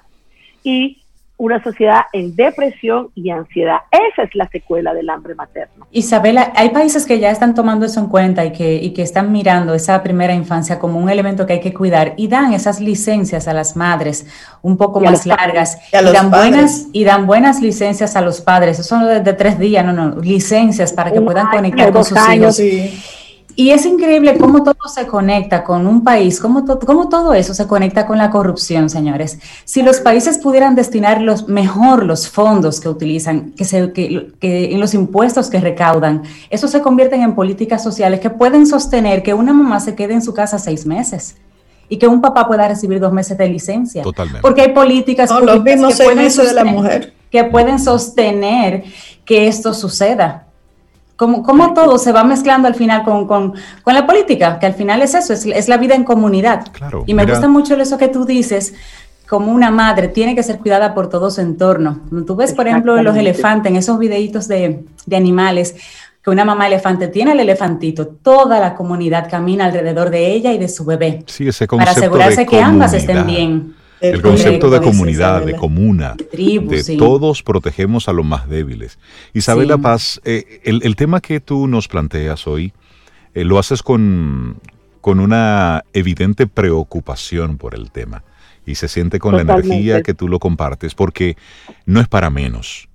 y 0.64 1.03
una 1.44 1.62
sociedad 1.62 2.04
en 2.14 2.38
depresión 2.38 3.10
y 3.16 3.30
ansiedad. 3.30 3.80
Esa 3.92 4.24
es 4.24 4.34
la 4.34 4.48
secuela 4.48 4.94
del 4.94 5.10
hambre 5.10 5.36
materno. 5.36 5.86
Isabela, 5.92 6.54
hay 6.56 6.70
países 6.70 7.06
que 7.06 7.20
ya 7.20 7.32
están 7.32 7.54
tomando 7.54 7.86
eso 7.86 8.00
en 8.00 8.08
cuenta 8.08 8.46
y 8.46 8.54
que, 8.54 8.76
y 8.76 8.94
que 8.94 9.02
están 9.02 9.30
mirando 9.34 9.74
esa 9.74 10.02
primera 10.04 10.34
infancia 10.34 10.80
como 10.80 11.00
un 11.00 11.10
elemento 11.10 11.46
que 11.46 11.54
hay 11.54 11.60
que 11.60 11.74
cuidar 11.74 12.14
y 12.16 12.30
dan 12.30 12.54
esas 12.54 12.80
licencias 12.80 13.50
a 13.50 13.54
las 13.54 13.76
madres 13.76 14.26
un 14.62 14.78
poco 14.78 15.02
más 15.02 15.26
largas 15.26 15.78
y, 15.92 16.14
dan 16.14 16.32
buenas 16.32 16.88
y 16.94 17.04
dan 17.04 17.28
buenas 17.28 17.62
licencias 17.62 18.16
a 18.16 18.22
los 18.22 18.40
padres. 18.40 18.80
Eso 18.80 18.88
son 18.88 19.24
de, 19.24 19.34
tres 19.34 19.60
días, 19.60 19.86
no, 19.86 19.92
no, 19.92 20.22
licencias 20.22 20.94
para 20.94 21.12
que 21.12 21.20
puedan 21.20 21.50
conectar 21.50 21.92
con 21.92 22.06
sus 22.06 22.18
hijos. 22.30 22.62
Y 23.56 23.70
es 23.70 23.86
increíble 23.86 24.38
cómo 24.40 24.64
todo 24.64 24.88
se 24.88 25.06
conecta 25.06 25.64
con 25.64 25.86
un 25.86 26.04
país, 26.04 26.40
cómo, 26.40 26.66
cómo, 26.66 27.10
todo 27.10 27.34
eso 27.34 27.54
se 27.54 27.68
conecta 27.68 28.08
con 28.08 28.18
la 28.18 28.32
corrupción, 28.32 28.90
señores. 28.90 29.40
Si 29.64 29.84
los 29.84 30.00
países 30.00 30.40
pudieran 30.40 30.74
destinar 30.74 31.22
los, 31.22 31.48
mejor 31.48 32.04
los 32.04 32.28
fondos 32.28 32.80
que 32.80 32.90
utilizan, 32.90 33.52
que, 33.52 33.66
se, 33.66 33.92
que, 33.92 34.34
en 34.42 34.80
los 34.80 34.96
impuestos 34.96 35.50
que 35.50 35.60
recaudan, 35.60 36.24
eso 36.50 36.68
se 36.68 36.82
convierten 36.82 37.22
en 37.22 37.36
políticas 37.36 37.84
sociales 37.84 38.20
que 38.20 38.32
pueden 38.32 38.66
sostener 38.66 39.22
que 39.22 39.36
una 39.36 39.54
mamá 39.54 39.80
se 39.80 39.94
quede 39.94 40.14
en 40.14 40.24
su 40.24 40.34
casa 40.34 40.58
seis 40.58 40.88
meses 40.88 41.36
y 41.90 41.98
que 41.98 42.08
un 42.08 42.22
papá 42.22 42.48
pueda 42.48 42.68
recibir 42.68 43.00
dos 43.00 43.14
meses 43.14 43.38
de 43.38 43.48
licencia. 43.48 44.02
Totalmente. 44.02 44.42
Porque 44.42 44.62
hay 44.62 44.74
políticas 44.74 45.30
que, 45.32 45.46
pueden 45.46 45.82
de 45.82 46.54
la 46.54 46.64
mujer. 46.64 47.14
que 47.30 47.44
pueden 47.44 47.78
sostener 47.78 48.84
que 49.26 49.48
esto 49.48 49.76
suceda. 49.76 50.48
Cómo, 51.44 51.74
todo 51.74 51.98
se 51.98 52.12
va 52.12 52.24
mezclando 52.24 52.68
al 52.68 52.76
final 52.76 53.04
con, 53.04 53.54
la 53.86 54.06
política, 54.06 54.60
que 54.60 54.66
al 54.66 54.74
final 54.74 55.02
es 55.02 55.14
eso, 55.14 55.34
es, 55.34 55.68
la 55.68 55.78
vida 55.78 55.96
en 55.96 56.04
comunidad. 56.04 56.66
y 57.06 57.14
me 57.14 57.26
gusta 57.26 57.48
mucho 57.48 57.76
eso 57.76 57.98
que 57.98 58.08
tú 58.08 58.26
dices, 58.26 58.74
como 59.28 59.52
una 59.52 59.72
madre 59.72 60.10
tiene 60.10 60.36
que 60.36 60.44
ser 60.44 60.60
cuidada 60.60 60.94
por 60.94 61.10
todo 61.10 61.32
su 61.32 61.42
entorno. 61.42 62.02
Tú 62.28 62.36
ves, 62.36 62.54
por 62.54 62.68
ejemplo, 62.68 63.02
los 63.02 63.16
elefantes, 63.18 63.72
en 63.72 63.78
esos 63.78 63.98
videitos 63.98 64.48
de, 64.48 64.86
animales, 65.12 65.76
que 66.24 66.30
una 66.30 66.46
mamá 66.46 66.68
elefante 66.68 67.08
tiene 67.08 67.34
el 67.34 67.40
elefantito, 67.40 68.08
toda 68.08 68.60
la 68.60 68.76
comunidad 68.76 69.30
camina 69.30 69.66
alrededor 69.66 70.10
de 70.10 70.34
ella 70.34 70.54
y 70.54 70.58
de 70.58 70.70
su 70.70 70.86
bebé. 70.86 71.24
Sí, 71.28 71.48
ese 71.48 71.68
para 71.68 71.92
asegurarse 71.92 72.46
que 72.46 72.62
ambas 72.62 72.94
estén 72.94 73.26
bien. 73.26 73.76
El 74.04 74.22
concepto 74.22 74.70
de 74.70 74.82
comunidad, 74.82 75.46
de 75.46 75.56
comuna, 75.56 76.16
de 76.34 76.96
todos 76.98 77.42
protegemos 77.42 78.10
a 78.10 78.14
los 78.14 78.26
más 78.26 78.50
débiles. 78.50 79.00
Isabela 79.34 79.78
Paz, 79.78 80.20
eh, 80.26 80.60
el, 80.66 80.96
tema 80.98 81.22
que 81.22 81.40
tú 81.40 81.68
nos 81.68 81.88
planteas 81.88 82.46
hoy, 82.46 82.74
eh, 83.34 83.46
lo 83.46 83.58
haces 83.58 83.82
con, 83.82 84.58
con 85.00 85.22
una 85.22 85.84
evidente 85.94 86.48
preocupación 86.48 87.58
por 87.58 87.76
el 87.76 87.92
tema 87.92 88.24
y 88.66 88.76
se 88.76 88.90
siente 88.90 89.20
con 89.20 89.36
la 89.36 89.42
energía 89.42 90.02
que 90.02 90.14
tú 90.14 90.28
lo 90.28 90.40
compartes, 90.40 90.96
porque 90.96 91.38
no 91.86 92.02
es 92.02 92.08
para 92.10 92.30
menos. 92.30 92.90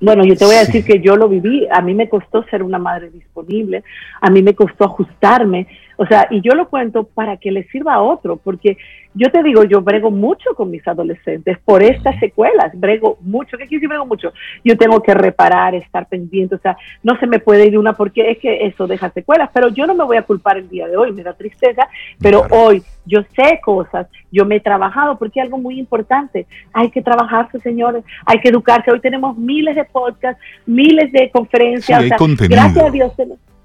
Bueno, 0.00 0.24
yo 0.24 0.36
te 0.36 0.44
voy 0.44 0.56
a 0.56 0.60
decir 0.60 0.84
que 0.84 1.00
yo 1.00 1.16
lo 1.16 1.28
viví, 1.28 1.66
a 1.72 1.80
mí 1.80 1.94
me 1.94 2.08
costó 2.08 2.44
ser 2.44 2.62
una 2.62 2.78
madre 2.78 3.10
disponible, 3.10 3.84
a 4.20 4.30
mí 4.30 4.42
me 4.42 4.54
costó 4.54 4.84
ajustarme, 4.84 5.66
o 5.96 6.06
sea, 6.06 6.26
y 6.30 6.40
yo 6.40 6.54
lo 6.54 6.68
cuento 6.68 7.04
para 7.04 7.36
que 7.36 7.50
le 7.50 7.64
sirva 7.64 7.94
a 7.94 8.02
otro, 8.02 8.36
porque 8.36 8.76
yo 9.14 9.30
te 9.30 9.42
digo, 9.44 9.62
yo 9.64 9.80
brego 9.80 10.10
mucho 10.10 10.54
con 10.56 10.70
mis 10.70 10.86
adolescentes 10.88 11.58
por 11.64 11.82
estas 11.82 12.18
secuelas, 12.18 12.72
brego 12.74 13.16
mucho. 13.20 13.56
¿Qué 13.56 13.66
quiere 13.66 13.76
decir 13.76 13.88
brego 13.88 14.06
mucho? 14.06 14.32
Yo 14.64 14.76
tengo 14.76 15.00
que 15.02 15.14
reparar, 15.14 15.74
estar 15.74 16.06
pendiente, 16.08 16.56
o 16.56 16.58
sea, 16.58 16.76
no 17.02 17.16
se 17.18 17.26
me 17.28 17.38
puede 17.38 17.66
ir 17.66 17.78
una 17.78 17.92
porque 17.92 18.32
es 18.32 18.38
que 18.38 18.66
eso 18.66 18.88
deja 18.88 19.10
secuelas, 19.10 19.50
pero 19.54 19.68
yo 19.68 19.86
no 19.86 19.94
me 19.94 20.04
voy 20.04 20.16
a 20.16 20.22
culpar 20.22 20.58
el 20.58 20.68
día 20.68 20.88
de 20.88 20.96
hoy, 20.96 21.12
me 21.12 21.22
da 21.22 21.32
tristeza, 21.34 21.88
pero 22.20 22.44
hoy 22.50 22.82
yo 23.06 23.20
sé 23.36 23.60
cosas, 23.64 24.08
yo 24.32 24.44
me 24.44 24.56
he 24.56 24.60
trabajado, 24.60 25.16
porque 25.16 25.38
es 25.38 25.44
algo 25.44 25.58
muy 25.58 25.78
importante, 25.78 26.46
hay 26.72 26.90
que 26.90 27.02
trabajarse, 27.02 27.60
señores, 27.60 28.04
hay 28.26 28.40
que 28.40 28.48
educarse. 28.48 28.90
Hoy 28.90 29.00
tenemos 29.00 29.36
miles 29.36 29.76
de 29.76 29.84
podcasts, 29.84 30.42
miles 30.66 31.12
de 31.12 31.30
conferencias, 31.30 32.02
gracias 32.48 32.84
a 32.84 32.90
Dios 32.90 33.12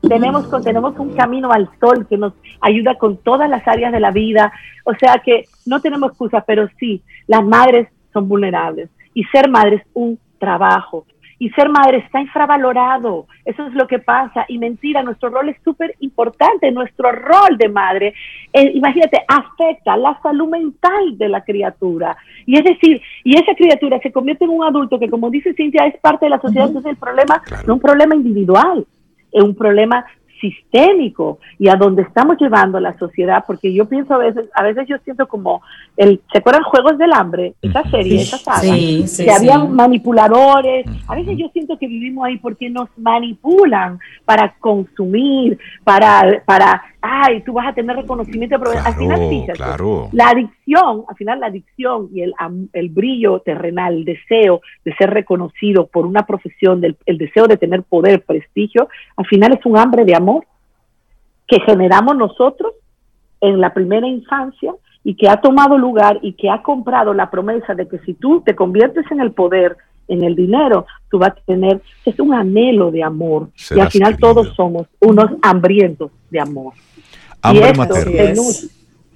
tenemos, 0.01 0.49
tenemos 0.63 0.97
un 0.97 1.13
camino 1.13 1.51
al 1.51 1.69
sol 1.79 2.07
que 2.07 2.17
nos 2.17 2.33
ayuda 2.61 2.95
con 2.95 3.17
todas 3.17 3.49
las 3.49 3.67
áreas 3.67 3.91
de 3.91 3.99
la 3.99 4.11
vida. 4.11 4.51
O 4.85 4.93
sea 4.95 5.21
que 5.23 5.45
no 5.65 5.81
tenemos 5.81 6.11
excusas, 6.11 6.43
pero 6.47 6.67
sí, 6.79 7.01
las 7.27 7.43
madres 7.43 7.89
son 8.13 8.27
vulnerables. 8.27 8.89
Y 9.13 9.23
ser 9.25 9.49
madre 9.49 9.77
es 9.77 9.83
un 9.93 10.19
trabajo. 10.37 11.05
Y 11.41 11.49
ser 11.51 11.69
madre 11.69 11.99
está 11.99 12.19
infravalorado. 12.19 13.25
Eso 13.45 13.65
es 13.65 13.73
lo 13.73 13.87
que 13.87 13.99
pasa. 13.99 14.45
Y 14.49 14.57
mentira, 14.57 15.03
nuestro 15.03 15.29
rol 15.29 15.47
es 15.47 15.57
súper 15.63 15.95
importante. 15.99 16.69
Nuestro 16.69 17.13
rol 17.13 17.57
de 17.57 17.69
madre, 17.69 18.13
eh, 18.51 18.71
imagínate, 18.73 19.23
afecta 19.25 19.95
la 19.95 20.19
salud 20.21 20.49
mental 20.49 21.17
de 21.17 21.29
la 21.29 21.41
criatura. 21.43 22.17
Y 22.45 22.57
es 22.57 22.65
decir, 22.65 23.01
y 23.23 23.37
esa 23.37 23.55
criatura 23.55 23.99
se 23.99 24.11
convierte 24.11 24.43
en 24.43 24.51
un 24.51 24.65
adulto 24.65 24.99
que, 24.99 25.09
como 25.09 25.29
dice 25.29 25.53
Cintia, 25.53 25.85
es 25.85 25.97
parte 26.01 26.25
de 26.25 26.31
la 26.31 26.41
sociedad. 26.41 26.67
Entonces 26.67 26.91
el 26.91 26.97
problema 26.97 27.41
no 27.51 27.57
es 27.57 27.69
un 27.69 27.79
problema 27.79 28.15
individual, 28.15 28.85
es 29.31 29.43
un 29.43 29.55
problema 29.55 30.05
sistémico 30.39 31.39
y 31.57 31.69
a 31.69 31.75
donde 31.75 32.03
estamos 32.03 32.37
llevando 32.39 32.79
la 32.79 32.97
sociedad, 32.97 33.43
porque 33.45 33.73
yo 33.73 33.85
pienso 33.85 34.13
a 34.13 34.17
veces, 34.17 34.45
a 34.55 34.63
veces 34.63 34.87
yo 34.87 34.97
siento 35.03 35.27
como 35.27 35.61
el, 35.97 36.21
¿se 36.31 36.39
acuerdan 36.39 36.63
Juegos 36.63 36.97
del 36.97 37.13
Hambre? 37.13 37.53
Esa 37.61 37.83
serie, 37.89 38.21
esa 38.21 38.37
saga, 38.37 38.59
sí, 38.59 39.07
sí, 39.07 39.25
que 39.25 39.31
habían 39.31 39.73
manipuladores, 39.73 40.85
a 41.07 41.15
veces 41.15 41.37
yo 41.37 41.49
siento 41.53 41.77
que 41.77 41.87
vivimos 41.87 42.25
ahí 42.25 42.37
porque 42.37 42.69
nos 42.69 42.89
manipulan 42.97 43.99
para 44.25 44.55
consumir, 44.59 45.57
para, 45.83 46.41
para 46.45 46.83
ay, 47.01 47.41
tú 47.41 47.53
vas 47.53 47.67
a 47.67 47.73
tener 47.73 47.95
reconocimiento, 47.95 48.59
pero 48.59 48.71
al 48.71 48.95
final 48.95 49.29
fíjate, 49.29 49.59
la 50.11 50.29
adicción, 50.29 51.03
al 51.07 51.15
final 51.15 51.39
la 51.39 51.47
adicción 51.47 52.09
y 52.13 52.21
el, 52.21 52.33
el 52.73 52.89
brillo 52.89 53.39
terrenal, 53.39 53.93
el 53.95 54.05
deseo 54.05 54.61
de 54.83 54.93
ser 54.95 55.09
reconocido 55.11 55.87
por 55.87 56.05
una 56.05 56.25
profesión, 56.25 56.81
del, 56.81 56.97
el 57.05 57.17
deseo 57.17 57.47
de 57.47 57.57
tener 57.57 57.83
poder, 57.83 58.23
prestigio, 58.23 58.89
al 59.15 59.25
final 59.27 59.53
es 59.53 59.65
un 59.65 59.77
hambre 59.77 60.05
de 60.05 60.15
amor 60.15 60.28
que 61.49 61.59
generamos 61.61 62.15
nosotros 62.15 62.73
en 63.41 63.59
la 63.59 63.73
primera 63.73 64.07
infancia 64.07 64.73
y 65.03 65.15
que 65.15 65.27
ha 65.27 65.41
tomado 65.41 65.77
lugar 65.77 66.19
y 66.21 66.33
que 66.33 66.49
ha 66.49 66.61
comprado 66.61 67.13
la 67.13 67.31
promesa 67.31 67.73
de 67.73 67.87
que 67.87 67.99
si 67.99 68.13
tú 68.13 68.41
te 68.45 68.55
conviertes 68.55 69.05
en 69.11 69.19
el 69.19 69.31
poder, 69.31 69.75
en 70.07 70.23
el 70.23 70.35
dinero, 70.35 70.85
tú 71.09 71.19
vas 71.19 71.31
a 71.31 71.41
tener, 71.45 71.81
es 72.05 72.19
un 72.19 72.33
anhelo 72.33 72.91
de 72.91 73.03
amor. 73.03 73.49
y 73.71 73.79
al 73.79 73.89
final 73.89 74.17
todos 74.17 74.53
somos 74.55 74.87
unos 74.99 75.31
hambrientos 75.41 76.11
de 76.29 76.39
amor. 76.39 76.73
Hambre 77.41 77.73
materna. 77.73 78.41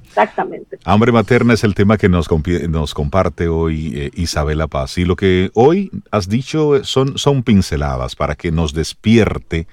Exactamente. 0.06 0.78
Hambre 0.86 1.12
materna 1.12 1.54
es 1.54 1.64
el 1.64 1.74
tema 1.74 1.98
que 1.98 2.08
nos, 2.08 2.28
nos 2.70 2.94
comparte 2.94 3.48
hoy 3.48 3.94
eh, 3.96 4.12
Isabela 4.14 4.68
Paz. 4.68 5.00
Y 5.00 5.06
lo 5.06 5.16
que 5.16 5.50
hoy 5.56 5.90
has 6.12 6.30
dicho 6.30 6.84
son, 6.84 7.18
son 7.18 7.42
pinceladas 7.42 8.16
para 8.16 8.36
que 8.36 8.52
nos 8.52 8.74
despierte 8.74 9.68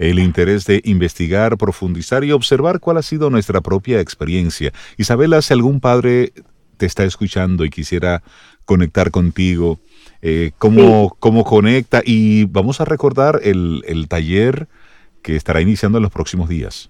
el 0.00 0.18
interés 0.18 0.64
de 0.64 0.80
investigar, 0.84 1.58
profundizar 1.58 2.24
y 2.24 2.32
observar 2.32 2.80
cuál 2.80 2.96
ha 2.96 3.02
sido 3.02 3.28
nuestra 3.28 3.60
propia 3.60 4.00
experiencia. 4.00 4.72
Isabela, 4.96 5.42
si 5.42 5.52
algún 5.52 5.78
padre 5.78 6.32
te 6.78 6.86
está 6.86 7.04
escuchando 7.04 7.66
y 7.66 7.70
quisiera 7.70 8.22
conectar 8.64 9.10
contigo, 9.10 9.78
eh, 10.22 10.52
¿cómo, 10.56 11.14
¿cómo, 11.20 11.44
conecta? 11.44 12.00
Y 12.02 12.44
vamos 12.44 12.80
a 12.80 12.86
recordar 12.86 13.40
el, 13.44 13.84
el 13.86 14.08
taller 14.08 14.68
que 15.22 15.36
estará 15.36 15.60
iniciando 15.60 15.98
en 15.98 16.02
los 16.02 16.12
próximos 16.12 16.48
días. 16.48 16.88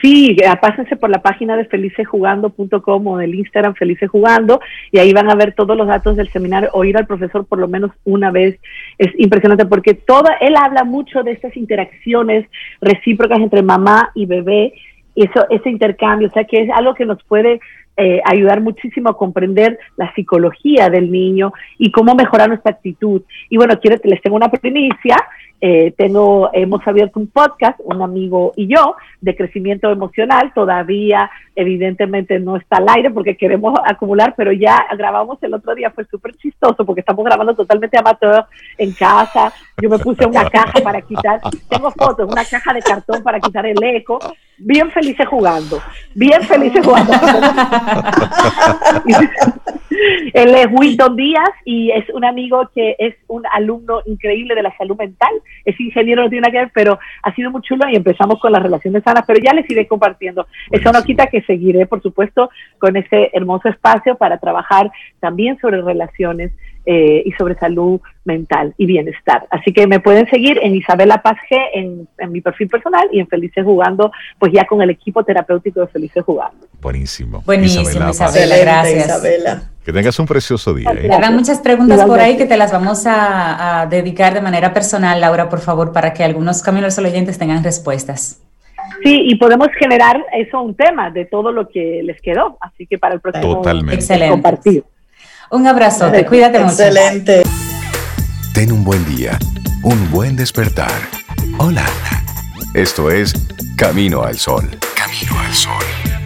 Sí, 0.00 0.36
pásense 0.60 0.94
por 0.96 1.10
la 1.10 1.20
página 1.20 1.56
de 1.56 1.64
felicejugando.com 1.64 3.06
o 3.08 3.18
del 3.18 3.34
Instagram 3.34 3.74
Felicejugando 3.74 4.60
y 4.92 4.98
ahí 4.98 5.12
van 5.12 5.28
a 5.30 5.34
ver 5.34 5.52
todos 5.54 5.76
los 5.76 5.88
datos 5.88 6.16
del 6.16 6.28
seminario. 6.28 6.70
Oír 6.72 6.96
al 6.96 7.06
profesor 7.06 7.44
por 7.44 7.58
lo 7.58 7.66
menos 7.66 7.90
una 8.04 8.30
vez 8.30 8.60
es 8.98 9.10
impresionante 9.18 9.66
porque 9.66 9.94
toda, 9.94 10.34
él 10.40 10.54
habla 10.56 10.84
mucho 10.84 11.24
de 11.24 11.32
estas 11.32 11.56
interacciones 11.56 12.46
recíprocas 12.80 13.40
entre 13.40 13.62
mamá 13.62 14.12
y 14.14 14.26
bebé, 14.26 14.74
eso, 15.16 15.46
ese 15.50 15.68
intercambio, 15.68 16.28
o 16.28 16.32
sea 16.32 16.44
que 16.44 16.62
es 16.62 16.70
algo 16.70 16.94
que 16.94 17.04
nos 17.04 17.22
puede 17.24 17.60
eh, 18.02 18.22
ayudar 18.24 18.62
muchísimo 18.62 19.10
a 19.10 19.16
comprender 19.16 19.78
la 19.96 20.10
psicología 20.14 20.88
del 20.88 21.12
niño 21.12 21.52
y 21.76 21.90
cómo 21.90 22.14
mejorar 22.14 22.48
nuestra 22.48 22.72
actitud. 22.72 23.20
Y 23.50 23.58
bueno, 23.58 23.78
quiero, 23.78 23.98
les 24.04 24.22
tengo 24.22 24.36
una 24.36 24.50
primicia 24.50 25.16
eh, 25.62 25.92
tengo, 25.98 26.48
hemos 26.54 26.86
abierto 26.86 27.20
un 27.20 27.26
podcast, 27.26 27.78
un 27.84 28.00
amigo 28.00 28.54
y 28.56 28.66
yo, 28.66 28.96
de 29.20 29.36
crecimiento 29.36 29.90
emocional. 29.90 30.52
Todavía, 30.54 31.30
evidentemente, 31.54 32.38
no 32.40 32.56
está 32.56 32.78
al 32.78 32.88
aire 32.88 33.10
porque 33.10 33.36
queremos 33.36 33.78
acumular, 33.84 34.32
pero 34.36 34.52
ya 34.52 34.86
grabamos 34.96 35.42
el 35.42 35.52
otro 35.52 35.74
día, 35.74 35.90
fue 35.90 36.06
súper 36.06 36.34
chistoso 36.36 36.86
porque 36.86 37.00
estamos 37.00 37.24
grabando 37.24 37.54
totalmente 37.54 37.98
amateur 37.98 38.46
en 38.78 38.92
casa. 38.92 39.52
Yo 39.82 39.90
me 39.90 39.98
puse 39.98 40.24
una 40.24 40.48
caja 40.48 40.80
para 40.82 41.02
quitar, 41.02 41.40
tengo 41.68 41.90
fotos, 41.90 42.30
una 42.30 42.44
caja 42.44 42.72
de 42.72 42.80
cartón 42.80 43.22
para 43.22 43.38
quitar 43.38 43.66
el 43.66 43.82
eco. 43.82 44.18
Bien 44.62 44.90
felices 44.90 45.26
jugando, 45.26 45.80
bien 46.14 46.42
felices 46.42 46.84
jugando. 46.84 47.12
Él 50.34 50.54
es 50.54 50.68
Wilton 50.70 51.16
Díaz 51.16 51.50
y 51.64 51.90
es 51.90 52.08
un 52.10 52.24
amigo 52.24 52.70
que 52.74 52.94
es 52.98 53.14
un 53.26 53.42
alumno 53.52 54.02
increíble 54.04 54.54
de 54.54 54.62
la 54.62 54.76
salud 54.76 54.96
mental. 54.96 55.30
Es 55.64 55.80
ingeniero, 55.80 56.22
no 56.22 56.28
tiene 56.28 56.42
nada 56.42 56.52
que 56.52 56.58
ver, 56.58 56.70
pero 56.74 56.98
ha 57.22 57.34
sido 57.34 57.50
muy 57.50 57.62
chulo 57.62 57.88
y 57.88 57.96
empezamos 57.96 58.38
con 58.38 58.52
las 58.52 58.62
relaciones 58.62 59.02
sanas, 59.02 59.24
pero 59.26 59.40
ya 59.42 59.54
les 59.54 59.68
iré 59.70 59.86
compartiendo. 59.86 60.46
Eso 60.70 60.92
no 60.92 61.02
quita 61.04 61.26
que 61.26 61.42
seguiré, 61.42 61.86
por 61.86 62.02
supuesto, 62.02 62.50
con 62.78 62.96
ese 62.96 63.30
hermoso 63.32 63.68
espacio 63.68 64.16
para 64.16 64.38
trabajar 64.38 64.90
también 65.20 65.58
sobre 65.58 65.80
relaciones 65.80 66.52
eh, 66.86 67.22
y 67.26 67.32
sobre 67.32 67.56
salud 67.56 68.00
mental 68.24 68.74
y 68.78 68.86
bienestar. 68.86 69.46
Así 69.50 69.72
que 69.72 69.86
me 69.86 70.00
pueden 70.00 70.28
seguir 70.30 70.58
en 70.62 70.74
Isabela 70.74 71.20
Paz 71.22 71.36
G 71.50 71.58
en, 71.74 72.08
mi 72.32 72.40
perfil 72.40 72.68
personal 72.68 73.08
y 73.12 73.20
en 73.20 73.28
Felices 73.28 73.64
Jugando, 73.64 74.10
pues 74.38 74.52
ya 74.52 74.64
con 74.64 74.80
el 74.80 74.90
equipo 74.90 75.22
terapéutico 75.22 75.80
de 75.80 75.88
Felices 75.88 76.24
Jugando. 76.24 76.66
Buenísimo. 76.80 77.42
Buenísimo, 77.44 78.10
Isabela, 78.10 78.56
gracias. 78.58 79.06
Isabela. 79.06 79.62
Que 79.84 79.92
tengas 79.92 80.18
un 80.18 80.26
precioso 80.26 80.74
día. 80.74 80.90
¿eh? 80.92 81.10
Habrá 81.12 81.30
muchas 81.30 81.58
preguntas 81.60 82.04
por 82.04 82.18
ahí 82.18 82.36
que 82.36 82.46
te 82.46 82.56
las 82.56 82.72
vamos 82.72 83.04
a, 83.06 83.86
dedicar 83.90 84.34
de 84.34 84.40
manera 84.40 84.72
personal, 84.72 85.20
Laura, 85.20 85.48
por 85.48 85.60
favor, 85.60 85.92
para 85.92 86.12
que 86.12 86.24
algunos 86.24 86.62
caminos 86.62 86.98
oyentes 86.98 87.38
tengan 87.38 87.62
respuestas. 87.62 88.42
Sí, 89.02 89.22
y 89.26 89.36
podemos 89.36 89.68
generar 89.78 90.22
eso 90.32 90.60
un 90.60 90.74
tema 90.74 91.10
de 91.10 91.24
todo 91.24 91.52
lo 91.52 91.68
que 91.68 92.02
les 92.02 92.20
quedó. 92.20 92.58
Así 92.60 92.86
que 92.86 92.98
para 92.98 93.14
el 93.14 93.20
próximo 93.20 93.56
Totalmente. 93.56 93.94
Excelente. 93.94 94.30
compartir. 94.30 94.84
Un 95.50 95.66
abrazo, 95.66 96.10
te 96.12 96.24
cuídate 96.24 96.60
mucho. 96.60 96.84
Excelente. 96.84 97.42
Ten 98.54 98.70
un 98.70 98.84
buen 98.84 99.04
día, 99.04 99.36
un 99.82 100.10
buen 100.10 100.36
despertar. 100.36 100.92
Hola. 101.58 101.86
Esto 102.72 103.10
es 103.10 103.34
Camino 103.76 104.22
al 104.22 104.38
Sol. 104.38 104.70
Camino 104.94 105.40
al 105.40 105.52
Sol. 105.52 106.19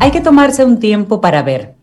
Hay 0.00 0.12
que 0.12 0.20
tomarse 0.20 0.64
un 0.64 0.78
tiempo 0.78 1.20
para 1.20 1.42
ver. 1.42 1.74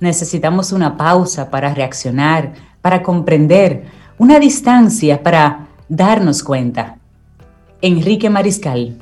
Necesitamos 0.00 0.72
una 0.72 0.96
pausa 0.96 1.50
para 1.50 1.72
reaccionar, 1.72 2.52
para 2.82 3.02
comprender, 3.02 3.84
una 4.18 4.40
distancia 4.40 5.22
para 5.22 5.68
darnos 5.88 6.42
cuenta. 6.42 6.98
Enrique 7.80 8.28
Mariscal. 8.28 8.98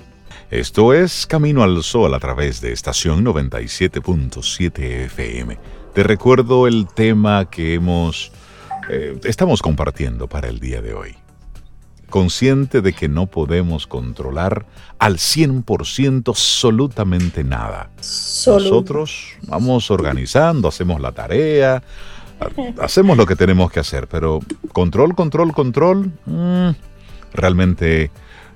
Esto 0.51 0.93
es 0.93 1.27
Camino 1.27 1.63
al 1.63 1.83
Sol 1.83 2.13
a 2.15 2.21
través 2.21 2.61
de 2.61 2.73
estación 2.73 3.25
97.7 3.25 5.07
FM. 5.07 5.59
Te 5.95 6.03
recuerdo 6.03 6.67
el 6.67 6.87
tema 6.89 7.49
que 7.49 7.75
hemos 7.75 8.33
eh, 8.91 9.19
estamos 9.25 9.63
compartiendo 9.63 10.29
para 10.29 10.49
el 10.49 10.61
día 10.61 10.81
de 10.81 10.95
hoy 10.95 11.17
consciente 12.09 12.81
de 12.81 12.93
que 12.93 13.09
no 13.09 13.27
podemos 13.27 13.87
controlar 13.87 14.67
al 14.99 15.17
100% 15.17 16.29
absolutamente 16.29 17.45
nada. 17.45 17.91
Nosotros 17.99 19.35
vamos 19.43 19.91
organizando, 19.91 20.69
hacemos 20.69 21.01
la 21.01 21.13
tarea, 21.13 21.83
hacemos 22.81 23.17
lo 23.17 23.27
que 23.27 23.37
tenemos 23.37 23.71
que 23.71 23.81
hacer, 23.81 24.09
pero 24.09 24.41
control, 24.73 25.15
control, 25.15 25.53
control, 25.53 26.13
mm, 26.27 26.71
realmente 27.35 28.11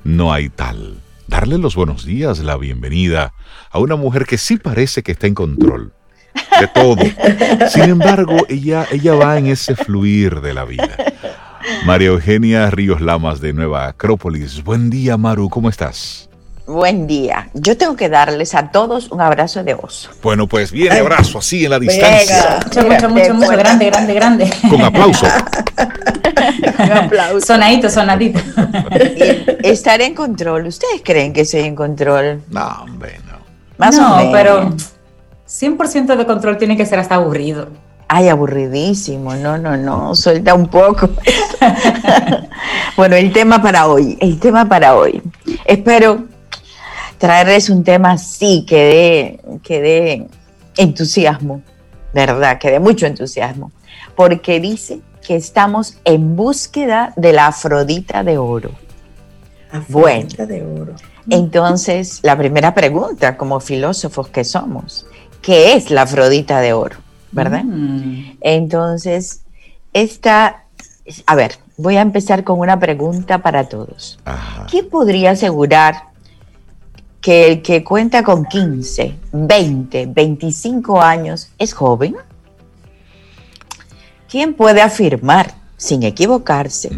no 0.04 0.32
hay 0.32 0.48
tal. 0.48 1.00
Darle 1.28 1.58
los 1.58 1.76
buenos 1.76 2.04
días, 2.04 2.40
la 2.40 2.56
bienvenida 2.56 3.32
a 3.70 3.78
una 3.78 3.96
mujer 3.96 4.26
que 4.26 4.38
sí 4.38 4.56
parece 4.56 5.02
que 5.02 5.12
está 5.12 5.26
en 5.26 5.34
control 5.34 5.92
de 6.60 6.68
todo. 6.68 7.68
Sin 7.68 7.84
embargo, 7.84 8.36
ella, 8.48 8.86
ella 8.90 9.14
va 9.14 9.38
en 9.38 9.46
ese 9.46 9.74
fluir 9.74 10.40
de 10.40 10.54
la 10.54 10.64
vida. 10.64 10.96
María 11.84 12.08
Eugenia 12.08 12.70
Ríos 12.70 13.00
Lamas 13.00 13.40
de 13.40 13.52
Nueva 13.52 13.86
Acrópolis. 13.86 14.62
Buen 14.64 14.90
día, 14.90 15.16
Maru, 15.16 15.48
¿cómo 15.48 15.68
estás? 15.68 16.28
Buen 16.66 17.06
día. 17.06 17.48
Yo 17.54 17.76
tengo 17.76 17.96
que 17.96 18.08
darles 18.08 18.54
a 18.54 18.70
todos 18.70 19.10
un 19.10 19.20
abrazo 19.20 19.64
de 19.64 19.74
oso. 19.74 20.10
Bueno, 20.22 20.46
pues 20.46 20.70
bien, 20.70 20.92
abrazo 20.92 21.38
así 21.38 21.64
en 21.64 21.70
la 21.70 21.78
distancia. 21.78 22.60
Mucho, 22.64 22.88
mucho, 22.88 23.08
mucho, 23.08 23.34
mucho, 23.34 23.56
grande, 23.56 23.86
grande, 23.86 24.14
grande. 24.14 24.52
Con 24.70 24.80
aplauso. 24.80 25.26
Con 26.76 26.92
aplauso. 26.92 27.46
Sonadito, 27.46 27.90
sonadito. 27.90 28.40
Estar 29.62 30.00
en 30.00 30.14
control. 30.14 30.66
¿Ustedes 30.66 31.02
creen 31.04 31.32
que 31.32 31.42
estoy 31.42 31.62
en 31.62 31.74
control? 31.74 32.42
No, 32.48 32.66
hombre, 32.82 33.18
no. 33.26 33.38
Más 33.78 33.98
o 33.98 34.16
menos. 34.16 34.32
pero 34.32 34.70
100% 35.48 36.16
de 36.16 36.26
control 36.26 36.58
tiene 36.58 36.76
que 36.76 36.86
ser 36.86 37.00
hasta 37.00 37.16
aburrido. 37.16 37.68
Ay, 38.14 38.28
aburridísimo, 38.28 39.34
no, 39.36 39.56
no, 39.56 39.74
no, 39.74 40.14
suelta 40.14 40.52
un 40.52 40.66
poco. 40.66 41.08
bueno, 42.98 43.16
el 43.16 43.32
tema 43.32 43.62
para 43.62 43.86
hoy, 43.86 44.18
el 44.20 44.38
tema 44.38 44.68
para 44.68 44.94
hoy. 44.96 45.22
Espero 45.64 46.26
traerles 47.16 47.70
un 47.70 47.82
tema 47.82 48.10
así 48.10 48.66
que 48.68 48.84
dé, 48.84 49.60
que 49.62 49.80
dé 49.80 50.26
entusiasmo, 50.76 51.62
¿verdad? 52.12 52.58
Que 52.58 52.72
dé 52.72 52.80
mucho 52.80 53.06
entusiasmo, 53.06 53.72
porque 54.14 54.60
dice 54.60 55.00
que 55.26 55.34
estamos 55.34 55.96
en 56.04 56.36
búsqueda 56.36 57.14
de 57.16 57.32
la 57.32 57.46
Afrodita 57.46 58.22
de 58.22 58.36
oro. 58.36 58.72
Afrodita 59.70 60.44
de 60.44 60.62
oro. 60.62 60.96
Entonces, 61.30 62.20
la 62.22 62.36
primera 62.36 62.74
pregunta, 62.74 63.38
como 63.38 63.58
filósofos 63.58 64.28
que 64.28 64.44
somos, 64.44 65.06
¿qué 65.40 65.72
es 65.72 65.90
la 65.90 66.02
Afrodita 66.02 66.60
de 66.60 66.74
oro? 66.74 66.96
¿Verdad? 67.32 67.64
Mm. 67.64 68.36
Entonces, 68.40 69.42
esta, 69.92 70.64
a 71.26 71.34
ver, 71.34 71.58
voy 71.76 71.96
a 71.96 72.02
empezar 72.02 72.44
con 72.44 72.60
una 72.60 72.78
pregunta 72.78 73.38
para 73.38 73.68
todos. 73.68 74.18
¿Quién 74.70 74.88
podría 74.88 75.32
asegurar 75.32 76.12
que 77.20 77.48
el 77.48 77.62
que 77.62 77.82
cuenta 77.82 78.22
con 78.22 78.44
15, 78.44 79.16
20, 79.32 80.06
25 80.06 81.00
años 81.00 81.50
es 81.58 81.72
joven? 81.72 82.16
¿Quién 84.28 84.54
puede 84.54 84.80
afirmar, 84.80 85.54
sin 85.76 86.04
equivocarse, 86.04 86.90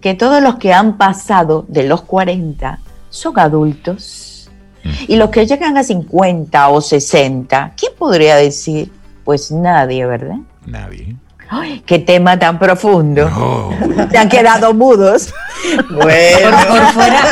que 0.00 0.14
todos 0.14 0.42
los 0.42 0.56
que 0.56 0.72
han 0.72 0.98
pasado 0.98 1.64
de 1.68 1.84
los 1.84 2.02
40 2.02 2.78
son 3.08 3.38
adultos? 3.38 4.50
Y 5.08 5.16
los 5.16 5.30
que 5.30 5.46
llegan 5.46 5.78
a 5.78 5.82
50 5.82 6.68
o 6.68 6.80
60, 6.82 7.72
¿quién 7.74 7.92
podría 7.98 8.36
decir 8.36 8.92
pues 9.24 9.50
nadie, 9.50 10.06
¿verdad? 10.06 10.36
Nadie. 10.66 11.16
Ay, 11.48 11.82
qué 11.86 11.98
tema 11.98 12.38
tan 12.38 12.58
profundo. 12.58 13.28
Se 14.10 14.18
han 14.18 14.28
quedado 14.28 14.74
mudos. 14.74 15.32
Bueno. 15.90 16.50
Por, 16.68 16.80
fuera, 16.92 17.22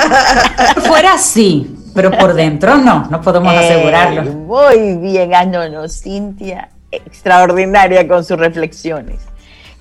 fuera 0.87 1.19
sí, 1.19 1.77
pero 1.95 2.11
por 2.11 2.33
dentro 2.33 2.79
no, 2.79 3.07
no 3.11 3.21
podemos 3.21 3.53
asegurarlo. 3.55 4.23
Muy 4.23 4.97
bien, 4.97 5.35
ah, 5.35 5.45
no, 5.45 5.69
no, 5.69 5.87
Cintia, 5.87 6.71
extraordinaria 6.91 8.09
con 8.09 8.25
sus 8.25 8.39
reflexiones. 8.39 9.21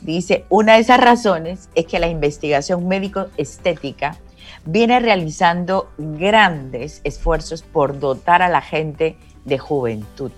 Dice, 0.01 0.43
una 0.49 0.74
de 0.74 0.80
esas 0.82 0.99
razones 0.99 1.70
es 1.74 1.86
que 1.86 1.99
la 1.99 2.07
investigación 2.07 2.89
médico-estética 2.89 4.18
viene 4.66 4.99
realizando 4.99 5.89
grandes 5.97 6.99
esfuerzos 7.05 7.64
por 7.64 7.99
dotar 7.99 8.41
a 8.41 8.49
la 8.49 8.62
gente 8.62 9.16
de 9.45 9.57
juventud 9.57 10.34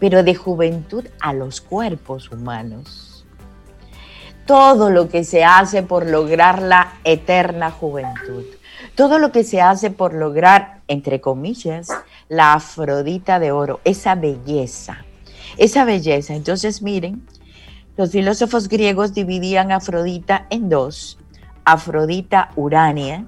pero 0.00 0.24
de 0.24 0.34
juventud 0.34 1.04
a 1.20 1.32
los 1.32 1.60
cuerpos 1.60 2.32
humanos. 2.32 3.06
todo 4.46 4.90
lo 4.90 5.08
que 5.08 5.22
se 5.22 5.44
hace 5.44 5.84
por 5.84 6.06
lograr 6.06 6.60
la 6.60 6.94
eterna 7.04 7.70
juventud, 7.70 8.44
todo 8.96 9.20
lo 9.20 9.30
que 9.30 9.44
se 9.44 9.60
hace 9.60 9.92
por 9.92 10.12
lograr, 10.12 10.80
entre 10.88 11.20
comillas, 11.20 11.88
la 12.28 12.54
Afrodita 12.54 13.38
de 13.38 13.52
oro, 13.52 13.78
esa 13.84 14.16
belleza, 14.16 15.04
esa 15.56 15.84
belleza. 15.84 16.34
Entonces, 16.34 16.82
miren, 16.82 17.24
los 17.96 18.10
filósofos 18.10 18.68
griegos 18.68 19.14
dividían 19.14 19.70
Afrodita 19.70 20.48
en 20.50 20.68
dos, 20.68 21.16
Afrodita 21.64 22.50
Urania, 22.56 23.26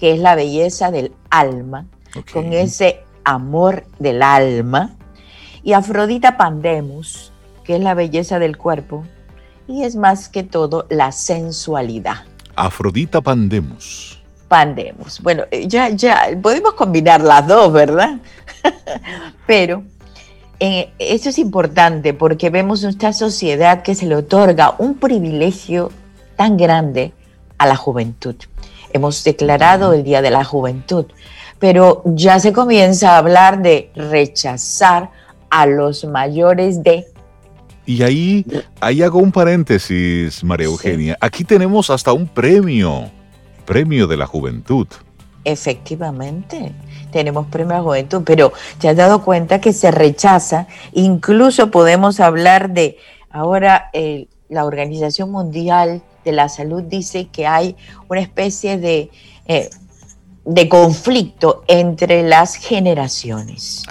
que 0.00 0.12
es 0.12 0.18
la 0.18 0.34
belleza 0.34 0.90
del 0.90 1.12
alma, 1.30 1.86
con 2.32 2.52
ese 2.52 3.04
amor 3.22 3.84
del 4.00 4.22
alma, 4.24 4.97
y 5.68 5.74
Afrodita 5.74 6.38
Pandemus, 6.38 7.30
que 7.62 7.76
es 7.76 7.82
la 7.82 7.92
belleza 7.92 8.38
del 8.38 8.56
cuerpo, 8.56 9.04
y 9.66 9.82
es 9.82 9.96
más 9.96 10.30
que 10.30 10.42
todo 10.42 10.86
la 10.88 11.12
sensualidad. 11.12 12.24
Afrodita 12.56 13.20
Pandemus. 13.20 14.18
Pandemus. 14.48 15.20
Bueno, 15.20 15.42
eh, 15.50 15.68
ya, 15.68 15.90
ya, 15.90 16.22
podemos 16.40 16.72
combinar 16.72 17.20
las 17.20 17.46
dos, 17.46 17.70
¿verdad? 17.70 18.16
Pero 19.46 19.82
eh, 20.58 20.90
eso 20.98 21.28
es 21.28 21.38
importante 21.38 22.14
porque 22.14 22.48
vemos 22.48 22.82
nuestra 22.82 23.12
sociedad 23.12 23.82
que 23.82 23.94
se 23.94 24.06
le 24.06 24.16
otorga 24.16 24.74
un 24.78 24.94
privilegio 24.94 25.92
tan 26.36 26.56
grande 26.56 27.12
a 27.58 27.66
la 27.66 27.76
juventud. 27.76 28.36
Hemos 28.94 29.22
declarado 29.22 29.92
el 29.92 30.02
Día 30.02 30.22
de 30.22 30.30
la 30.30 30.44
Juventud, 30.44 31.04
pero 31.58 32.00
ya 32.06 32.40
se 32.40 32.54
comienza 32.54 33.10
a 33.10 33.18
hablar 33.18 33.60
de 33.60 33.90
rechazar 33.94 35.10
a 35.50 35.66
los 35.66 36.04
mayores 36.04 36.82
de... 36.82 37.06
Y 37.86 38.02
ahí, 38.02 38.44
ahí 38.80 39.02
hago 39.02 39.18
un 39.18 39.32
paréntesis, 39.32 40.44
María 40.44 40.66
Eugenia. 40.66 41.16
Aquí 41.20 41.44
tenemos 41.44 41.88
hasta 41.88 42.12
un 42.12 42.28
premio, 42.28 43.10
premio 43.64 44.06
de 44.06 44.16
la 44.18 44.26
juventud. 44.26 44.86
Efectivamente, 45.44 46.72
tenemos 47.10 47.46
premio 47.46 47.68
de 47.68 47.74
la 47.76 47.82
juventud, 47.82 48.22
pero 48.26 48.52
te 48.78 48.90
has 48.90 48.96
dado 48.96 49.24
cuenta 49.24 49.60
que 49.60 49.72
se 49.72 49.90
rechaza, 49.90 50.66
incluso 50.92 51.70
podemos 51.70 52.20
hablar 52.20 52.70
de, 52.74 52.98
ahora 53.30 53.88
eh, 53.94 54.26
la 54.50 54.66
Organización 54.66 55.30
Mundial 55.30 56.02
de 56.24 56.32
la 56.32 56.48
Salud 56.48 56.82
dice 56.82 57.28
que 57.28 57.46
hay 57.46 57.76
una 58.08 58.20
especie 58.20 58.78
de, 58.78 59.10
eh, 59.46 59.70
de 60.44 60.68
conflicto 60.68 61.64
entre 61.68 62.22
las 62.22 62.54
generaciones. 62.54 63.84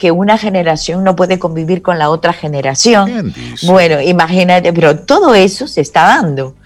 Que 0.00 0.10
una 0.10 0.36
generación 0.36 1.04
no 1.04 1.14
puede 1.14 1.38
convivir 1.38 1.82
con 1.82 1.98
la 1.98 2.10
otra 2.10 2.32
generación. 2.32 3.32
Bueno, 3.62 4.00
imagínate, 4.00 4.72
pero 4.72 4.98
todo 4.98 5.34
eso 5.34 5.68
se 5.68 5.82
está 5.82 6.06
dando. 6.06 6.56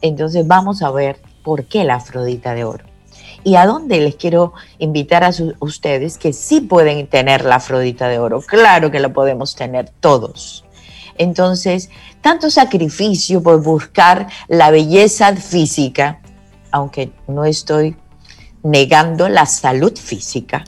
Entonces 0.00 0.46
vamos 0.46 0.80
a 0.80 0.90
ver 0.90 1.20
por 1.42 1.64
qué 1.64 1.84
la 1.84 1.96
Afrodita 1.96 2.54
de 2.54 2.64
Oro. 2.64 2.84
¿Y 3.42 3.56
a 3.56 3.66
dónde 3.66 4.00
les 4.00 4.14
quiero 4.14 4.54
invitar 4.78 5.24
a 5.24 5.30
ustedes 5.58 6.16
que 6.18 6.32
sí 6.32 6.60
pueden 6.60 7.06
tener 7.08 7.44
la 7.44 7.56
Afrodita 7.56 8.08
de 8.08 8.18
Oro? 8.18 8.40
Claro 8.40 8.90
que 8.90 9.00
la 9.00 9.12
podemos 9.12 9.56
tener 9.56 9.90
todos. 10.00 10.64
Entonces, 11.18 11.90
tanto 12.20 12.48
sacrificio 12.48 13.42
por 13.42 13.62
buscar 13.62 14.28
la 14.48 14.70
belleza 14.70 15.34
física, 15.36 16.20
aunque 16.70 17.10
no 17.26 17.44
estoy 17.44 17.96
negando 18.64 19.28
la 19.28 19.46
salud 19.46 19.96
física. 19.96 20.64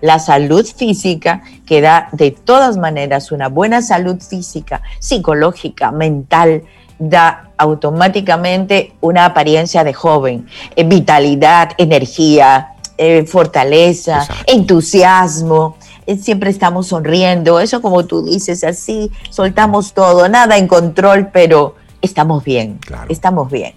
La 0.00 0.18
salud 0.18 0.64
física 0.64 1.42
que 1.66 1.80
da 1.80 2.08
de 2.12 2.30
todas 2.30 2.78
maneras 2.78 3.32
una 3.32 3.48
buena 3.48 3.82
salud 3.82 4.20
física, 4.22 4.80
psicológica, 5.00 5.90
mental, 5.90 6.62
da 6.98 7.50
automáticamente 7.56 8.92
una 9.00 9.24
apariencia 9.24 9.84
de 9.84 9.92
joven, 9.92 10.46
eh, 10.76 10.84
vitalidad, 10.84 11.72
energía, 11.78 12.74
eh, 12.96 13.24
fortaleza, 13.26 14.28
entusiasmo. 14.46 15.76
Eh, 16.06 16.18
siempre 16.18 16.50
estamos 16.50 16.88
sonriendo, 16.88 17.58
eso 17.58 17.82
como 17.82 18.04
tú 18.04 18.22
dices, 18.22 18.62
así 18.62 19.10
soltamos 19.30 19.92
todo, 19.92 20.28
nada 20.28 20.56
en 20.56 20.68
control, 20.68 21.30
pero 21.32 21.74
estamos 22.02 22.44
bien, 22.44 22.78
estamos 23.08 23.50
bien. 23.50 23.74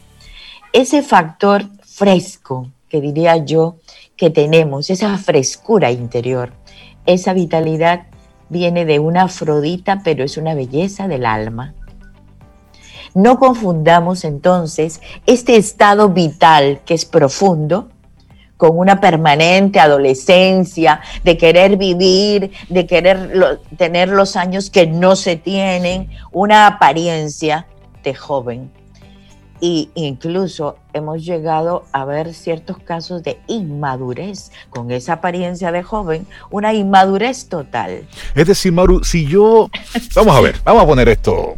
Ese 0.74 1.02
factor 1.02 1.66
fresco, 1.82 2.68
que 2.94 3.02
diría 3.02 3.38
yo, 3.38 3.78
que 4.16 4.30
tenemos, 4.30 4.92
esa 4.92 5.18
frescura 5.18 5.90
interior, 5.90 6.54
esa 7.08 7.34
vitalidad 7.34 8.04
viene 8.50 8.86
de 8.86 9.00
una 9.00 9.24
Afrodita, 9.24 10.02
pero 10.04 10.24
es 10.24 10.38
una 10.38 10.54
belleza 10.54 11.08
del 11.08 11.26
alma. 11.26 11.74
No 13.16 13.40
confundamos 13.40 14.24
entonces 14.26 15.02
este 15.26 15.56
estado 15.56 16.10
vital 16.10 16.82
que 16.86 16.94
es 16.94 17.06
profundo 17.06 17.90
con 18.58 18.78
una 18.78 19.02
permanente 19.02 19.80
adolescencia, 19.80 21.02
de 21.24 21.36
querer 21.36 21.78
vivir, 21.78 22.52
de 22.70 22.86
querer 22.86 23.60
tener 23.76 24.10
los 24.10 24.36
años 24.36 24.70
que 24.70 24.86
no 24.86 25.16
se 25.16 25.36
tienen, 25.36 26.10
una 26.32 26.68
apariencia 26.68 27.66
de 28.04 28.14
joven. 28.14 28.83
Y 29.66 29.92
incluso 29.96 30.78
hemos 30.92 31.24
llegado 31.24 31.86
a 31.94 32.04
ver 32.04 32.34
ciertos 32.34 32.80
casos 32.80 33.24
de 33.24 33.40
inmadurez 33.48 34.52
con 34.70 34.92
esa 34.92 35.14
apariencia 35.14 35.72
de 35.72 35.82
joven, 35.82 36.28
una 36.52 36.74
inmadurez 36.74 37.48
total. 37.48 38.06
Es 38.36 38.46
decir, 38.46 38.74
Maru, 38.74 39.06
si 39.06 39.26
yo... 39.26 39.70
Vamos 40.16 40.36
a 40.36 40.42
ver, 40.42 40.58
vamos 40.66 40.84
a 40.84 40.86
poner 40.86 41.08
esto... 41.08 41.56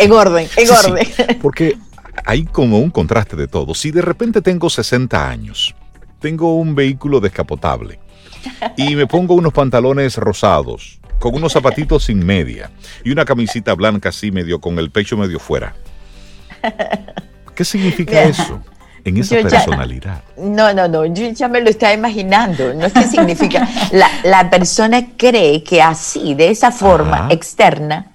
En 0.00 0.10
orden, 0.10 0.48
en 0.56 0.68
orden. 0.68 1.06
porque 1.40 1.78
hay 2.24 2.42
como 2.42 2.80
un 2.80 2.90
contraste 2.90 3.36
de 3.36 3.46
todo. 3.46 3.72
Si 3.72 3.92
de 3.92 4.02
repente 4.02 4.42
tengo 4.42 4.68
60 4.68 5.30
años 5.30 5.76
tengo 6.18 6.56
un 6.56 6.74
vehículo 6.74 7.20
descapotable 7.20 8.00
y 8.76 8.96
me 8.96 9.06
pongo 9.06 9.34
unos 9.34 9.52
pantalones 9.52 10.16
rosados, 10.16 10.98
con 11.20 11.36
unos 11.36 11.52
zapatitos 11.52 12.02
sin 12.02 12.26
media 12.26 12.72
y 13.04 13.12
una 13.12 13.24
camisita 13.24 13.74
blanca 13.74 14.08
así 14.08 14.32
medio 14.32 14.60
con 14.60 14.80
el 14.80 14.90
pecho 14.90 15.16
medio 15.16 15.38
fuera. 15.38 15.76
¿Qué 17.54 17.64
significa 17.64 18.22
eso? 18.22 18.60
En 19.04 19.18
esa 19.18 19.36
personalidad. 19.36 20.22
no, 20.38 20.72
no, 20.72 20.88
no, 20.88 21.04
yo 21.04 21.28
ya 21.30 21.46
me 21.46 21.60
lo 21.60 21.68
estaba 21.68 21.92
imaginando. 21.92 22.72
No 22.72 22.86
es 22.86 22.92
que 22.92 23.02
significa. 23.02 23.68
La, 24.24 24.48
persona 24.48 25.08
cree 25.16 25.62
que 25.62 25.82
así, 25.82 26.34
de 26.34 26.48
esa 26.48 26.72
forma 26.72 27.28
externa, 27.30 28.12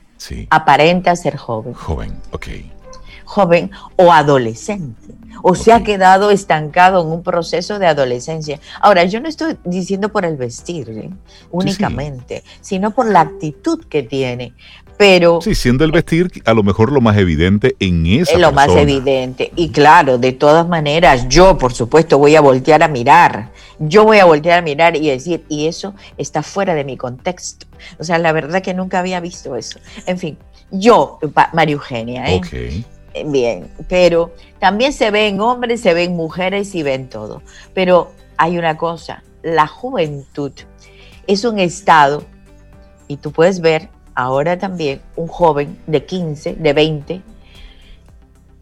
aparenta 0.49 1.15
ser 1.15 1.37
joven. 1.37 1.73
Joven, 1.73 2.19
ok. 2.31 2.47
Joven 3.25 3.69
o 3.97 4.11
adolescente 4.11 5.19
o 5.41 5.55
se 5.55 5.71
ha 5.71 5.83
quedado 5.83 6.31
estancado 6.31 7.01
en 7.01 7.07
un 7.07 7.23
proceso 7.23 7.79
de 7.79 7.87
adolescencia. 7.87 8.59
Ahora, 8.81 9.05
yo 9.05 9.19
no 9.19 9.27
estoy 9.27 9.57
diciendo 9.63 10.09
por 10.09 10.25
el 10.25 10.35
vestir 10.35 10.89
¿eh? 10.89 11.09
únicamente, 11.51 12.43
sino 12.61 12.91
por 12.91 13.09
la 13.09 13.21
actitud 13.21 13.85
que 13.85 14.03
tiene. 14.03 14.53
Pero, 14.99 15.39
sí, 15.41 15.55
siendo 15.55 15.85
el 15.85 15.93
vestir 15.93 16.29
a 16.43 16.53
lo 16.53 16.61
mejor 16.61 16.91
lo 16.91 16.99
más 16.99 17.15
evidente 17.15 17.77
en 17.79 18.05
esa 18.05 18.33
Es 18.33 18.39
lo 18.39 18.51
más 18.51 18.67
evidente. 18.75 19.49
Y 19.55 19.69
claro, 19.69 20.17
de 20.17 20.33
todas 20.33 20.67
maneras, 20.67 21.29
yo 21.29 21.57
por 21.57 21.71
supuesto 21.71 22.17
voy 22.17 22.35
a 22.35 22.41
voltear 22.41 22.83
a 22.83 22.89
mirar. 22.89 23.49
Yo 23.79 24.03
voy 24.03 24.17
a 24.17 24.25
voltear 24.25 24.59
a 24.59 24.61
mirar 24.61 24.97
y 24.97 25.07
decir, 25.07 25.45
y 25.47 25.67
eso 25.67 25.95
está 26.17 26.43
fuera 26.43 26.75
de 26.75 26.83
mi 26.83 26.97
contexto. 26.97 27.65
O 27.97 28.03
sea, 28.03 28.17
la 28.17 28.33
verdad 28.33 28.61
que 28.61 28.73
nunca 28.73 28.99
había 28.99 29.21
visto 29.21 29.55
eso. 29.55 29.79
En 30.05 30.19
fin, 30.19 30.37
yo, 30.69 31.17
María 31.53 31.75
Eugenia, 31.75 32.25
¿eh? 32.33 32.83
bien, 33.25 33.71
pero 33.87 34.33
también 34.59 34.91
se 34.91 35.11
ven 35.11 35.39
hombres, 35.39 35.79
se 35.79 35.93
ven 35.93 36.17
mujeres 36.17 36.75
y 36.75 36.83
ven 36.83 37.07
todo. 37.07 37.41
Pero 37.73 38.11
hay 38.35 38.57
una 38.57 38.75
cosa, 38.75 39.23
la 39.43 39.65
juventud 39.65 40.51
es 41.25 41.45
un 41.45 41.57
estado, 41.57 42.25
y 43.07 43.15
tú 43.15 43.31
puedes 43.31 43.61
ver 43.61 43.89
ahora 44.19 44.57
también 44.57 45.01
un 45.15 45.27
joven 45.27 45.77
de 45.87 46.05
15, 46.05 46.55
de 46.55 46.73
20, 46.73 47.21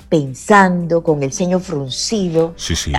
pensando, 0.08 1.04
con 1.04 1.24
el 1.24 1.34
ceño 1.34 1.60
fruncido, 1.60 2.56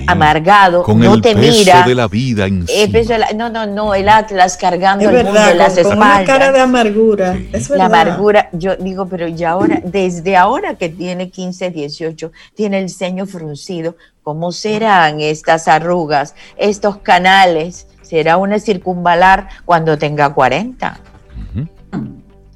amargado, 0.09 0.83
con 0.83 0.99
no 0.99 1.15
el 1.15 1.23
te 1.23 1.35
peso 1.35 1.59
mira. 1.59 1.83
de 1.85 1.95
la 1.95 2.09
vida 2.09 2.47
no, 2.49 3.49
no, 3.49 3.65
no, 3.65 3.95
el 3.95 4.09
Atlas 4.09 4.57
cargando 4.57 5.09
el 5.09 5.25
mundo 5.25 5.41
en 5.41 5.57
las 5.57 5.75
con 5.75 5.87
espaldas. 5.87 6.17
Una 6.17 6.25
cara 6.25 6.53
de 6.53 6.61
amargura. 6.61 7.39
la 7.77 7.85
amargura, 7.87 8.51
yo 8.53 8.77
digo, 8.77 9.07
pero 9.07 9.29
ya 9.29 9.51
ahora, 9.51 9.81
desde 9.85 10.37
ahora 10.37 10.75
que 10.75 10.89
tiene 10.89 11.31
15, 11.31 11.71
18, 11.71 12.33
tiene 12.55 12.81
el 12.81 12.91
ceño 12.91 13.27
fruncido, 13.27 13.97
¿cómo 14.25 14.51
serán 14.51 15.21
estas 15.21 15.69
arrugas, 15.69 16.35
estos 16.57 16.99
canales? 16.99 17.87
¿Será 18.03 18.37
una 18.37 18.59
circunvalar 18.59 19.49
cuando 19.65 19.97
tenga 19.97 20.35
40? 20.35 21.01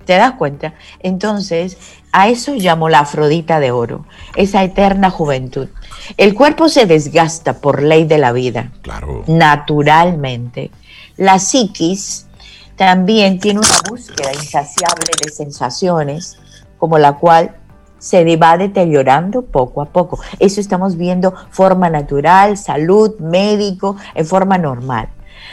¿Te 0.04 0.14
das 0.14 0.32
cuenta? 0.32 0.74
Entonces, 1.00 1.78
a 2.12 2.28
eso 2.28 2.54
llamo 2.54 2.88
la 2.88 3.00
Afrodita 3.00 3.60
de 3.60 3.70
oro, 3.70 4.04
esa 4.36 4.62
eterna 4.62 5.10
juventud. 5.10 5.68
El 6.16 6.34
cuerpo 6.34 6.68
se 6.68 6.86
desgasta 6.86 7.60
por 7.60 7.82
ley 7.82 8.04
de 8.04 8.18
la 8.18 8.32
vida, 8.32 8.72
claro. 8.82 9.24
naturalmente. 9.26 10.70
La 11.16 11.38
psiquis 11.38 12.26
también 12.76 13.38
tiene 13.38 13.60
una 13.60 13.80
búsqueda 13.88 14.32
insaciable 14.32 15.10
de 15.22 15.30
sensaciones, 15.30 16.38
como 16.78 16.98
la 16.98 17.14
cual 17.14 17.56
se 17.98 18.36
va 18.36 18.58
deteriorando 18.58 19.42
poco 19.42 19.80
a 19.80 19.86
poco. 19.86 20.18
Eso 20.40 20.60
estamos 20.60 20.96
viendo 20.96 21.32
forma 21.50 21.88
natural, 21.88 22.58
salud, 22.58 23.18
médico, 23.20 23.96
en 24.14 24.26
forma 24.26 24.58
normal. 24.58 25.08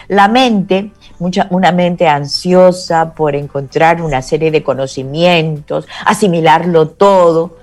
La 0.07 0.27
mente, 0.27 0.91
mucha, 1.20 1.47
una 1.51 1.72
mente 1.72 2.07
ansiosa 2.07 3.13
por 3.13 3.36
encontrar 3.36 4.01
una 4.01 4.22
serie 4.22 4.51
de 4.51 4.63
conocimientos, 4.63 5.88
asimilarlo 6.05 6.89
todo. 6.89 7.57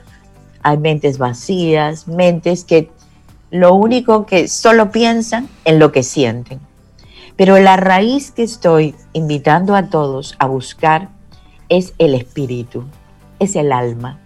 Hay 0.63 0.79
mentes 0.79 1.19
vacías, 1.19 2.09
mentes 2.09 2.65
que 2.65 2.91
lo 3.51 3.75
único 3.75 4.27
que 4.27 4.49
solo 4.49 4.91
piensan 4.91 5.49
en 5.65 5.79
lo 5.79 5.93
que 5.93 6.03
sienten. 6.03 6.61
Pero 7.37 7.59
la 7.59 7.77
raíz 7.77 8.31
que 8.31 8.43
estoy 8.43 8.95
invitando 9.13 9.77
a 9.77 9.89
todos 9.91 10.35
a 10.39 10.47
buscar 10.47 11.09
es 11.69 11.95
el 11.99 12.15
espíritu, 12.15 12.85
es 13.39 13.57
el 13.57 13.73
alma. 13.73 14.19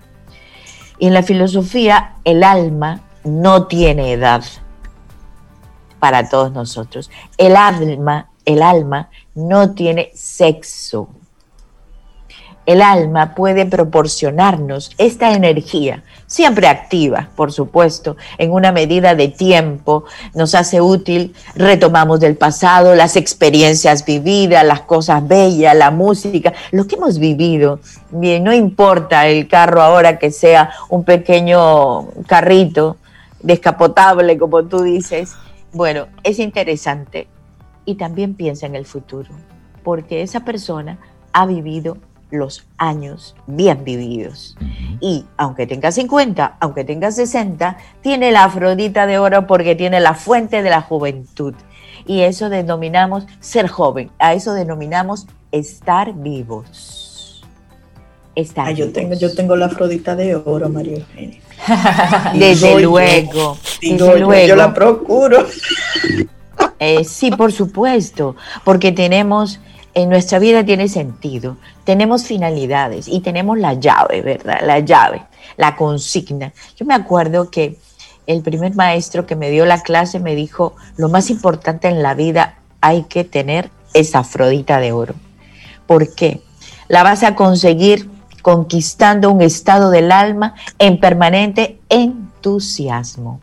Y 0.98 1.08
en 1.08 1.14
la 1.14 1.22
filosofía, 1.22 2.14
el 2.24 2.44
alma 2.44 3.00
no 3.24 3.66
tiene 3.66 4.12
edad 4.12 4.44
para 5.98 6.28
todos 6.28 6.52
nosotros. 6.52 7.10
El 7.36 7.56
alma, 7.56 8.29
el 8.52 8.62
alma 8.62 9.10
no 9.34 9.72
tiene 9.74 10.10
sexo. 10.14 11.08
El 12.66 12.82
alma 12.82 13.34
puede 13.34 13.64
proporcionarnos 13.66 14.92
esta 14.98 15.32
energía, 15.34 16.04
siempre 16.26 16.68
activa, 16.68 17.30
por 17.34 17.52
supuesto, 17.52 18.16
en 18.38 18.52
una 18.52 18.70
medida 18.70 19.14
de 19.14 19.28
tiempo, 19.28 20.04
nos 20.34 20.54
hace 20.54 20.80
útil, 20.80 21.34
retomamos 21.56 22.20
del 22.20 22.36
pasado, 22.36 22.94
las 22.94 23.16
experiencias 23.16 24.04
vividas, 24.04 24.64
las 24.64 24.82
cosas 24.82 25.26
bellas, 25.26 25.74
la 25.74 25.90
música, 25.90 26.52
lo 26.70 26.86
que 26.86 26.96
hemos 26.96 27.18
vivido. 27.18 27.80
Bien, 28.10 28.44
no 28.44 28.52
importa 28.52 29.26
el 29.26 29.48
carro 29.48 29.82
ahora 29.82 30.18
que 30.18 30.30
sea 30.30 30.70
un 30.90 31.02
pequeño 31.02 32.08
carrito 32.28 32.98
descapotable, 33.42 34.38
como 34.38 34.64
tú 34.66 34.82
dices. 34.82 35.32
Bueno, 35.72 36.06
es 36.22 36.38
interesante 36.38 37.26
y 37.84 37.96
también 37.96 38.34
piensa 38.34 38.66
en 38.66 38.74
el 38.74 38.86
futuro, 38.86 39.30
porque 39.82 40.22
esa 40.22 40.40
persona 40.44 40.98
ha 41.32 41.46
vivido 41.46 41.96
los 42.30 42.66
años 42.78 43.34
bien 43.46 43.84
vividos. 43.84 44.56
Y 45.00 45.24
aunque 45.36 45.66
tenga 45.66 45.90
50, 45.90 46.56
aunque 46.60 46.84
tenga 46.84 47.10
60, 47.10 47.76
tiene 48.02 48.30
la 48.30 48.44
Afrodita 48.44 49.06
de 49.06 49.18
oro 49.18 49.46
porque 49.46 49.74
tiene 49.74 50.00
la 50.00 50.14
fuente 50.14 50.62
de 50.62 50.70
la 50.70 50.80
juventud. 50.80 51.54
Y 52.06 52.20
eso 52.22 52.48
denominamos 52.48 53.26
ser 53.40 53.68
joven, 53.68 54.10
a 54.18 54.34
eso 54.34 54.52
denominamos 54.52 55.26
estar 55.52 56.14
vivos. 56.14 57.44
Estar 58.36 58.68
ah, 58.68 58.70
Yo, 58.70 58.92
tengo, 58.92 59.14
yo 59.14 59.34
tengo 59.34 59.56
la 59.56 59.66
Afrodita 59.66 60.14
de 60.14 60.36
oro, 60.36 60.68
María 60.68 60.98
Eugenia. 60.98 61.40
desde 62.34 62.80
luego, 62.80 63.58
desde 63.82 64.18
luego. 64.18 64.46
Yo 64.46 64.56
la 64.56 64.72
procuro. 64.72 65.46
Eh, 66.78 67.04
sí, 67.04 67.30
por 67.30 67.52
supuesto, 67.52 68.36
porque 68.64 68.92
tenemos 68.92 69.60
en 69.94 70.08
nuestra 70.08 70.38
vida 70.38 70.64
tiene 70.64 70.88
sentido, 70.88 71.56
tenemos 71.84 72.24
finalidades 72.24 73.08
y 73.08 73.20
tenemos 73.20 73.58
la 73.58 73.74
llave, 73.74 74.22
¿verdad? 74.22 74.60
La 74.62 74.78
llave, 74.78 75.22
la 75.56 75.74
consigna. 75.74 76.52
Yo 76.76 76.86
me 76.86 76.94
acuerdo 76.94 77.50
que 77.50 77.76
el 78.26 78.42
primer 78.42 78.76
maestro 78.76 79.26
que 79.26 79.34
me 79.34 79.50
dio 79.50 79.66
la 79.66 79.82
clase 79.82 80.20
me 80.20 80.36
dijo, 80.36 80.76
lo 80.96 81.08
más 81.08 81.30
importante 81.30 81.88
en 81.88 82.02
la 82.02 82.14
vida 82.14 82.58
hay 82.80 83.02
que 83.04 83.24
tener 83.24 83.70
esa 83.92 84.20
Afrodita 84.20 84.78
de 84.78 84.92
oro. 84.92 85.14
¿Por 85.86 86.14
qué? 86.14 86.40
La 86.88 87.02
vas 87.02 87.24
a 87.24 87.34
conseguir 87.34 88.08
conquistando 88.42 89.30
un 89.30 89.42
estado 89.42 89.90
del 89.90 90.12
alma 90.12 90.54
en 90.78 91.00
permanente 91.00 91.80
entusiasmo, 91.88 93.40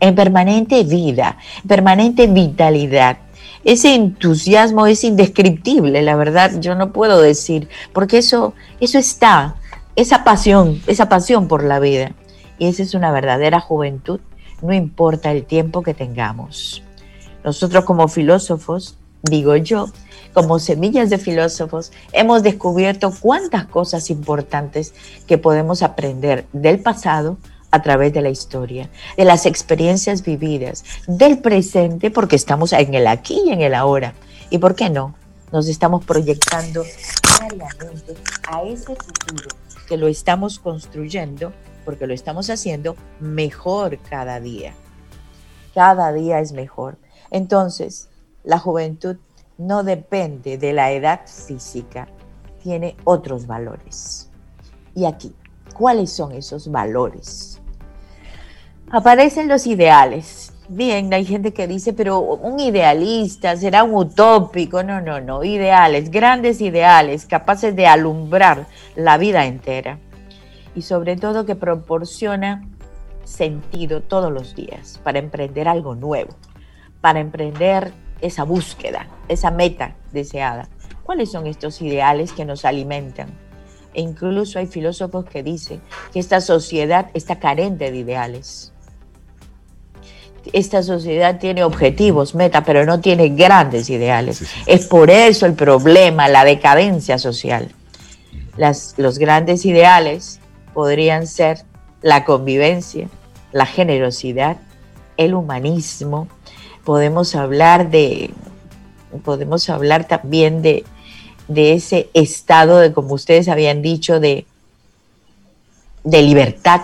en 0.00 0.14
permanente 0.14 0.82
vida, 0.84 1.36
permanente 1.66 2.26
vitalidad 2.26 3.18
ese 3.64 3.94
entusiasmo 3.94 4.86
es 4.86 5.04
indescriptible, 5.04 6.00
la 6.02 6.16
verdad, 6.16 6.60
yo 6.60 6.74
no 6.74 6.92
puedo 6.92 7.20
decir, 7.20 7.68
porque 7.92 8.18
eso, 8.18 8.54
eso 8.80 8.98
está, 8.98 9.56
esa 9.96 10.24
pasión, 10.24 10.80
esa 10.86 11.08
pasión 11.08 11.46
por 11.46 11.62
la 11.62 11.78
vida. 11.78 12.12
Y 12.58 12.68
esa 12.68 12.82
es 12.82 12.94
una 12.94 13.12
verdadera 13.12 13.60
juventud, 13.60 14.20
no 14.62 14.72
importa 14.72 15.30
el 15.30 15.44
tiempo 15.44 15.82
que 15.82 15.94
tengamos. 15.94 16.82
Nosotros 17.44 17.84
como 17.84 18.08
filósofos, 18.08 18.96
digo 19.22 19.56
yo, 19.56 19.88
como 20.32 20.58
semillas 20.58 21.10
de 21.10 21.18
filósofos, 21.18 21.92
hemos 22.12 22.42
descubierto 22.42 23.12
cuántas 23.18 23.66
cosas 23.66 24.08
importantes 24.08 24.94
que 25.26 25.38
podemos 25.38 25.82
aprender 25.82 26.46
del 26.52 26.78
pasado 26.80 27.36
a 27.70 27.82
través 27.82 28.12
de 28.12 28.22
la 28.22 28.30
historia, 28.30 28.90
de 29.16 29.24
las 29.24 29.46
experiencias 29.46 30.22
vividas, 30.22 30.84
del 31.06 31.38
presente, 31.38 32.10
porque 32.10 32.36
estamos 32.36 32.72
en 32.72 32.94
el 32.94 33.06
aquí 33.06 33.42
y 33.46 33.50
en 33.50 33.60
el 33.60 33.74
ahora. 33.74 34.14
¿Y 34.50 34.58
por 34.58 34.74
qué 34.74 34.90
no? 34.90 35.14
Nos 35.52 35.68
estamos 35.68 36.04
proyectando 36.04 36.84
diariamente 37.38 38.14
a 38.48 38.62
ese 38.62 38.94
futuro 38.96 39.48
que 39.88 39.96
lo 39.96 40.06
estamos 40.06 40.58
construyendo, 40.58 41.52
porque 41.84 42.06
lo 42.06 42.14
estamos 42.14 42.50
haciendo 42.50 42.96
mejor 43.18 43.98
cada 43.98 44.40
día. 44.40 44.74
Cada 45.74 46.12
día 46.12 46.40
es 46.40 46.52
mejor. 46.52 46.96
Entonces, 47.30 48.08
la 48.44 48.58
juventud 48.58 49.16
no 49.58 49.82
depende 49.82 50.58
de 50.58 50.72
la 50.72 50.92
edad 50.92 51.20
física, 51.26 52.08
tiene 52.62 52.96
otros 53.04 53.46
valores. 53.46 54.30
Y 54.94 55.04
aquí, 55.04 55.34
¿cuáles 55.74 56.10
son 56.12 56.32
esos 56.32 56.70
valores? 56.70 57.59
Aparecen 58.90 59.48
los 59.48 59.66
ideales. 59.66 60.52
Bien, 60.68 61.12
hay 61.12 61.24
gente 61.24 61.52
que 61.52 61.66
dice, 61.66 61.92
pero 61.92 62.20
un 62.20 62.60
idealista 62.60 63.56
será 63.56 63.82
un 63.82 63.94
utópico. 63.94 64.82
No, 64.82 65.00
no, 65.00 65.20
no. 65.20 65.42
Ideales, 65.42 66.10
grandes 66.10 66.60
ideales, 66.60 67.26
capaces 67.26 67.74
de 67.74 67.86
alumbrar 67.86 68.66
la 68.94 69.16
vida 69.16 69.46
entera. 69.46 69.98
Y 70.74 70.82
sobre 70.82 71.16
todo 71.16 71.46
que 71.46 71.56
proporciona 71.56 72.64
sentido 73.24 74.02
todos 74.02 74.32
los 74.32 74.54
días 74.54 75.00
para 75.02 75.18
emprender 75.18 75.68
algo 75.68 75.94
nuevo, 75.94 76.34
para 77.00 77.20
emprender 77.20 77.92
esa 78.20 78.44
búsqueda, 78.44 79.08
esa 79.28 79.50
meta 79.50 79.96
deseada. 80.12 80.68
¿Cuáles 81.02 81.32
son 81.32 81.48
estos 81.48 81.82
ideales 81.82 82.32
que 82.32 82.44
nos 82.44 82.64
alimentan? 82.64 83.28
E 83.92 84.02
incluso 84.02 84.60
hay 84.60 84.68
filósofos 84.68 85.24
que 85.24 85.42
dicen 85.42 85.80
que 86.12 86.20
esta 86.20 86.40
sociedad 86.40 87.10
está 87.14 87.40
carente 87.40 87.90
de 87.90 87.98
ideales 87.98 88.72
esta 90.52 90.82
sociedad 90.82 91.38
tiene 91.38 91.64
objetivos, 91.64 92.34
metas, 92.34 92.62
pero 92.66 92.84
no 92.84 93.00
tiene 93.00 93.28
grandes 93.30 93.90
ideales. 93.90 94.42
Es 94.66 94.86
por 94.86 95.10
eso 95.10 95.46
el 95.46 95.54
problema, 95.54 96.28
la 96.28 96.44
decadencia 96.44 97.18
social. 97.18 97.68
los 98.96 99.18
grandes 99.18 99.64
ideales 99.64 100.40
podrían 100.74 101.26
ser 101.26 101.64
la 102.02 102.24
convivencia, 102.24 103.08
la 103.52 103.66
generosidad, 103.66 104.56
el 105.16 105.34
humanismo. 105.34 106.28
Podemos 106.84 107.34
hablar 107.34 107.90
de, 107.90 108.30
podemos 109.24 109.68
hablar 109.68 110.06
también 110.08 110.62
de, 110.62 110.84
de 111.48 111.74
ese 111.74 112.08
estado 112.14 112.78
de, 112.78 112.92
como 112.92 113.14
ustedes 113.14 113.48
habían 113.48 113.82
dicho, 113.82 114.20
de, 114.20 114.46
de 116.04 116.22
libertad 116.22 116.82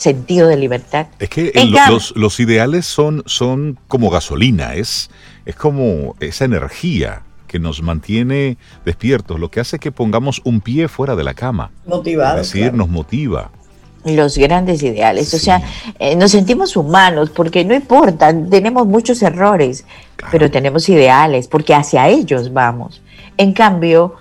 sentido 0.00 0.48
de 0.48 0.56
libertad. 0.56 1.06
Es 1.18 1.28
que 1.28 1.52
los, 2.14 2.40
ideales 2.40 2.86
son, 2.86 3.22
son 3.26 3.78
como 3.86 4.10
gasolina, 4.10 4.74
es, 4.74 5.10
es 5.44 5.54
como 5.54 6.16
esa 6.20 6.46
energía 6.46 7.22
que 7.46 7.58
nos 7.58 7.82
mantiene 7.82 8.56
despiertos, 8.84 9.38
lo 9.38 9.50
que 9.50 9.60
hace 9.60 9.78
que 9.78 9.92
pongamos 9.92 10.40
un 10.44 10.60
pie 10.60 10.88
fuera 10.88 11.16
de 11.16 11.24
la 11.24 11.34
cama. 11.34 11.70
Motivado. 11.86 12.40
Es 12.40 12.52
decir, 12.52 12.72
nos 12.72 12.88
motiva. 12.88 13.50
Los 14.04 14.38
grandes 14.38 14.82
ideales, 14.82 15.34
o 15.34 15.38
sea, 15.38 15.62
eh, 15.98 16.16
nos 16.16 16.30
sentimos 16.30 16.74
humanos 16.74 17.28
porque 17.28 17.64
no 17.66 17.74
importa, 17.74 18.32
tenemos 18.48 18.86
muchos 18.86 19.20
errores, 19.20 19.84
pero 20.30 20.50
tenemos 20.50 20.88
ideales 20.88 21.48
porque 21.48 21.74
hacia 21.74 22.08
ellos 22.08 22.50
vamos. 22.54 23.02
En 23.36 23.52
cambio, 23.52 24.14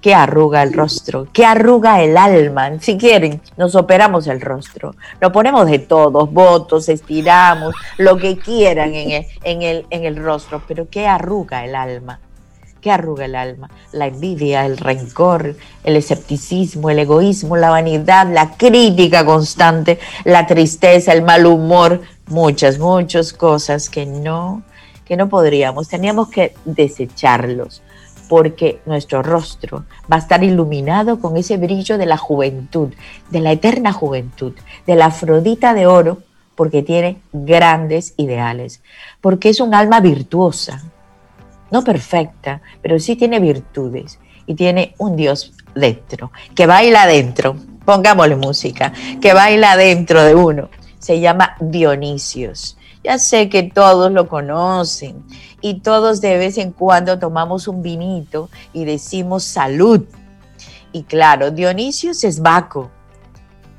que 0.00 0.14
arruga 0.14 0.62
el 0.62 0.72
rostro, 0.72 1.26
que 1.32 1.44
arruga 1.44 2.02
el 2.02 2.16
alma. 2.16 2.70
Si 2.80 2.96
quieren, 2.96 3.40
nos 3.56 3.74
operamos 3.74 4.26
el 4.26 4.40
rostro, 4.40 4.94
nos 5.20 5.32
ponemos 5.32 5.66
de 5.66 5.80
todos, 5.80 6.32
votos, 6.32 6.88
estiramos, 6.88 7.74
lo 7.96 8.16
que 8.16 8.38
quieran 8.38 8.94
en 8.94 9.10
el, 9.10 9.26
en 9.44 9.62
el, 9.62 9.86
en 9.90 10.04
el 10.04 10.16
rostro, 10.16 10.62
pero 10.68 10.88
que 10.88 11.06
arruga 11.06 11.64
el 11.64 11.74
alma. 11.74 12.20
¿Qué 12.80 12.92
arruga 12.92 13.24
el 13.24 13.34
alma? 13.34 13.68
La 13.90 14.06
envidia, 14.06 14.64
el 14.64 14.76
rencor, 14.78 15.56
el 15.82 15.96
escepticismo, 15.96 16.90
el 16.90 17.00
egoísmo, 17.00 17.56
la 17.56 17.70
vanidad, 17.70 18.28
la 18.32 18.52
crítica 18.56 19.24
constante, 19.24 19.98
la 20.24 20.46
tristeza, 20.46 21.12
el 21.12 21.22
mal 21.22 21.44
humor, 21.46 22.02
muchas, 22.28 22.78
muchas 22.78 23.32
cosas 23.32 23.90
que 23.90 24.06
no, 24.06 24.62
que 25.04 25.16
no 25.16 25.28
podríamos, 25.28 25.88
teníamos 25.88 26.28
que 26.28 26.54
desecharlos 26.64 27.82
porque 28.28 28.80
nuestro 28.86 29.22
rostro 29.22 29.84
va 30.10 30.16
a 30.16 30.20
estar 30.20 30.44
iluminado 30.44 31.20
con 31.20 31.36
ese 31.36 31.56
brillo 31.56 31.98
de 31.98 32.06
la 32.06 32.16
juventud, 32.16 32.92
de 33.30 33.40
la 33.40 33.52
eterna 33.52 33.92
juventud, 33.92 34.52
de 34.86 34.94
la 34.94 35.06
Afrodita 35.06 35.74
de 35.74 35.86
oro, 35.86 36.18
porque 36.54 36.82
tiene 36.82 37.18
grandes 37.32 38.14
ideales, 38.16 38.82
porque 39.20 39.48
es 39.48 39.60
un 39.60 39.74
alma 39.74 40.00
virtuosa, 40.00 40.82
no 41.70 41.84
perfecta, 41.84 42.60
pero 42.82 42.98
sí 42.98 43.16
tiene 43.16 43.40
virtudes 43.40 44.18
y 44.46 44.54
tiene 44.54 44.94
un 44.98 45.16
Dios 45.16 45.52
dentro, 45.74 46.32
que 46.54 46.66
baila 46.66 47.06
dentro, 47.06 47.56
pongámosle 47.84 48.36
música, 48.36 48.92
que 49.20 49.32
baila 49.32 49.76
dentro 49.76 50.22
de 50.22 50.34
uno. 50.34 50.68
Se 50.98 51.20
llama 51.20 51.56
Dionisios. 51.60 52.76
Ya 53.04 53.18
sé 53.18 53.48
que 53.48 53.62
todos 53.62 54.10
lo 54.10 54.28
conocen 54.28 55.24
y 55.60 55.80
todos 55.80 56.20
de 56.20 56.38
vez 56.38 56.58
en 56.58 56.72
cuando 56.72 57.18
tomamos 57.18 57.68
un 57.68 57.82
vinito 57.82 58.48
y 58.72 58.84
decimos 58.84 59.44
salud. 59.44 60.04
Y 60.92 61.02
claro, 61.02 61.50
Dionisios 61.50 62.24
es 62.24 62.40
Baco, 62.40 62.90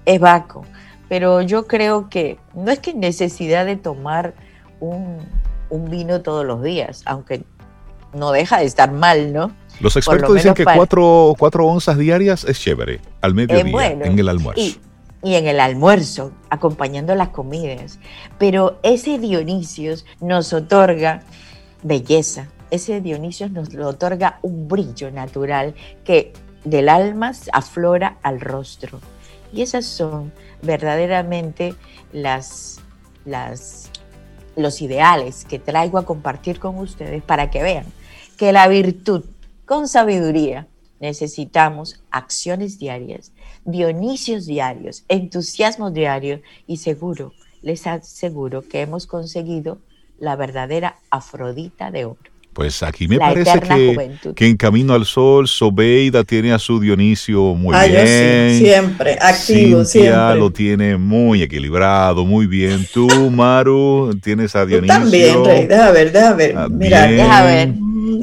es 0.06 0.20
Baco, 0.20 0.66
pero 1.08 1.42
yo 1.42 1.68
creo 1.68 2.10
que 2.10 2.40
no 2.54 2.72
es 2.72 2.80
que 2.80 2.94
necesidad 2.94 3.66
de 3.66 3.76
tomar 3.76 4.36
un, 4.80 5.18
un 5.70 5.90
vino 5.90 6.22
todos 6.22 6.46
los 6.46 6.62
días, 6.62 7.02
aunque 7.06 7.44
no 8.14 8.32
deja 8.32 8.60
de 8.60 8.66
estar 8.66 8.92
mal, 8.92 9.34
¿no? 9.34 9.52
Los 9.80 9.96
expertos 9.96 10.34
dicen 10.34 10.54
que 10.54 10.66
cuatro, 10.66 11.36
onzas 11.66 11.98
diarias 11.98 12.44
es 12.44 12.60
chévere, 12.60 13.00
al 13.22 13.34
mediodía, 13.34 13.92
en 13.92 14.20
el 14.20 14.30
almuerzo. 14.30 14.62
Y, 14.62 14.80
y, 15.24 15.36
en 15.36 15.48
el 15.48 15.60
almuerzo, 15.60 16.32
acompañando 16.50 17.16
las 17.16 17.30
comidas. 17.30 18.00
Pero 18.38 18.80
ese 18.84 19.20
Dionisio 19.20 19.96
nos 20.20 20.54
otorga 20.54 21.24
belleza, 21.84 22.48
ese 22.72 23.02
Dionisio 23.02 23.50
nos 23.50 23.74
otorga 23.76 24.40
un 24.42 24.68
brillo 24.68 25.12
natural 25.12 25.74
que 26.04 26.34
del 26.64 26.90
alma 26.90 27.32
aflora 27.52 28.18
al 28.22 28.42
rostro. 28.42 29.00
Y 29.52 29.62
esas 29.62 29.86
son 29.86 30.32
verdaderamente 30.62 31.74
las, 32.14 32.80
las, 33.26 33.90
los 34.56 34.82
ideales 34.82 35.46
que 35.46 35.58
traigo 35.58 35.98
a 35.98 36.06
compartir 36.06 36.60
con 36.60 36.78
ustedes 36.78 37.24
para 37.24 37.50
que 37.50 37.64
vean 37.64 37.86
que 38.38 38.52
la 38.52 38.68
virtud 38.68 39.26
con 39.66 39.88
sabiduría 39.88 40.68
necesitamos 41.00 42.02
acciones 42.12 42.78
diarias, 42.78 43.32
dionisios 43.66 44.46
diarios, 44.46 45.06
entusiasmo 45.08 45.92
diario 45.92 46.42
y 46.68 46.78
seguro, 46.78 47.34
les 47.62 47.88
aseguro 47.88 48.62
que 48.62 48.82
hemos 48.82 49.08
conseguido 49.08 49.80
la 50.20 50.36
verdadera 50.36 50.96
Afrodita 51.10 51.92
de 51.92 52.06
oro. 52.06 52.18
Pues 52.54 52.84
aquí 52.84 53.08
me 53.08 53.20
parece 53.20 53.60
que, 53.62 54.12
que, 54.36 54.48
en 54.48 54.58
Camino 54.58 54.94
al 54.94 55.06
Sol 55.06 55.48
Sobeida 55.48 56.24
tiene 56.24 56.52
a 56.52 56.60
su 56.60 56.80
Dionisio 56.80 57.54
muy 57.54 57.74
ah, 57.74 57.86
bien. 57.86 58.58
siempre, 58.60 59.18
activo, 59.22 59.86
Cintia 59.86 60.34
lo 60.36 60.52
tiene 60.52 60.98
muy 60.98 61.42
equilibrado, 61.42 62.26
muy 62.26 62.48
bien. 62.48 62.86
Tú, 62.92 63.08
Maru, 63.30 64.20
tienes 64.22 64.56
a 64.56 64.66
Dionisio. 64.66 64.94
también, 64.94 65.46
Rey, 65.46 65.68
déjame 65.68 65.92
ver, 65.92 66.12
déjame 66.12 66.36
ver. 66.36 66.58
Ah, 66.58 66.68
Mira, 66.70 67.04
déjame 67.04 67.48
ver. 67.48 67.74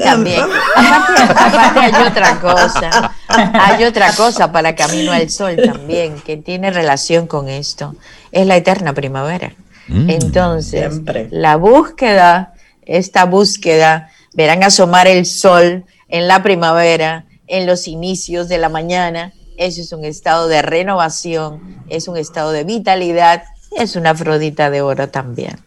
También. 0.05 0.41
Aparte, 0.77 1.81
hay 1.81 2.07
otra 2.07 2.41
cosa. 2.41 3.15
Hay 3.29 3.85
otra 3.85 4.13
cosa 4.13 4.53
para 4.53 4.75
Camino 4.75 5.13
al 5.13 5.31
Sol 5.31 5.57
también 5.65 6.17
que 6.27 6.37
tiene 6.37 6.71
relación 6.71 7.27
con 7.27 7.49
esto. 7.49 7.95
Es 8.33 8.47
la 8.47 8.57
eterna 8.57 8.93
primavera. 8.93 9.55
Mm. 9.89 10.11
Entonces, 10.11 11.01
la 11.31 11.57
búsqueda, 11.57 12.55
esta 12.83 13.25
búsqueda, 13.25 14.11
verán 14.35 14.63
asomar 14.63 15.07
el 15.07 15.27
sol 15.27 15.85
en 16.09 16.29
la 16.29 16.43
primavera, 16.43 17.27
en 17.47 17.67
los 17.67 17.89
inicios 17.89 18.49
de 18.49 18.59
la 18.59 18.69
mañana. 18.69 19.33
Eso 19.57 19.81
es 19.81 19.93
un 19.93 20.05
estado 20.05 20.49
de 20.49 20.63
renovación, 20.63 21.83
es 21.89 22.09
un 22.09 22.17
estado 22.17 22.53
de 22.53 22.65
vitalidad, 22.65 23.45
es 23.79 23.97
una 23.97 24.11
afrodita 24.11 24.71
de 24.71 24.83
oro 24.83 25.09
también. 25.09 25.59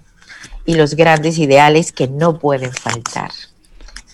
Y 0.65 0.75
los 0.75 0.95
grandes 0.95 1.39
ideales 1.39 1.91
que 1.91 2.07
no 2.07 2.37
pueden 2.37 2.71
faltar. 2.71 3.31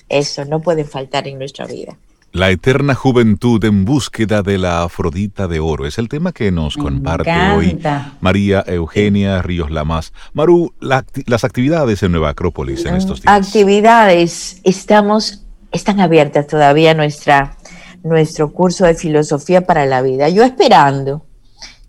Eso 0.07 0.45
no 0.45 0.61
puede 0.61 0.85
faltar 0.85 1.27
en 1.27 1.39
nuestra 1.39 1.65
vida. 1.65 1.97
La 2.35 2.51
eterna 2.51 2.95
juventud 2.95 3.63
en 3.63 3.85
búsqueda 3.85 4.41
de 4.41 4.57
la 4.57 4.83
Afrodita 4.83 5.47
de 5.47 5.61
Oro 5.61 5.87
es 5.87 5.97
el 5.97 6.09
tema 6.09 6.33
que 6.33 6.51
nos 6.51 6.75
comparte 6.75 7.31
hoy 7.55 7.79
María 8.19 8.61
Eugenia 8.67 9.41
Ríos 9.41 9.71
Lamas. 9.71 10.11
Maru, 10.33 10.73
las 10.81 11.45
actividades 11.45 12.03
en 12.03 12.11
Nueva 12.11 12.31
Acrópolis 12.31 12.83
en 12.83 12.95
estos 12.95 13.21
días. 13.21 13.33
Actividades, 13.33 14.59
estamos, 14.65 15.45
están 15.71 16.01
abiertas 16.01 16.45
todavía 16.45 16.93
nuestra, 16.93 17.55
nuestro 18.03 18.51
curso 18.51 18.83
de 18.83 18.95
filosofía 18.95 19.61
para 19.61 19.85
la 19.85 20.01
vida. 20.01 20.27
Yo 20.27 20.43
esperando, 20.43 21.25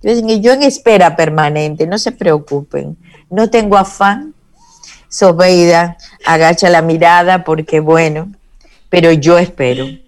yo 0.01 0.53
en 0.53 0.63
espera 0.63 1.17
permanente, 1.17 1.89
no 1.89 1.99
se 1.99 2.13
preocupen, 2.13 2.97
no 3.31 3.51
tengo 3.51 3.77
afán, 3.77 4.33
Sobeida, 5.09 5.97
agacha 6.25 6.71
la 6.71 6.83
mirada 6.83 7.43
porque 7.43 7.81
bueno, 7.81 8.31
pero 8.91 9.11
yo 9.11 9.39
espero. 9.39 10.06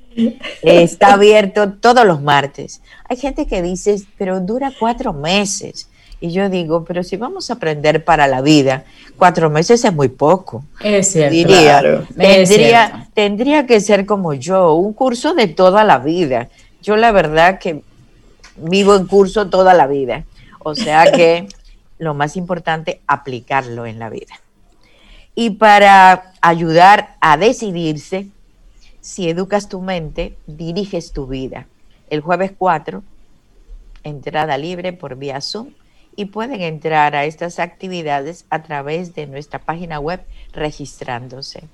Está 0.62 1.14
abierto 1.14 1.72
todos 1.72 2.04
los 2.04 2.20
martes. 2.22 2.80
Hay 3.08 3.16
gente 3.16 3.46
que 3.46 3.62
dice, 3.62 4.00
pero 4.16 4.40
dura 4.40 4.72
cuatro 4.78 5.12
meses. 5.12 5.88
Y 6.20 6.32
yo 6.32 6.48
digo, 6.48 6.84
pero 6.84 7.04
si 7.04 7.16
vamos 7.16 7.48
a 7.48 7.54
aprender 7.54 8.04
para 8.04 8.26
la 8.26 8.40
vida, 8.40 8.84
cuatro 9.16 9.50
meses 9.50 9.84
es 9.84 9.92
muy 9.92 10.08
poco. 10.08 10.64
Es 10.82 11.12
cierto. 11.12 11.34
Diría, 11.34 12.06
tendría, 12.16 13.08
tendría 13.14 13.66
que 13.66 13.80
ser 13.80 14.04
como 14.04 14.34
yo, 14.34 14.74
un 14.74 14.92
curso 14.92 15.34
de 15.34 15.46
toda 15.46 15.84
la 15.84 15.98
vida. 15.98 16.48
Yo 16.82 16.96
la 16.96 17.12
verdad 17.12 17.58
que 17.58 17.82
vivo 18.56 18.96
en 18.96 19.06
curso 19.06 19.48
toda 19.48 19.74
la 19.74 19.86
vida. 19.86 20.24
O 20.58 20.74
sea 20.74 21.12
que 21.12 21.46
lo 21.98 22.14
más 22.14 22.36
importante, 22.36 23.00
aplicarlo 23.06 23.86
en 23.86 24.00
la 24.00 24.10
vida 24.10 24.34
y 25.40 25.50
para 25.50 26.32
ayudar 26.40 27.14
a 27.20 27.36
decidirse, 27.36 28.26
si 29.00 29.28
educas 29.28 29.68
tu 29.68 29.80
mente, 29.80 30.36
diriges 30.46 31.10
tu 31.12 31.26
vida. 31.26 31.66
El 32.10 32.20
jueves 32.20 32.52
4, 32.56 33.02
entrada 34.04 34.56
libre 34.58 34.92
por 34.92 35.16
vía 35.16 35.40
Zoom 35.40 35.70
y 36.16 36.26
pueden 36.26 36.60
entrar 36.62 37.14
a 37.14 37.24
estas 37.24 37.60
actividades 37.60 38.44
a 38.50 38.62
través 38.62 39.14
de 39.14 39.26
nuestra 39.26 39.60
página 39.60 40.00
web 40.00 40.24
registrándose. 40.52 41.64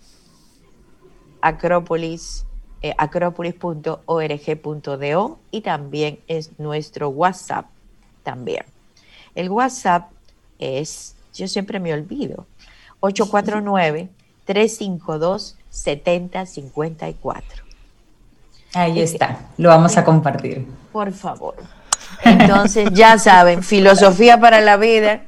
Acrópolis, 1.41 2.45
eh, 2.83 2.95
acrópolis.org.do 2.99 5.39
y 5.51 5.63
también 5.63 6.21
es 6.27 6.59
nuestro 6.59 7.09
WhatsApp 7.09 7.67
también. 8.23 8.67
El 9.35 9.49
WhatsApp 9.51 10.11
es, 10.59 11.17
yo 11.33 11.49
siempre 11.49 11.81
me 11.81 11.95
olvido, 11.95 12.47
849-352-7054. 15.75 17.43
Ahí 18.75 19.01
está, 19.01 19.39
lo 19.57 19.69
vamos 19.69 19.97
a 19.97 20.05
compartir. 20.05 20.67
Por 20.93 21.13
favor. 21.13 21.55
Entonces, 22.25 22.91
ya 22.93 23.19
saben, 23.19 23.63
filosofía 23.63 24.41
para 24.41 24.61
la 24.61 24.77
vida. 24.77 25.23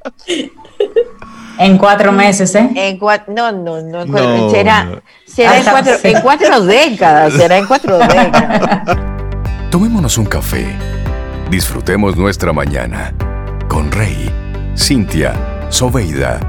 En 1.59 1.79
cuatro 1.79 2.13
meses, 2.13 2.55
¿eh? 2.55 2.71
En 2.75 2.99
no, 2.99 3.53
no, 3.53 3.81
no, 3.83 4.51
será, 4.51 5.01
será 5.27 5.59
en, 5.59 5.65
cuatro, 5.65 5.95
en 6.03 6.21
cuatro 6.21 6.61
décadas, 6.61 7.33
será 7.33 7.57
en 7.59 7.67
cuatro 7.67 7.99
décadas. 8.09 8.99
Tomémonos 9.71 10.19
un 10.19 10.27
café. 10.27 10.67
Disfrutemos 11.51 12.17
nuestra 12.17 12.53
mañana 12.53 13.15
con 13.69 13.91
Rey, 13.91 14.31
Cintia, 14.77 15.35
Soveida 15.71 16.41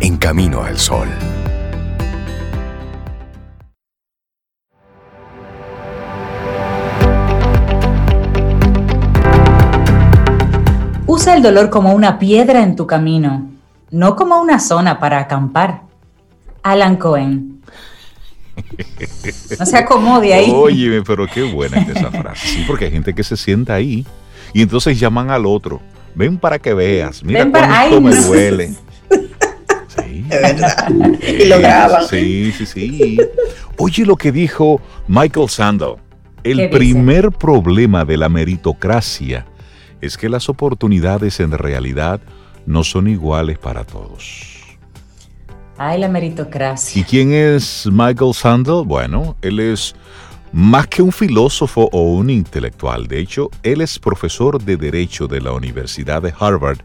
en 0.00 0.16
Camino 0.16 0.62
al 0.62 0.78
Sol. 0.78 1.08
Usa 11.26 11.34
el 11.34 11.42
dolor 11.42 11.70
como 11.70 11.92
una 11.92 12.20
piedra 12.20 12.62
en 12.62 12.76
tu 12.76 12.86
camino, 12.86 13.50
no 13.90 14.14
como 14.14 14.40
una 14.40 14.60
zona 14.60 15.00
para 15.00 15.18
acampar. 15.18 15.82
Alan 16.62 16.94
Cohen. 16.94 17.62
No 19.58 19.66
se 19.66 19.76
acomode 19.76 20.32
ahí. 20.32 20.52
Oye, 20.54 21.02
pero 21.02 21.26
qué 21.26 21.42
buena 21.42 21.80
es 21.80 21.88
esa 21.88 22.12
frase. 22.12 22.46
Sí, 22.46 22.64
porque 22.64 22.84
hay 22.84 22.92
gente 22.92 23.12
que 23.12 23.24
se 23.24 23.36
sienta 23.36 23.74
ahí 23.74 24.06
y 24.52 24.62
entonces 24.62 25.00
llaman 25.00 25.30
al 25.30 25.46
otro. 25.46 25.80
Ven 26.14 26.38
para 26.38 26.60
que 26.60 26.72
veas. 26.74 27.24
Mira 27.24 27.40
Ven 27.40 27.50
cuánto 27.50 28.00
me 28.00 28.14
duele. 28.14 28.74
y 31.40 31.44
lo 31.46 31.58
graban. 31.58 32.06
Sí, 32.06 32.52
sí, 32.52 32.66
sí. 32.66 33.18
Oye 33.78 34.06
lo 34.06 34.14
que 34.14 34.30
dijo 34.30 34.80
Michael 35.08 35.48
Sandel. 35.48 35.96
El 36.44 36.70
primer 36.70 37.32
problema 37.32 38.04
de 38.04 38.16
la 38.16 38.28
meritocracia 38.28 39.44
es 40.00 40.16
que 40.16 40.28
las 40.28 40.48
oportunidades 40.48 41.40
en 41.40 41.52
realidad 41.52 42.20
no 42.66 42.84
son 42.84 43.08
iguales 43.08 43.58
para 43.58 43.84
todos. 43.84 44.56
Ay, 45.78 46.00
la 46.00 46.08
meritocracia. 46.08 47.00
¿Y 47.00 47.04
quién 47.04 47.32
es 47.32 47.86
Michael 47.90 48.32
Sandel? 48.34 48.82
Bueno, 48.84 49.36
él 49.42 49.60
es 49.60 49.94
más 50.52 50.86
que 50.86 51.02
un 51.02 51.12
filósofo 51.12 51.88
o 51.92 52.14
un 52.14 52.30
intelectual. 52.30 53.06
De 53.06 53.18
hecho, 53.18 53.50
él 53.62 53.82
es 53.82 53.98
profesor 53.98 54.62
de 54.62 54.76
Derecho 54.76 55.26
de 55.26 55.40
la 55.40 55.52
Universidad 55.52 56.22
de 56.22 56.32
Harvard 56.38 56.78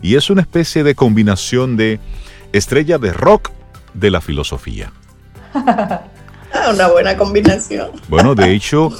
y 0.00 0.14
es 0.14 0.30
una 0.30 0.40
especie 0.40 0.82
de 0.82 0.94
combinación 0.94 1.76
de 1.76 2.00
estrella 2.52 2.98
de 2.98 3.12
rock 3.12 3.50
de 3.92 4.10
la 4.10 4.20
filosofía. 4.20 4.92
Una 6.74 6.88
buena 6.88 7.16
combinación. 7.16 7.90
Bueno, 8.08 8.34
de 8.34 8.52
hecho, 8.52 8.90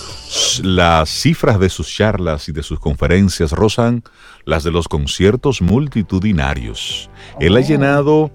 las 0.63 1.09
cifras 1.09 1.59
de 1.61 1.69
sus 1.69 1.89
charlas 1.95 2.49
y 2.49 2.53
de 2.53 2.63
sus 2.63 2.79
conferencias 2.79 3.53
rozan 3.53 4.03
las 4.45 4.65
de 4.65 4.71
los 4.71 4.89
conciertos 4.89 5.61
multitudinarios. 5.63 7.11
Él 7.41 7.57
ha 7.57 7.61
oh. 7.61 7.63
llenado 7.63 8.31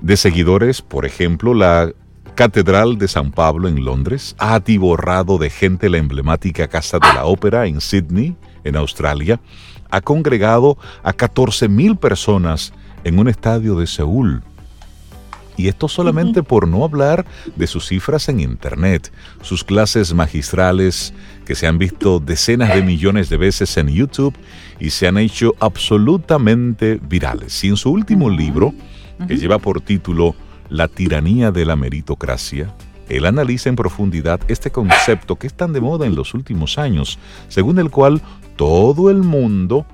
de 0.00 0.16
seguidores, 0.16 0.82
por 0.82 1.06
ejemplo, 1.06 1.54
la 1.54 1.92
Catedral 2.34 2.98
de 2.98 3.08
San 3.08 3.30
Pablo 3.32 3.66
en 3.66 3.82
Londres, 3.82 4.36
ha 4.38 4.54
atiborrado 4.54 5.38
de 5.38 5.48
gente 5.48 5.88
la 5.88 5.96
emblemática 5.96 6.68
Casa 6.68 6.98
de 6.98 7.08
la 7.14 7.24
Ópera 7.24 7.66
en 7.66 7.80
Sydney, 7.80 8.36
en 8.62 8.76
Australia, 8.76 9.40
ha 9.90 10.02
congregado 10.02 10.76
a 11.02 11.14
14.000 11.14 11.98
personas 11.98 12.74
en 13.04 13.18
un 13.18 13.28
estadio 13.28 13.78
de 13.78 13.86
Seúl 13.86 14.42
y 15.56 15.68
esto 15.68 15.88
solamente 15.88 16.42
por 16.42 16.68
no 16.68 16.84
hablar 16.84 17.24
de 17.56 17.66
sus 17.66 17.86
cifras 17.88 18.28
en 18.28 18.40
Internet, 18.40 19.12
sus 19.42 19.64
clases 19.64 20.14
magistrales 20.14 21.14
que 21.44 21.54
se 21.54 21.66
han 21.66 21.78
visto 21.78 22.20
decenas 22.20 22.74
de 22.74 22.82
millones 22.82 23.28
de 23.28 23.36
veces 23.36 23.76
en 23.76 23.88
YouTube 23.88 24.34
y 24.80 24.90
se 24.90 25.06
han 25.06 25.18
hecho 25.18 25.54
absolutamente 25.60 27.00
virales. 27.02 27.62
Y 27.64 27.68
en 27.68 27.76
su 27.76 27.90
último 27.90 28.28
libro, 28.28 28.74
que 29.26 29.36
lleva 29.36 29.58
por 29.58 29.80
título 29.80 30.34
La 30.68 30.88
tiranía 30.88 31.50
de 31.50 31.64
la 31.64 31.76
meritocracia, 31.76 32.74
él 33.08 33.24
analiza 33.24 33.68
en 33.68 33.76
profundidad 33.76 34.40
este 34.48 34.70
concepto 34.70 35.36
que 35.36 35.46
es 35.46 35.54
tan 35.54 35.72
de 35.72 35.80
moda 35.80 36.06
en 36.06 36.16
los 36.16 36.34
últimos 36.34 36.76
años, 36.76 37.18
según 37.48 37.78
el 37.78 37.90
cual 37.90 38.20
todo 38.56 39.10
el 39.10 39.18
mundo 39.18 39.86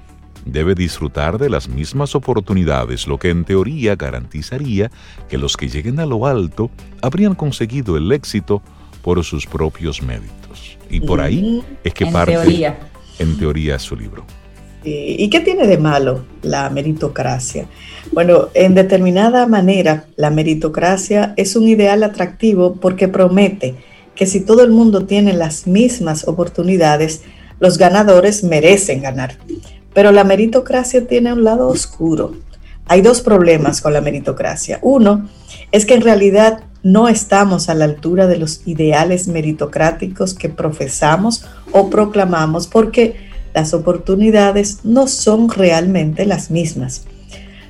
debe 0.45 0.75
disfrutar 0.75 1.39
de 1.39 1.51
las 1.51 1.69
mismas 1.69 2.15
oportunidades, 2.15 3.07
lo 3.07 3.19
que 3.19 3.31
en 3.31 3.45
teoría 3.45 3.97
garantizaría 3.97 4.91
que 5.29 5.39
los 5.39 5.57
que 5.57 5.69
lleguen 5.69 6.01
a 6.01 6.07
lo 6.07 6.27
alto 6.27 6.71
habrían 7.01 7.35
conseguido 7.35 7.97
el 7.97 8.11
éxito 8.13 8.63
por 9.03 9.23
sus 9.25 9.47
propios 9.47 10.03
méritos. 10.03 10.79
Y 10.91 11.01
por 11.01 11.21
ahí 11.21 11.63
es 11.85 11.95
que 11.95 12.07
parte, 12.07 12.33
teoría. 12.33 12.79
en 13.19 13.39
teoría, 13.39 13.79
su 13.79 13.97
libro. 13.97 14.25
¿Y 14.85 15.31
qué 15.31 15.41
tiene 15.41 15.67
de 15.67 15.79
malo 15.79 16.25
la 16.43 16.69
meritocracia? 16.69 17.67
Bueno, 18.13 18.49
en 18.55 18.75
determinada 18.75 19.47
manera, 19.47 20.07
la 20.17 20.31
meritocracia 20.31 21.35
es 21.37 21.55
un 21.55 21.69
ideal 21.69 22.03
atractivo 22.03 22.75
porque 22.75 23.07
promete 23.07 23.77
que 24.17 24.27
si 24.27 24.41
todo 24.41 24.65
el 24.65 24.71
mundo 24.71 25.07
tiene 25.07 25.33
las 25.33 25.67
mismas 25.67 26.27
oportunidades, 26.27 27.23
los 27.61 27.79
ganadores 27.79 28.43
merecen 28.43 29.03
ganar. 29.03 29.39
Pero 29.95 30.13
la 30.13 30.25
meritocracia 30.25 31.07
tiene 31.07 31.33
un 31.33 31.45
lado 31.45 31.69
oscuro. 31.69 32.35
Hay 32.87 33.01
dos 33.01 33.21
problemas 33.21 33.81
con 33.81 33.93
la 33.93 34.01
meritocracia. 34.01 34.79
Uno 34.83 35.29
es 35.71 35.87
que 35.87 35.95
en 35.95 36.03
realidad 36.03 36.65
no 36.83 37.09
estamos 37.09 37.69
a 37.69 37.75
la 37.75 37.85
altura 37.85 38.27
de 38.27 38.39
los 38.39 38.67
ideales 38.67 39.29
meritocráticos 39.29 40.35
que 40.35 40.49
profesamos 40.49 41.45
o 41.71 41.91
proclamamos 41.91 42.67
porque 42.67 43.17
las 43.55 43.75
oportunidades 43.75 44.81
no 44.85 45.07
son 45.07 45.49
realmente 45.49 46.27
las 46.27 46.51
mismas. 46.51 47.05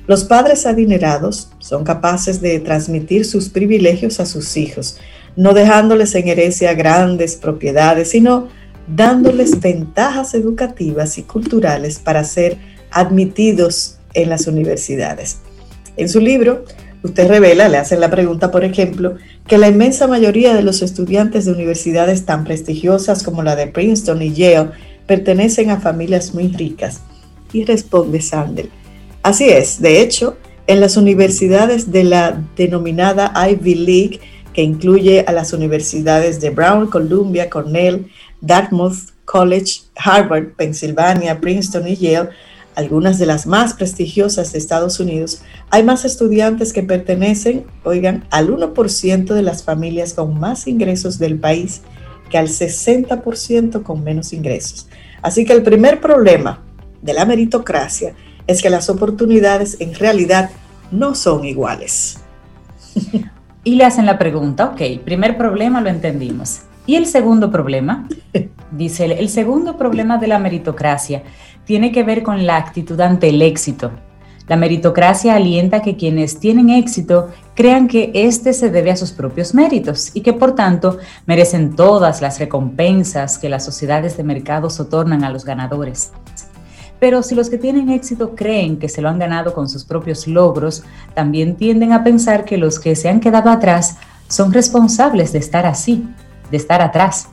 Los 0.07 0.23
padres 0.25 0.65
adinerados 0.65 1.49
son 1.59 1.83
capaces 1.83 2.41
de 2.41 2.59
transmitir 2.59 3.25
sus 3.25 3.49
privilegios 3.49 4.19
a 4.19 4.25
sus 4.25 4.57
hijos, 4.57 4.97
no 5.35 5.53
dejándoles 5.53 6.13
en 6.15 6.27
herencia 6.27 6.73
grandes 6.73 7.35
propiedades, 7.35 8.09
sino 8.09 8.49
dándoles 8.87 9.59
ventajas 9.59 10.33
educativas 10.33 11.17
y 11.17 11.23
culturales 11.23 11.99
para 11.99 12.23
ser 12.23 12.57
admitidos 12.91 13.97
en 14.13 14.29
las 14.29 14.47
universidades. 14.47 15.39
En 15.97 16.09
su 16.09 16.19
libro, 16.19 16.65
usted 17.03 17.27
revela, 17.27 17.69
le 17.69 17.77
hacen 17.77 17.99
la 17.99 18.09
pregunta, 18.09 18.51
por 18.51 18.63
ejemplo, 18.63 19.15
que 19.47 19.57
la 19.57 19.67
inmensa 19.67 20.07
mayoría 20.07 20.53
de 20.53 20.63
los 20.63 20.81
estudiantes 20.81 21.45
de 21.45 21.51
universidades 21.51 22.25
tan 22.25 22.43
prestigiosas 22.43 23.23
como 23.23 23.43
la 23.43 23.55
de 23.55 23.67
Princeton 23.67 24.21
y 24.21 24.33
Yale 24.33 24.71
pertenecen 25.07 25.69
a 25.69 25.79
familias 25.79 26.33
muy 26.33 26.47
ricas. 26.47 27.01
Y 27.51 27.65
responde 27.65 28.21
Sandel, 28.21 28.69
así 29.21 29.49
es, 29.49 29.81
de 29.81 30.01
hecho, 30.01 30.37
en 30.65 30.79
las 30.79 30.97
universidades 30.97 31.91
de 31.91 32.03
la 32.03 32.41
denominada 32.55 33.33
Ivy 33.49 33.75
League, 33.75 34.19
que 34.53 34.61
incluye 34.61 35.25
a 35.27 35.31
las 35.31 35.53
universidades 35.53 36.39
de 36.39 36.51
Brown, 36.51 36.87
Columbia, 36.87 37.49
Cornell, 37.49 38.07
Dartmouth 38.41 39.13
College, 39.25 39.81
Harvard, 39.95 40.53
Pennsylvania, 40.55 41.39
Princeton 41.39 41.87
y 41.87 41.95
Yale, 41.95 42.29
algunas 42.75 43.19
de 43.19 43.25
las 43.25 43.45
más 43.45 43.73
prestigiosas 43.73 44.51
de 44.51 44.59
Estados 44.59 44.99
Unidos, 44.99 45.41
hay 45.69 45.83
más 45.83 46.05
estudiantes 46.05 46.73
que 46.73 46.83
pertenecen, 46.83 47.65
oigan, 47.83 48.25
al 48.31 48.49
1% 48.49 49.33
de 49.33 49.41
las 49.41 49.63
familias 49.63 50.13
con 50.13 50.39
más 50.39 50.67
ingresos 50.67 51.19
del 51.19 51.39
país 51.39 51.81
que 52.29 52.37
al 52.37 52.47
60% 52.47 53.83
con 53.83 54.03
menos 54.03 54.33
ingresos. 54.33 54.87
Así 55.21 55.45
que 55.45 55.53
el 55.53 55.63
primer 55.63 56.01
problema 56.01 56.63
de 57.01 57.13
la 57.13 57.25
meritocracia 57.25 58.15
es 58.47 58.61
que 58.61 58.69
las 58.69 58.89
oportunidades 58.89 59.77
en 59.79 59.93
realidad 59.93 60.49
no 60.91 61.15
son 61.15 61.45
iguales. 61.45 62.17
Y 63.63 63.75
le 63.75 63.85
hacen 63.85 64.05
la 64.05 64.17
pregunta, 64.17 64.65
ok, 64.65 65.03
primer 65.05 65.37
problema 65.37 65.79
lo 65.79 65.89
entendimos. 65.89 66.63
Y 66.85 66.95
el 66.95 67.05
segundo 67.05 67.49
problema, 67.49 68.07
dice 68.71 69.05
el 69.05 69.29
segundo 69.29 69.77
problema 69.77 70.17
de 70.17 70.27
la 70.27 70.39
meritocracia 70.39 71.23
tiene 71.65 71.93
que 71.93 72.03
ver 72.03 72.23
con 72.23 72.45
la 72.45 72.57
actitud 72.57 72.99
ante 72.99 73.29
el 73.29 73.41
éxito. 73.41 73.91
La 74.47 74.57
meritocracia 74.57 75.35
alienta 75.35 75.81
que 75.81 75.95
quienes 75.95 76.37
tienen 76.37 76.69
éxito 76.69 77.29
crean 77.55 77.87
que 77.87 78.11
éste 78.13 78.51
se 78.51 78.69
debe 78.69 78.91
a 78.91 78.97
sus 78.97 79.13
propios 79.13 79.53
méritos 79.53 80.11
y 80.13 80.19
que 80.19 80.33
por 80.33 80.55
tanto 80.55 80.97
merecen 81.25 81.77
todas 81.77 82.21
las 82.21 82.39
recompensas 82.39 83.37
que 83.37 83.47
las 83.47 83.63
sociedades 83.63 84.17
de 84.17 84.25
mercados 84.25 84.81
otorgan 84.81 85.23
a 85.23 85.29
los 85.29 85.45
ganadores. 85.45 86.11
Pero 87.03 87.21
si 87.21 87.35
los 87.35 87.49
que 87.49 87.57
tienen 87.57 87.89
éxito 87.89 88.33
creen 88.33 88.79
que 88.79 88.87
se 88.87 89.01
lo 89.01 89.09
han 89.09 89.19
ganado 89.19 89.53
con 89.53 89.67
sus 89.67 89.83
propios 89.83 90.25
logros, 90.25 90.85
también 91.13 91.57
tienden 91.57 91.91
a 91.91 92.01
pensar 92.01 92.45
que 92.45 92.57
los 92.57 92.79
que 92.79 92.95
se 92.95 93.09
han 93.09 93.19
quedado 93.19 93.49
atrás 93.49 93.97
son 94.29 94.53
responsables 94.53 95.33
de 95.33 95.39
estar 95.39 95.65
así 95.65 96.07
de 96.49 96.55
estar 96.55 96.81
atrás. 96.81 97.27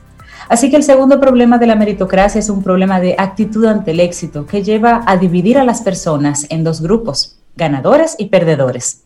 Así 0.49 0.69
que 0.69 0.75
el 0.75 0.83
segundo 0.83 1.21
problema 1.21 1.57
de 1.57 1.67
la 1.67 1.77
meritocracia 1.77 2.39
es 2.39 2.49
un 2.49 2.61
problema 2.61 2.99
de 2.99 3.15
actitud 3.17 3.63
ante 3.63 3.91
el 3.91 4.01
éxito 4.01 4.45
que 4.45 4.61
lleva 4.61 5.03
a 5.05 5.15
dividir 5.15 5.57
a 5.57 5.63
las 5.63 5.81
personas 5.81 6.47
en 6.49 6.65
dos 6.65 6.81
grupos, 6.81 7.39
ganadores 7.55 8.17
y 8.17 8.25
perdedores. 8.25 9.05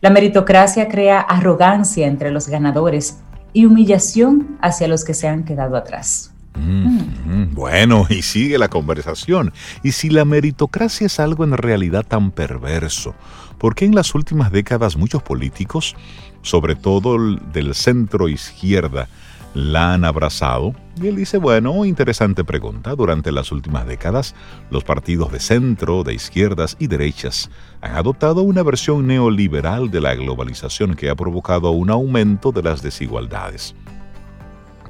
La 0.00 0.08
meritocracia 0.08 0.88
crea 0.88 1.20
arrogancia 1.20 2.06
entre 2.06 2.30
los 2.30 2.48
ganadores 2.48 3.18
y 3.52 3.66
humillación 3.66 4.56
hacia 4.62 4.88
los 4.88 5.04
que 5.04 5.12
se 5.12 5.28
han 5.28 5.44
quedado 5.44 5.76
atrás. 5.76 6.30
Mm, 6.56 6.98
mm, 7.24 7.54
bueno, 7.54 8.06
y 8.08 8.22
sigue 8.22 8.58
la 8.58 8.68
conversación. 8.68 9.52
Y 9.82 9.92
si 9.92 10.10
la 10.10 10.24
meritocracia 10.24 11.06
es 11.06 11.20
algo 11.20 11.44
en 11.44 11.56
realidad 11.56 12.04
tan 12.06 12.30
perverso, 12.30 13.14
¿por 13.58 13.74
qué 13.74 13.84
en 13.84 13.94
las 13.94 14.14
últimas 14.14 14.50
décadas 14.52 14.96
muchos 14.96 15.22
políticos, 15.22 15.94
sobre 16.42 16.74
todo 16.74 17.16
del 17.52 17.74
centro 17.74 18.28
izquierda, 18.28 19.08
la 19.54 19.94
han 19.94 20.04
abrazado? 20.04 20.74
Y 21.00 21.08
él 21.08 21.16
dice, 21.16 21.36
bueno, 21.36 21.84
interesante 21.84 22.42
pregunta. 22.42 22.94
Durante 22.94 23.32
las 23.32 23.52
últimas 23.52 23.86
décadas, 23.86 24.34
los 24.70 24.82
partidos 24.82 25.30
de 25.30 25.40
centro, 25.40 26.04
de 26.04 26.14
izquierdas 26.14 26.76
y 26.78 26.86
derechas 26.86 27.50
han 27.82 27.96
adoptado 27.96 28.42
una 28.42 28.62
versión 28.62 29.06
neoliberal 29.06 29.90
de 29.90 30.00
la 30.00 30.14
globalización 30.14 30.94
que 30.94 31.10
ha 31.10 31.14
provocado 31.14 31.70
un 31.70 31.90
aumento 31.90 32.50
de 32.50 32.62
las 32.62 32.82
desigualdades. 32.82 33.74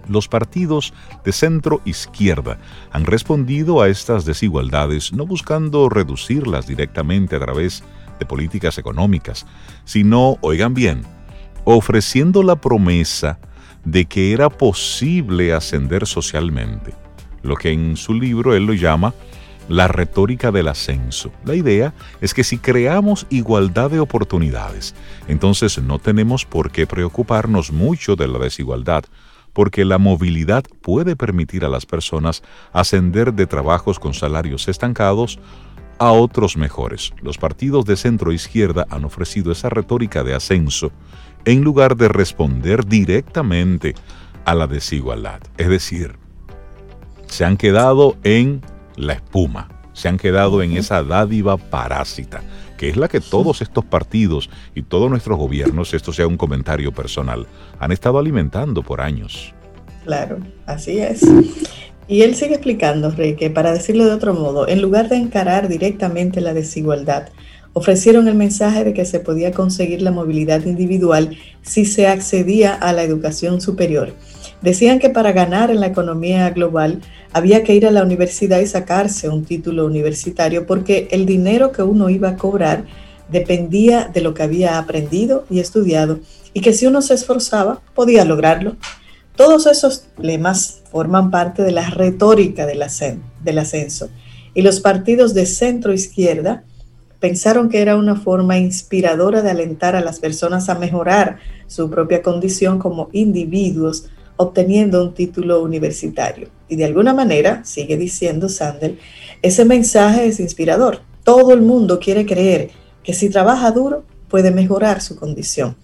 Los 0.08 0.28
partidos 0.28 0.94
de 1.24 1.32
centro 1.32 1.80
izquierda 1.84 2.58
han 2.92 3.04
respondido 3.04 3.80
a 3.80 3.88
estas 3.88 4.24
desigualdades 4.24 5.12
no 5.12 5.26
buscando 5.26 5.88
reducirlas 5.88 6.66
directamente 6.66 7.36
a 7.36 7.40
través 7.40 7.82
de 8.18 8.26
políticas 8.26 8.78
económicas, 8.78 9.46
sino, 9.84 10.38
oigan 10.40 10.74
bien, 10.74 11.02
ofreciendo 11.64 12.42
la 12.42 12.56
promesa 12.56 13.38
de 13.84 14.04
que 14.06 14.32
era 14.32 14.48
posible 14.48 15.52
ascender 15.52 16.06
socialmente, 16.06 16.94
lo 17.42 17.56
que 17.56 17.70
en 17.70 17.96
su 17.96 18.14
libro 18.14 18.54
él 18.54 18.66
lo 18.66 18.74
llama 18.74 19.14
la 19.68 19.88
retórica 19.88 20.52
del 20.52 20.68
ascenso. 20.68 21.32
La 21.44 21.54
idea 21.54 21.94
es 22.20 22.34
que 22.34 22.44
si 22.44 22.58
creamos 22.58 23.26
igualdad 23.30 23.90
de 23.90 24.00
oportunidades, 24.00 24.94
entonces 25.28 25.80
no 25.82 25.98
tenemos 25.98 26.44
por 26.44 26.70
qué 26.70 26.86
preocuparnos 26.86 27.72
mucho 27.72 28.16
de 28.16 28.28
la 28.28 28.38
desigualdad, 28.38 29.04
porque 29.56 29.86
la 29.86 29.96
movilidad 29.96 30.64
puede 30.82 31.16
permitir 31.16 31.64
a 31.64 31.70
las 31.70 31.86
personas 31.86 32.42
ascender 32.74 33.32
de 33.32 33.46
trabajos 33.46 33.98
con 33.98 34.12
salarios 34.12 34.68
estancados 34.68 35.38
a 35.98 36.12
otros 36.12 36.58
mejores. 36.58 37.14
Los 37.22 37.38
partidos 37.38 37.86
de 37.86 37.96
centro 37.96 38.32
izquierda 38.32 38.86
han 38.90 39.06
ofrecido 39.06 39.50
esa 39.50 39.70
retórica 39.70 40.22
de 40.24 40.34
ascenso 40.34 40.92
en 41.46 41.64
lugar 41.64 41.96
de 41.96 42.08
responder 42.08 42.84
directamente 42.84 43.94
a 44.44 44.54
la 44.54 44.66
desigualdad. 44.66 45.40
Es 45.56 45.70
decir, 45.70 46.18
se 47.24 47.46
han 47.46 47.56
quedado 47.56 48.18
en 48.24 48.60
la 48.96 49.14
espuma, 49.14 49.70
se 49.94 50.10
han 50.10 50.18
quedado 50.18 50.62
en 50.62 50.76
esa 50.76 51.02
dádiva 51.02 51.56
parásita, 51.56 52.42
que 52.76 52.88
es 52.88 52.96
la 52.96 53.08
que 53.08 53.20
todos 53.20 53.62
estos 53.62 53.84
partidos 53.84 54.50
y 54.74 54.82
todos 54.82 55.10
nuestros 55.10 55.38
gobiernos, 55.38 55.94
esto 55.94 56.12
sea 56.12 56.26
un 56.26 56.36
comentario 56.36 56.92
personal, 56.92 57.46
han 57.78 57.92
estado 57.92 58.18
alimentando 58.18 58.82
por 58.82 59.00
años. 59.00 59.54
Claro, 60.04 60.38
así 60.66 60.98
es. 60.98 61.22
Y 62.08 62.22
él 62.22 62.36
sigue 62.36 62.54
explicando, 62.54 63.10
Rey, 63.10 63.34
que 63.34 63.50
para 63.50 63.72
decirlo 63.72 64.04
de 64.04 64.12
otro 64.12 64.32
modo, 64.34 64.68
en 64.68 64.80
lugar 64.80 65.08
de 65.08 65.16
encarar 65.16 65.68
directamente 65.68 66.40
la 66.40 66.54
desigualdad, 66.54 67.28
ofrecieron 67.72 68.28
el 68.28 68.36
mensaje 68.36 68.84
de 68.84 68.94
que 68.94 69.04
se 69.04 69.20
podía 69.20 69.52
conseguir 69.52 70.00
la 70.00 70.12
movilidad 70.12 70.64
individual 70.64 71.36
si 71.62 71.84
se 71.84 72.06
accedía 72.06 72.72
a 72.72 72.92
la 72.92 73.02
educación 73.02 73.60
superior. 73.60 74.14
Decían 74.62 74.98
que 74.98 75.10
para 75.10 75.32
ganar 75.32 75.70
en 75.70 75.80
la 75.80 75.88
economía 75.88 76.48
global 76.50 77.02
había 77.36 77.62
que 77.64 77.74
ir 77.74 77.86
a 77.86 77.90
la 77.90 78.02
universidad 78.02 78.60
y 78.60 78.66
sacarse 78.66 79.28
un 79.28 79.44
título 79.44 79.84
universitario 79.84 80.66
porque 80.66 81.06
el 81.10 81.26
dinero 81.26 81.70
que 81.70 81.82
uno 81.82 82.08
iba 82.08 82.30
a 82.30 82.36
cobrar 82.38 82.86
dependía 83.28 84.04
de 84.04 84.22
lo 84.22 84.32
que 84.32 84.42
había 84.42 84.78
aprendido 84.78 85.44
y 85.50 85.60
estudiado 85.60 86.20
y 86.54 86.62
que 86.62 86.72
si 86.72 86.86
uno 86.86 87.02
se 87.02 87.12
esforzaba 87.12 87.82
podía 87.94 88.24
lograrlo. 88.24 88.76
Todos 89.36 89.66
esos 89.66 90.06
lemas 90.16 90.80
forman 90.90 91.30
parte 91.30 91.62
de 91.62 91.72
la 91.72 91.90
retórica 91.90 92.64
del, 92.64 92.80
ascenso 92.80 94.08
y 94.54 94.62
los 94.62 94.80
partidos 94.80 95.34
de 95.34 95.44
centro 95.44 95.92
izquierda 95.92 96.64
pensaron 97.20 97.68
que 97.68 97.82
era 97.82 97.96
una 97.96 98.16
forma 98.16 98.56
inspiradora 98.56 99.42
de 99.42 99.50
alentar 99.50 99.94
a 99.94 100.00
las 100.00 100.20
personas 100.20 100.70
a 100.70 100.78
mejorar 100.78 101.36
su 101.66 101.90
propia 101.90 102.22
condición 102.22 102.78
como 102.78 103.10
individuos 103.12 104.06
obteniendo 104.38 105.04
un 105.04 105.12
título 105.12 105.62
universitario. 105.62 106.55
Y 106.68 106.76
de 106.76 106.84
alguna 106.84 107.14
manera, 107.14 107.64
sigue 107.64 107.96
diciendo 107.96 108.48
Sandel, 108.48 108.98
ese 109.42 109.64
mensaje 109.64 110.26
es 110.26 110.40
inspirador. 110.40 111.02
Todo 111.22 111.52
el 111.52 111.62
mundo 111.62 111.98
quiere 112.00 112.26
creer 112.26 112.70
que 113.02 113.12
si 113.12 113.30
trabaja 113.30 113.70
duro 113.70 114.04
puede 114.28 114.50
mejorar 114.50 115.00
su 115.00 115.16
condición. 115.16 115.76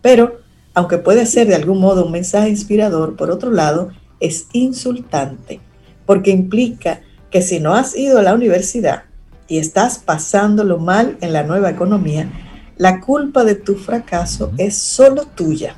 Pero 0.00 0.40
aunque 0.74 0.98
puede 0.98 1.26
ser 1.26 1.48
de 1.48 1.56
algún 1.56 1.80
modo 1.80 2.06
un 2.06 2.12
mensaje 2.12 2.48
inspirador, 2.48 3.16
por 3.16 3.30
otro 3.30 3.50
lado, 3.50 3.90
es 4.20 4.46
insultante, 4.52 5.60
porque 6.06 6.30
implica 6.30 7.00
que 7.30 7.42
si 7.42 7.58
no 7.58 7.74
has 7.74 7.96
ido 7.96 8.18
a 8.18 8.22
la 8.22 8.34
universidad 8.34 9.02
y 9.48 9.58
estás 9.58 9.98
pasándolo 9.98 10.78
mal 10.78 11.18
en 11.20 11.32
la 11.32 11.42
nueva 11.42 11.70
economía, 11.70 12.30
la 12.76 13.00
culpa 13.00 13.42
de 13.42 13.56
tu 13.56 13.74
fracaso 13.74 14.52
es 14.56 14.76
solo 14.76 15.24
tuya. 15.24 15.76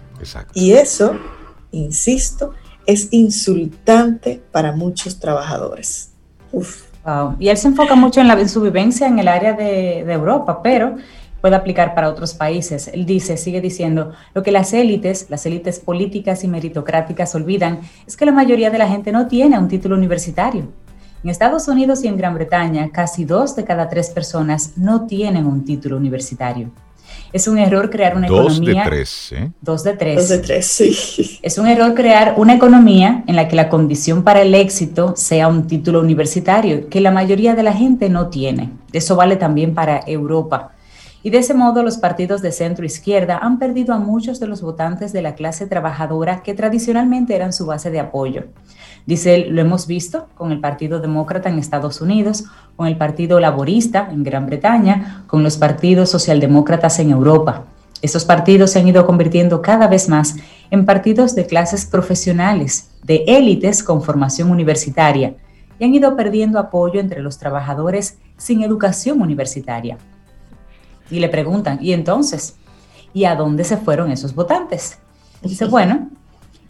Y 0.53 0.73
eso, 0.73 1.15
insisto, 1.73 2.53
es 2.91 3.09
insultante 3.12 4.41
para 4.53 4.72
muchos 4.72 5.18
trabajadores. 5.18 6.12
Y 7.38 7.49
él 7.49 7.57
se 7.57 7.68
enfoca 7.68 7.95
mucho 7.95 8.20
en, 8.20 8.28
la, 8.28 8.47
su 8.47 8.61
vivencia 8.61 9.07
en 9.07 9.18
el 9.18 9.28
área 9.28 9.53
de, 9.53 10.05
de 10.05 10.12
Europa, 10.12 10.62
pero 10.62 10.97
puede 11.41 11.57
aplicar 11.57 11.95
para 11.95 12.09
otros 12.09 12.34
países. 12.34 12.88
Él 12.88 13.07
dice, 13.07 13.36
sigue 13.36 13.61
diciendo, 13.61 14.12
lo 14.34 14.43
que 14.43 14.53
las 14.53 14.72
élites, 14.72 15.26
las 15.30 15.47
élites 15.47 15.78
políticas 15.78 16.45
y 16.45 16.49
meritocráticas 16.49 17.34
olvidan 17.34 17.80
es 18.07 18.16
que 18.16 18.26
la 18.26 18.32
mayoría 18.32 18.70
de 18.70 18.78
la 18.78 18.88
gente 18.88 19.12
no 19.12 19.26
tiene 19.26 19.59
un 19.59 19.68
título 19.68 19.97
universitario. 19.97 20.68
En 21.22 21.30
Estados 21.30 21.68
Unidos 21.68 22.03
y 22.05 22.09
en 22.09 22.16
Gran 22.16 22.34
Bretaña, 22.34 22.91
casi 22.91 23.24
dos 23.24 23.55
de 23.55 23.64
cada 23.64 23.88
tres 23.88 24.11
personas 24.11 24.76
no 24.76 25.07
tienen 25.07 25.47
un 25.47 25.64
título 25.64 25.97
universitario. 25.97 26.70
Es 27.33 27.49
un 27.49 27.59
error 27.59 27.91
crear 27.91 28.17
una 28.17 28.27
economía. 28.27 28.85
Dos 28.85 28.85
de 28.85 28.91
tres, 28.91 29.33
¿eh? 29.33 29.51
Dos 29.61 29.85
de 29.85 29.93
tres. 29.95 30.17
Dos 30.17 30.29
de 30.29 30.39
tres, 30.39 30.67
sí. 30.67 31.39
Es 31.43 31.59
un 31.59 31.67
error 31.67 31.95
crear 31.95 32.35
una 32.37 32.55
economía 32.55 33.25
en 33.27 33.37
la 33.37 33.49
que 33.49 33.57
la 33.57 33.69
condición 33.69 34.25
para 34.25 34.43
el 34.43 34.55
éxito 34.55 35.15
sea 35.17 35.49
un 35.49 35.67
título 35.67 36.01
universitario, 36.01 36.89
que 36.89 37.01
la 37.01 37.11
mayoría 37.11 37.55
de 37.55 37.63
la 37.63 37.73
gente 37.73 38.09
no 38.09 38.29
tiene. 38.29 38.71
Eso 38.93 39.17
vale 39.17 39.37
también 39.37 39.75
para 39.75 40.01
Europa. 40.07 40.73
Y 41.23 41.29
de 41.31 41.39
ese 41.39 41.53
modo 41.53 41.83
los 41.83 41.99
partidos 41.99 42.41
de 42.41 42.51
centro 42.51 42.87
izquierda 42.87 43.39
han 43.43 43.59
perdido 43.59 43.93
a 43.93 43.99
muchos 43.99 44.41
de 44.41 44.47
los 44.47 44.62
votantes 44.62 45.12
de 45.12 45.21
la 45.21 45.35
clase 45.35 45.66
trabajadora 45.66 46.43
que 46.43 46.55
tradicionalmente 46.55 47.37
eran 47.37 47.53
su 47.53 47.66
base 47.66 47.91
de 47.91 48.01
apoyo. 48.01 48.45
Dice 49.05 49.35
él, 49.35 49.55
lo 49.55 49.61
hemos 49.61 49.87
visto 49.87 50.29
con 50.35 50.51
el 50.51 50.61
Partido 50.61 50.99
Demócrata 50.99 51.51
en 51.51 51.59
Estados 51.59 52.01
Unidos, 52.01 52.45
con 52.77 52.87
el 52.87 52.97
Partido 52.97 53.39
Laborista 53.39 54.09
en 54.11 54.23
Gran 54.23 54.47
Bretaña, 54.47 55.25
con 55.27 55.43
los 55.43 55.59
partidos 55.59 56.09
socialdemócratas 56.09 56.99
en 57.01 57.11
Europa. 57.11 57.64
Estos 58.01 58.25
partidos 58.25 58.71
se 58.71 58.79
han 58.79 58.89
ido 58.89 59.05
convirtiendo 59.07 59.61
cada 59.61 59.87
vez 59.89 60.09
más 60.09 60.37
en 60.71 60.87
partidos 60.87 61.35
de 61.35 61.47
clases 61.47 61.85
profesionales, 61.85 62.93
de 63.05 63.25
élites 63.27 63.83
con 63.83 64.03
formación 64.03 64.51
universitaria, 64.51 65.35
y 65.79 65.85
han 65.85 65.95
ido 65.95 66.16
perdiendo 66.16 66.59
apoyo 66.59 66.99
entre 66.99 67.21
los 67.21 67.37
trabajadores 67.37 68.18
sin 68.39 68.62
educación 68.62 69.21
universitaria. 69.21 69.99
Y 71.11 71.21
le 71.21 71.29
preguntan, 71.29 71.79
¿y 71.81 71.93
entonces? 71.93 72.57
¿Y 73.13 73.25
a 73.25 73.35
dónde 73.35 73.65
se 73.65 73.77
fueron 73.77 74.11
esos 74.11 74.35
votantes? 74.35 74.99
dice, 75.43 75.65
bueno, 75.65 76.11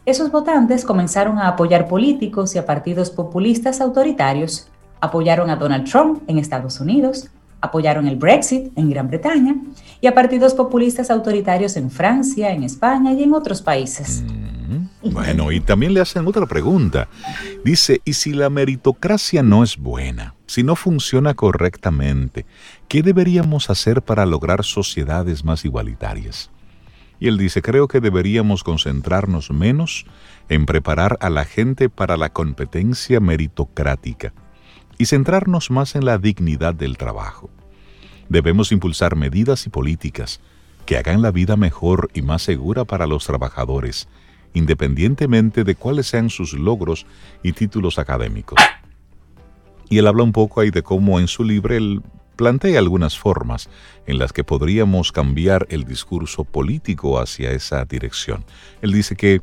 esos 0.07 0.31
votantes 0.31 0.85
comenzaron 0.85 1.39
a 1.39 1.49
apoyar 1.49 1.89
políticos 1.89 2.55
y 2.55 2.59
a 2.59 2.67
partidos 2.67 3.11
populistas 3.11 3.81
autoritarios, 3.81 4.69
apoyaron 5.01 5.51
a 5.51 5.57
Donald 5.57 5.91
Trump 5.91 6.23
en 6.27 6.39
Estados 6.39 6.81
Unidos, 6.81 7.31
apoyaron 7.61 8.07
el 8.07 8.17
Brexit 8.17 8.73
en 8.77 8.91
Gran 8.91 9.09
Bretaña 9.09 9.57
y 10.01 10.07
a 10.07 10.15
partidos 10.15 10.55
populistas 10.55 11.11
autoritarios 11.11 11.77
en 11.77 11.91
Francia, 11.91 12.53
en 12.53 12.65
España 12.65 13.13
y 13.13 13.23
en 13.23 13.35
otros 13.35 13.61
países. 13.61 14.23
Mm, 14.23 15.11
bueno, 15.13 15.53
y 15.53 15.61
también 15.61 15.93
le 15.93 16.01
hacen 16.01 16.27
otra 16.27 16.47
pregunta. 16.47 17.09
Dice, 17.65 18.01
¿y 18.05 18.15
si 18.15 18.33
la 18.33 18.49
meritocracia 18.51 19.43
no 19.43 19.63
es 19.63 19.77
buena? 19.77 20.35
Si 20.47 20.63
no 20.63 20.77
funciona 20.77 21.35
correctamente, 21.35 22.47
¿qué 22.91 23.05
deberíamos 23.05 23.71
hacer 23.71 24.03
para 24.03 24.27
lograr 24.27 24.65
sociedades 24.65 25.45
más 25.45 25.65
igualitarias? 25.65 26.51
Y 27.21 27.29
él 27.29 27.39
dice, 27.39 27.63
creo 27.63 27.87
que 27.87 28.01
deberíamos 28.01 28.65
concentrarnos 28.65 29.53
menos 29.53 30.07
en 30.49 30.67
preparar 30.67 31.17
a 31.21 31.31
la 31.31 31.45
gente 31.45 31.89
para 31.89 32.17
la 32.17 32.33
competencia 32.33 33.21
meritocrática 33.21 34.35
y 34.99 35.07
centrarnos 35.07 35.71
más 35.71 35.95
en 35.95 36.05
la 36.05 36.19
dignidad 36.19 36.75
del 36.75 36.97
trabajo. 36.97 37.49
Debemos 38.29 38.73
impulsar 38.73 39.15
medidas 39.15 39.67
y 39.67 39.71
políticas 39.71 40.41
que 40.85 40.97
hagan 40.97 41.23
la 41.23 41.31
vida 41.31 41.57
mejor 41.57 42.11
y 42.13 42.23
más 42.23 42.43
segura 42.43 42.85
para 42.85 43.07
los 43.07 43.25
trabajadores, 43.25 44.09
independientemente 44.53 45.63
de 45.63 45.77
cuáles 45.77 46.09
sean 46.09 46.29
sus 46.29 46.55
logros 46.55 47.07
y 47.45 47.53
títulos 47.53 48.01
académicos. 48.01 48.61
Y 49.89 49.99
él 49.99 50.09
habla 50.09 50.25
un 50.25 50.33
poco 50.33 50.61
ahí 50.61 50.71
de 50.71 50.83
cómo 50.83 51.21
en 51.21 51.29
su 51.29 51.45
libro 51.45 51.77
él 51.77 52.03
plantea 52.41 52.79
algunas 52.79 53.19
formas 53.19 53.69
en 54.07 54.19
las 54.19 54.33
que 54.33 54.45
podríamos 54.45 55.13
cambiar 55.13 55.67
el 55.69 55.85
discurso 55.85 56.45
político 56.45 57.21
hacia 57.21 57.51
esa 57.51 57.85
dirección. 57.85 58.47
Él 58.81 58.93
dice 58.93 59.15
que 59.15 59.43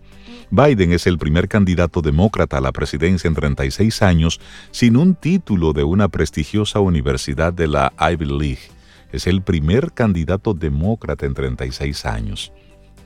Biden 0.50 0.92
es 0.94 1.06
el 1.06 1.20
primer 1.20 1.48
candidato 1.48 2.02
demócrata 2.02 2.58
a 2.58 2.62
la 2.62 2.72
presidencia 2.72 3.28
en 3.28 3.36
36 3.36 4.02
años 4.02 4.42
sin 4.72 4.98
un 4.98 5.14
título 5.14 5.74
de 5.74 5.84
una 5.84 6.08
prestigiosa 6.08 6.80
universidad 6.80 7.54
de 7.54 7.68
la 7.68 7.94
Ivy 8.00 8.26
League. 8.26 8.72
Es 9.12 9.28
el 9.28 9.44
primer 9.44 9.92
candidato 9.92 10.56
demócrata 10.56 11.28
en 11.28 11.36
36 11.36 12.04
años. 12.04 12.52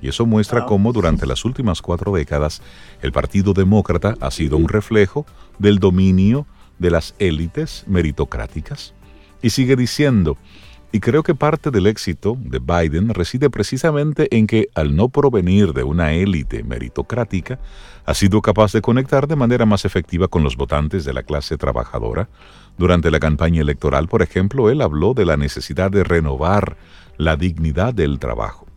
Y 0.02 0.08
eso 0.08 0.26
muestra 0.26 0.66
cómo 0.68 0.94
durante 0.94 1.26
las 1.26 1.44
últimas 1.44 1.82
cuatro 1.82 2.14
décadas 2.14 2.62
el 3.02 3.12
Partido 3.12 3.52
Demócrata 3.52 4.16
ha 4.22 4.32
sido 4.32 4.56
un 4.56 4.70
reflejo 4.70 5.26
del 5.60 5.80
dominio 5.80 6.48
de 6.80 6.92
las 6.92 7.14
élites 7.20 7.84
meritocráticas. 7.88 8.94
Y 9.42 9.50
sigue 9.50 9.76
diciendo, 9.76 10.38
y 10.94 11.00
creo 11.00 11.24
que 11.24 11.36
parte 11.36 11.72
del 11.72 11.88
éxito 11.88 12.38
de 12.38 12.60
Biden 12.60 13.10
reside 13.10 13.50
precisamente 13.50 14.28
en 14.36 14.46
que, 14.46 14.70
al 14.76 14.96
no 14.96 15.08
provenir 15.08 15.74
de 15.74 15.84
una 15.84 16.12
élite 16.12 16.64
meritocrática, 16.64 17.60
ha 18.06 18.14
sido 18.14 18.42
capaz 18.42 18.74
de 18.74 18.82
conectar 18.82 19.28
de 19.28 19.38
manera 19.38 19.66
más 19.66 19.86
efectiva 19.86 20.28
con 20.28 20.44
los 20.44 20.58
votantes 20.58 21.06
de 21.06 21.14
la 21.14 21.24
clase 21.24 21.58
trabajadora. 21.58 22.28
Durante 22.78 23.10
la 23.10 23.20
campaña 23.20 23.62
electoral, 23.62 24.10
por 24.10 24.22
ejemplo, 24.22 24.70
él 24.70 24.82
habló 24.82 25.14
de 25.14 25.26
la 25.26 25.38
necesidad 25.38 25.92
de 25.92 26.04
renovar 26.04 26.76
la 27.18 27.38
dignidad 27.38 27.94
del 27.94 28.20
trabajo. 28.20 28.68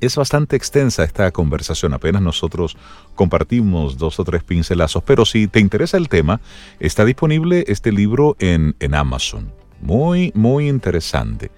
Es 0.00 0.16
bastante 0.16 0.56
extensa 0.56 1.04
esta 1.04 1.30
conversación, 1.30 1.94
apenas 1.94 2.20
nosotros 2.20 2.76
compartimos 3.14 3.96
dos 3.96 4.20
o 4.20 4.24
tres 4.24 4.42
pincelazos, 4.42 5.02
pero 5.04 5.24
si 5.24 5.46
te 5.48 5.60
interesa 5.60 5.96
el 5.96 6.10
tema, 6.10 6.42
está 6.80 7.06
disponible 7.06 7.64
este 7.68 7.92
libro 7.92 8.36
en, 8.38 8.76
en 8.80 8.94
Amazon. 8.94 9.63
Muy, 9.80 10.32
muy 10.34 10.68
interesante. 10.68 11.50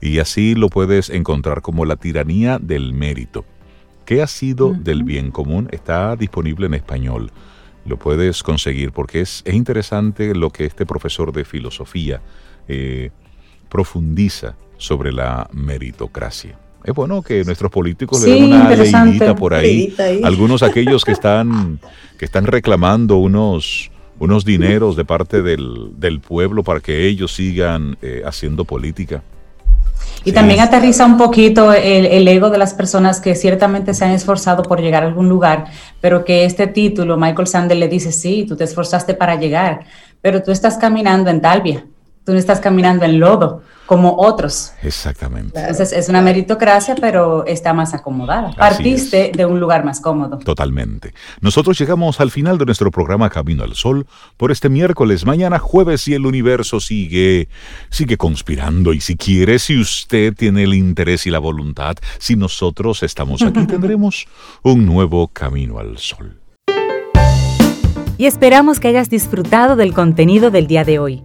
Y 0.00 0.18
así 0.18 0.54
lo 0.54 0.68
puedes 0.68 1.10
encontrar 1.10 1.62
como 1.62 1.84
La 1.84 1.96
tiranía 1.96 2.58
del 2.58 2.92
mérito. 2.92 3.44
¿Qué 4.04 4.20
ha 4.20 4.26
sido 4.26 4.74
del 4.74 5.02
bien 5.02 5.30
común? 5.30 5.68
Está 5.72 6.14
disponible 6.16 6.66
en 6.66 6.74
español. 6.74 7.30
Lo 7.86 7.98
puedes 7.98 8.42
conseguir 8.42 8.92
porque 8.92 9.20
es, 9.22 9.42
interesante 9.46 10.34
lo 10.34 10.50
que 10.50 10.66
este 10.66 10.84
profesor 10.84 11.32
de 11.32 11.44
filosofía 11.44 12.20
eh, 12.68 13.10
profundiza 13.68 14.56
sobre 14.76 15.12
la 15.12 15.48
meritocracia. 15.52 16.58
Es 16.84 16.94
bueno 16.94 17.22
que 17.22 17.44
nuestros 17.44 17.70
políticos 17.70 18.22
le 18.22 18.32
den 18.32 18.44
una 18.44 18.68
leidita 18.68 19.34
por 19.34 19.54
ahí. 19.54 19.94
Algunos 20.22 20.62
aquellos 20.62 21.04
que 21.04 21.12
están, 21.18 21.80
que 22.18 22.26
están 22.26 22.44
reclamando 22.44 23.16
unos, 23.16 23.90
unos 24.24 24.44
dineros 24.44 24.96
de 24.96 25.04
parte 25.04 25.42
del, 25.42 25.92
del 25.96 26.20
pueblo 26.20 26.62
para 26.62 26.80
que 26.80 27.06
ellos 27.06 27.34
sigan 27.34 27.96
eh, 28.02 28.22
haciendo 28.24 28.64
política. 28.64 29.22
Y 30.24 30.32
también 30.32 30.60
aterriza 30.60 31.04
un 31.04 31.18
poquito 31.18 31.72
el, 31.72 32.26
ego 32.26 32.48
de 32.48 32.56
las 32.56 32.72
personas 32.72 33.20
que 33.20 33.34
ciertamente 33.34 33.92
se 33.92 34.06
han 34.06 34.12
esforzado 34.12 34.62
por 34.62 34.80
llegar 34.80 35.02
a 35.02 35.06
algún 35.06 35.28
lugar, 35.28 35.66
pero 36.00 36.24
que 36.24 36.46
este 36.46 36.66
título, 36.66 37.18
Michael 37.18 37.46
Sanders 37.46 37.78
le 37.78 37.88
dice, 37.88 38.10
sí, 38.10 38.46
tú 38.48 38.56
te 38.56 38.64
esforzaste 38.64 39.14
para 39.14 39.36
llegar, 39.36 39.80
pero 40.22 40.42
tú 40.42 40.50
estás 40.50 40.78
caminando 40.78 41.28
en 41.28 41.42
Talvia, 41.42 41.84
tú 42.24 42.32
no 42.32 42.38
estás 42.38 42.60
caminando 42.60 43.04
en 43.04 43.20
lodo 43.20 43.62
como 43.86 44.16
otros. 44.16 44.72
Exactamente. 44.82 45.60
Entonces 45.60 45.92
es 45.92 46.08
una 46.08 46.22
meritocracia, 46.22 46.94
pero 46.94 47.44
está 47.46 47.74
más 47.74 47.92
acomodada. 47.92 48.52
Partiste 48.52 49.32
de 49.34 49.44
un 49.44 49.60
lugar 49.60 49.84
más 49.84 50.00
cómodo. 50.00 50.38
Totalmente. 50.38 51.12
Nosotros 51.40 51.78
llegamos 51.78 52.20
al 52.20 52.30
final 52.30 52.56
de 52.56 52.64
nuestro 52.64 52.90
programa 52.90 53.28
Camino 53.28 53.62
al 53.62 53.74
Sol 53.74 54.06
por 54.36 54.50
este 54.50 54.68
miércoles, 54.68 55.26
mañana 55.26 55.58
jueves 55.58 56.08
y 56.08 56.14
el 56.14 56.24
universo 56.26 56.80
sigue 56.80 57.48
sigue 57.90 58.16
conspirando 58.16 58.92
y 58.94 59.00
si 59.00 59.16
quiere, 59.16 59.58
si 59.58 59.78
usted 59.78 60.34
tiene 60.34 60.64
el 60.64 60.74
interés 60.74 61.26
y 61.26 61.30
la 61.30 61.38
voluntad, 61.38 61.96
si 62.18 62.36
nosotros 62.36 63.02
estamos 63.02 63.42
aquí, 63.42 63.66
tendremos 63.66 64.26
un 64.62 64.86
nuevo 64.86 65.28
Camino 65.28 65.78
al 65.78 65.98
Sol. 65.98 66.38
Y 68.16 68.26
esperamos 68.26 68.78
que 68.78 68.88
hayas 68.88 69.10
disfrutado 69.10 69.74
del 69.76 69.92
contenido 69.92 70.50
del 70.50 70.68
día 70.68 70.84
de 70.84 71.00
hoy. 71.00 71.24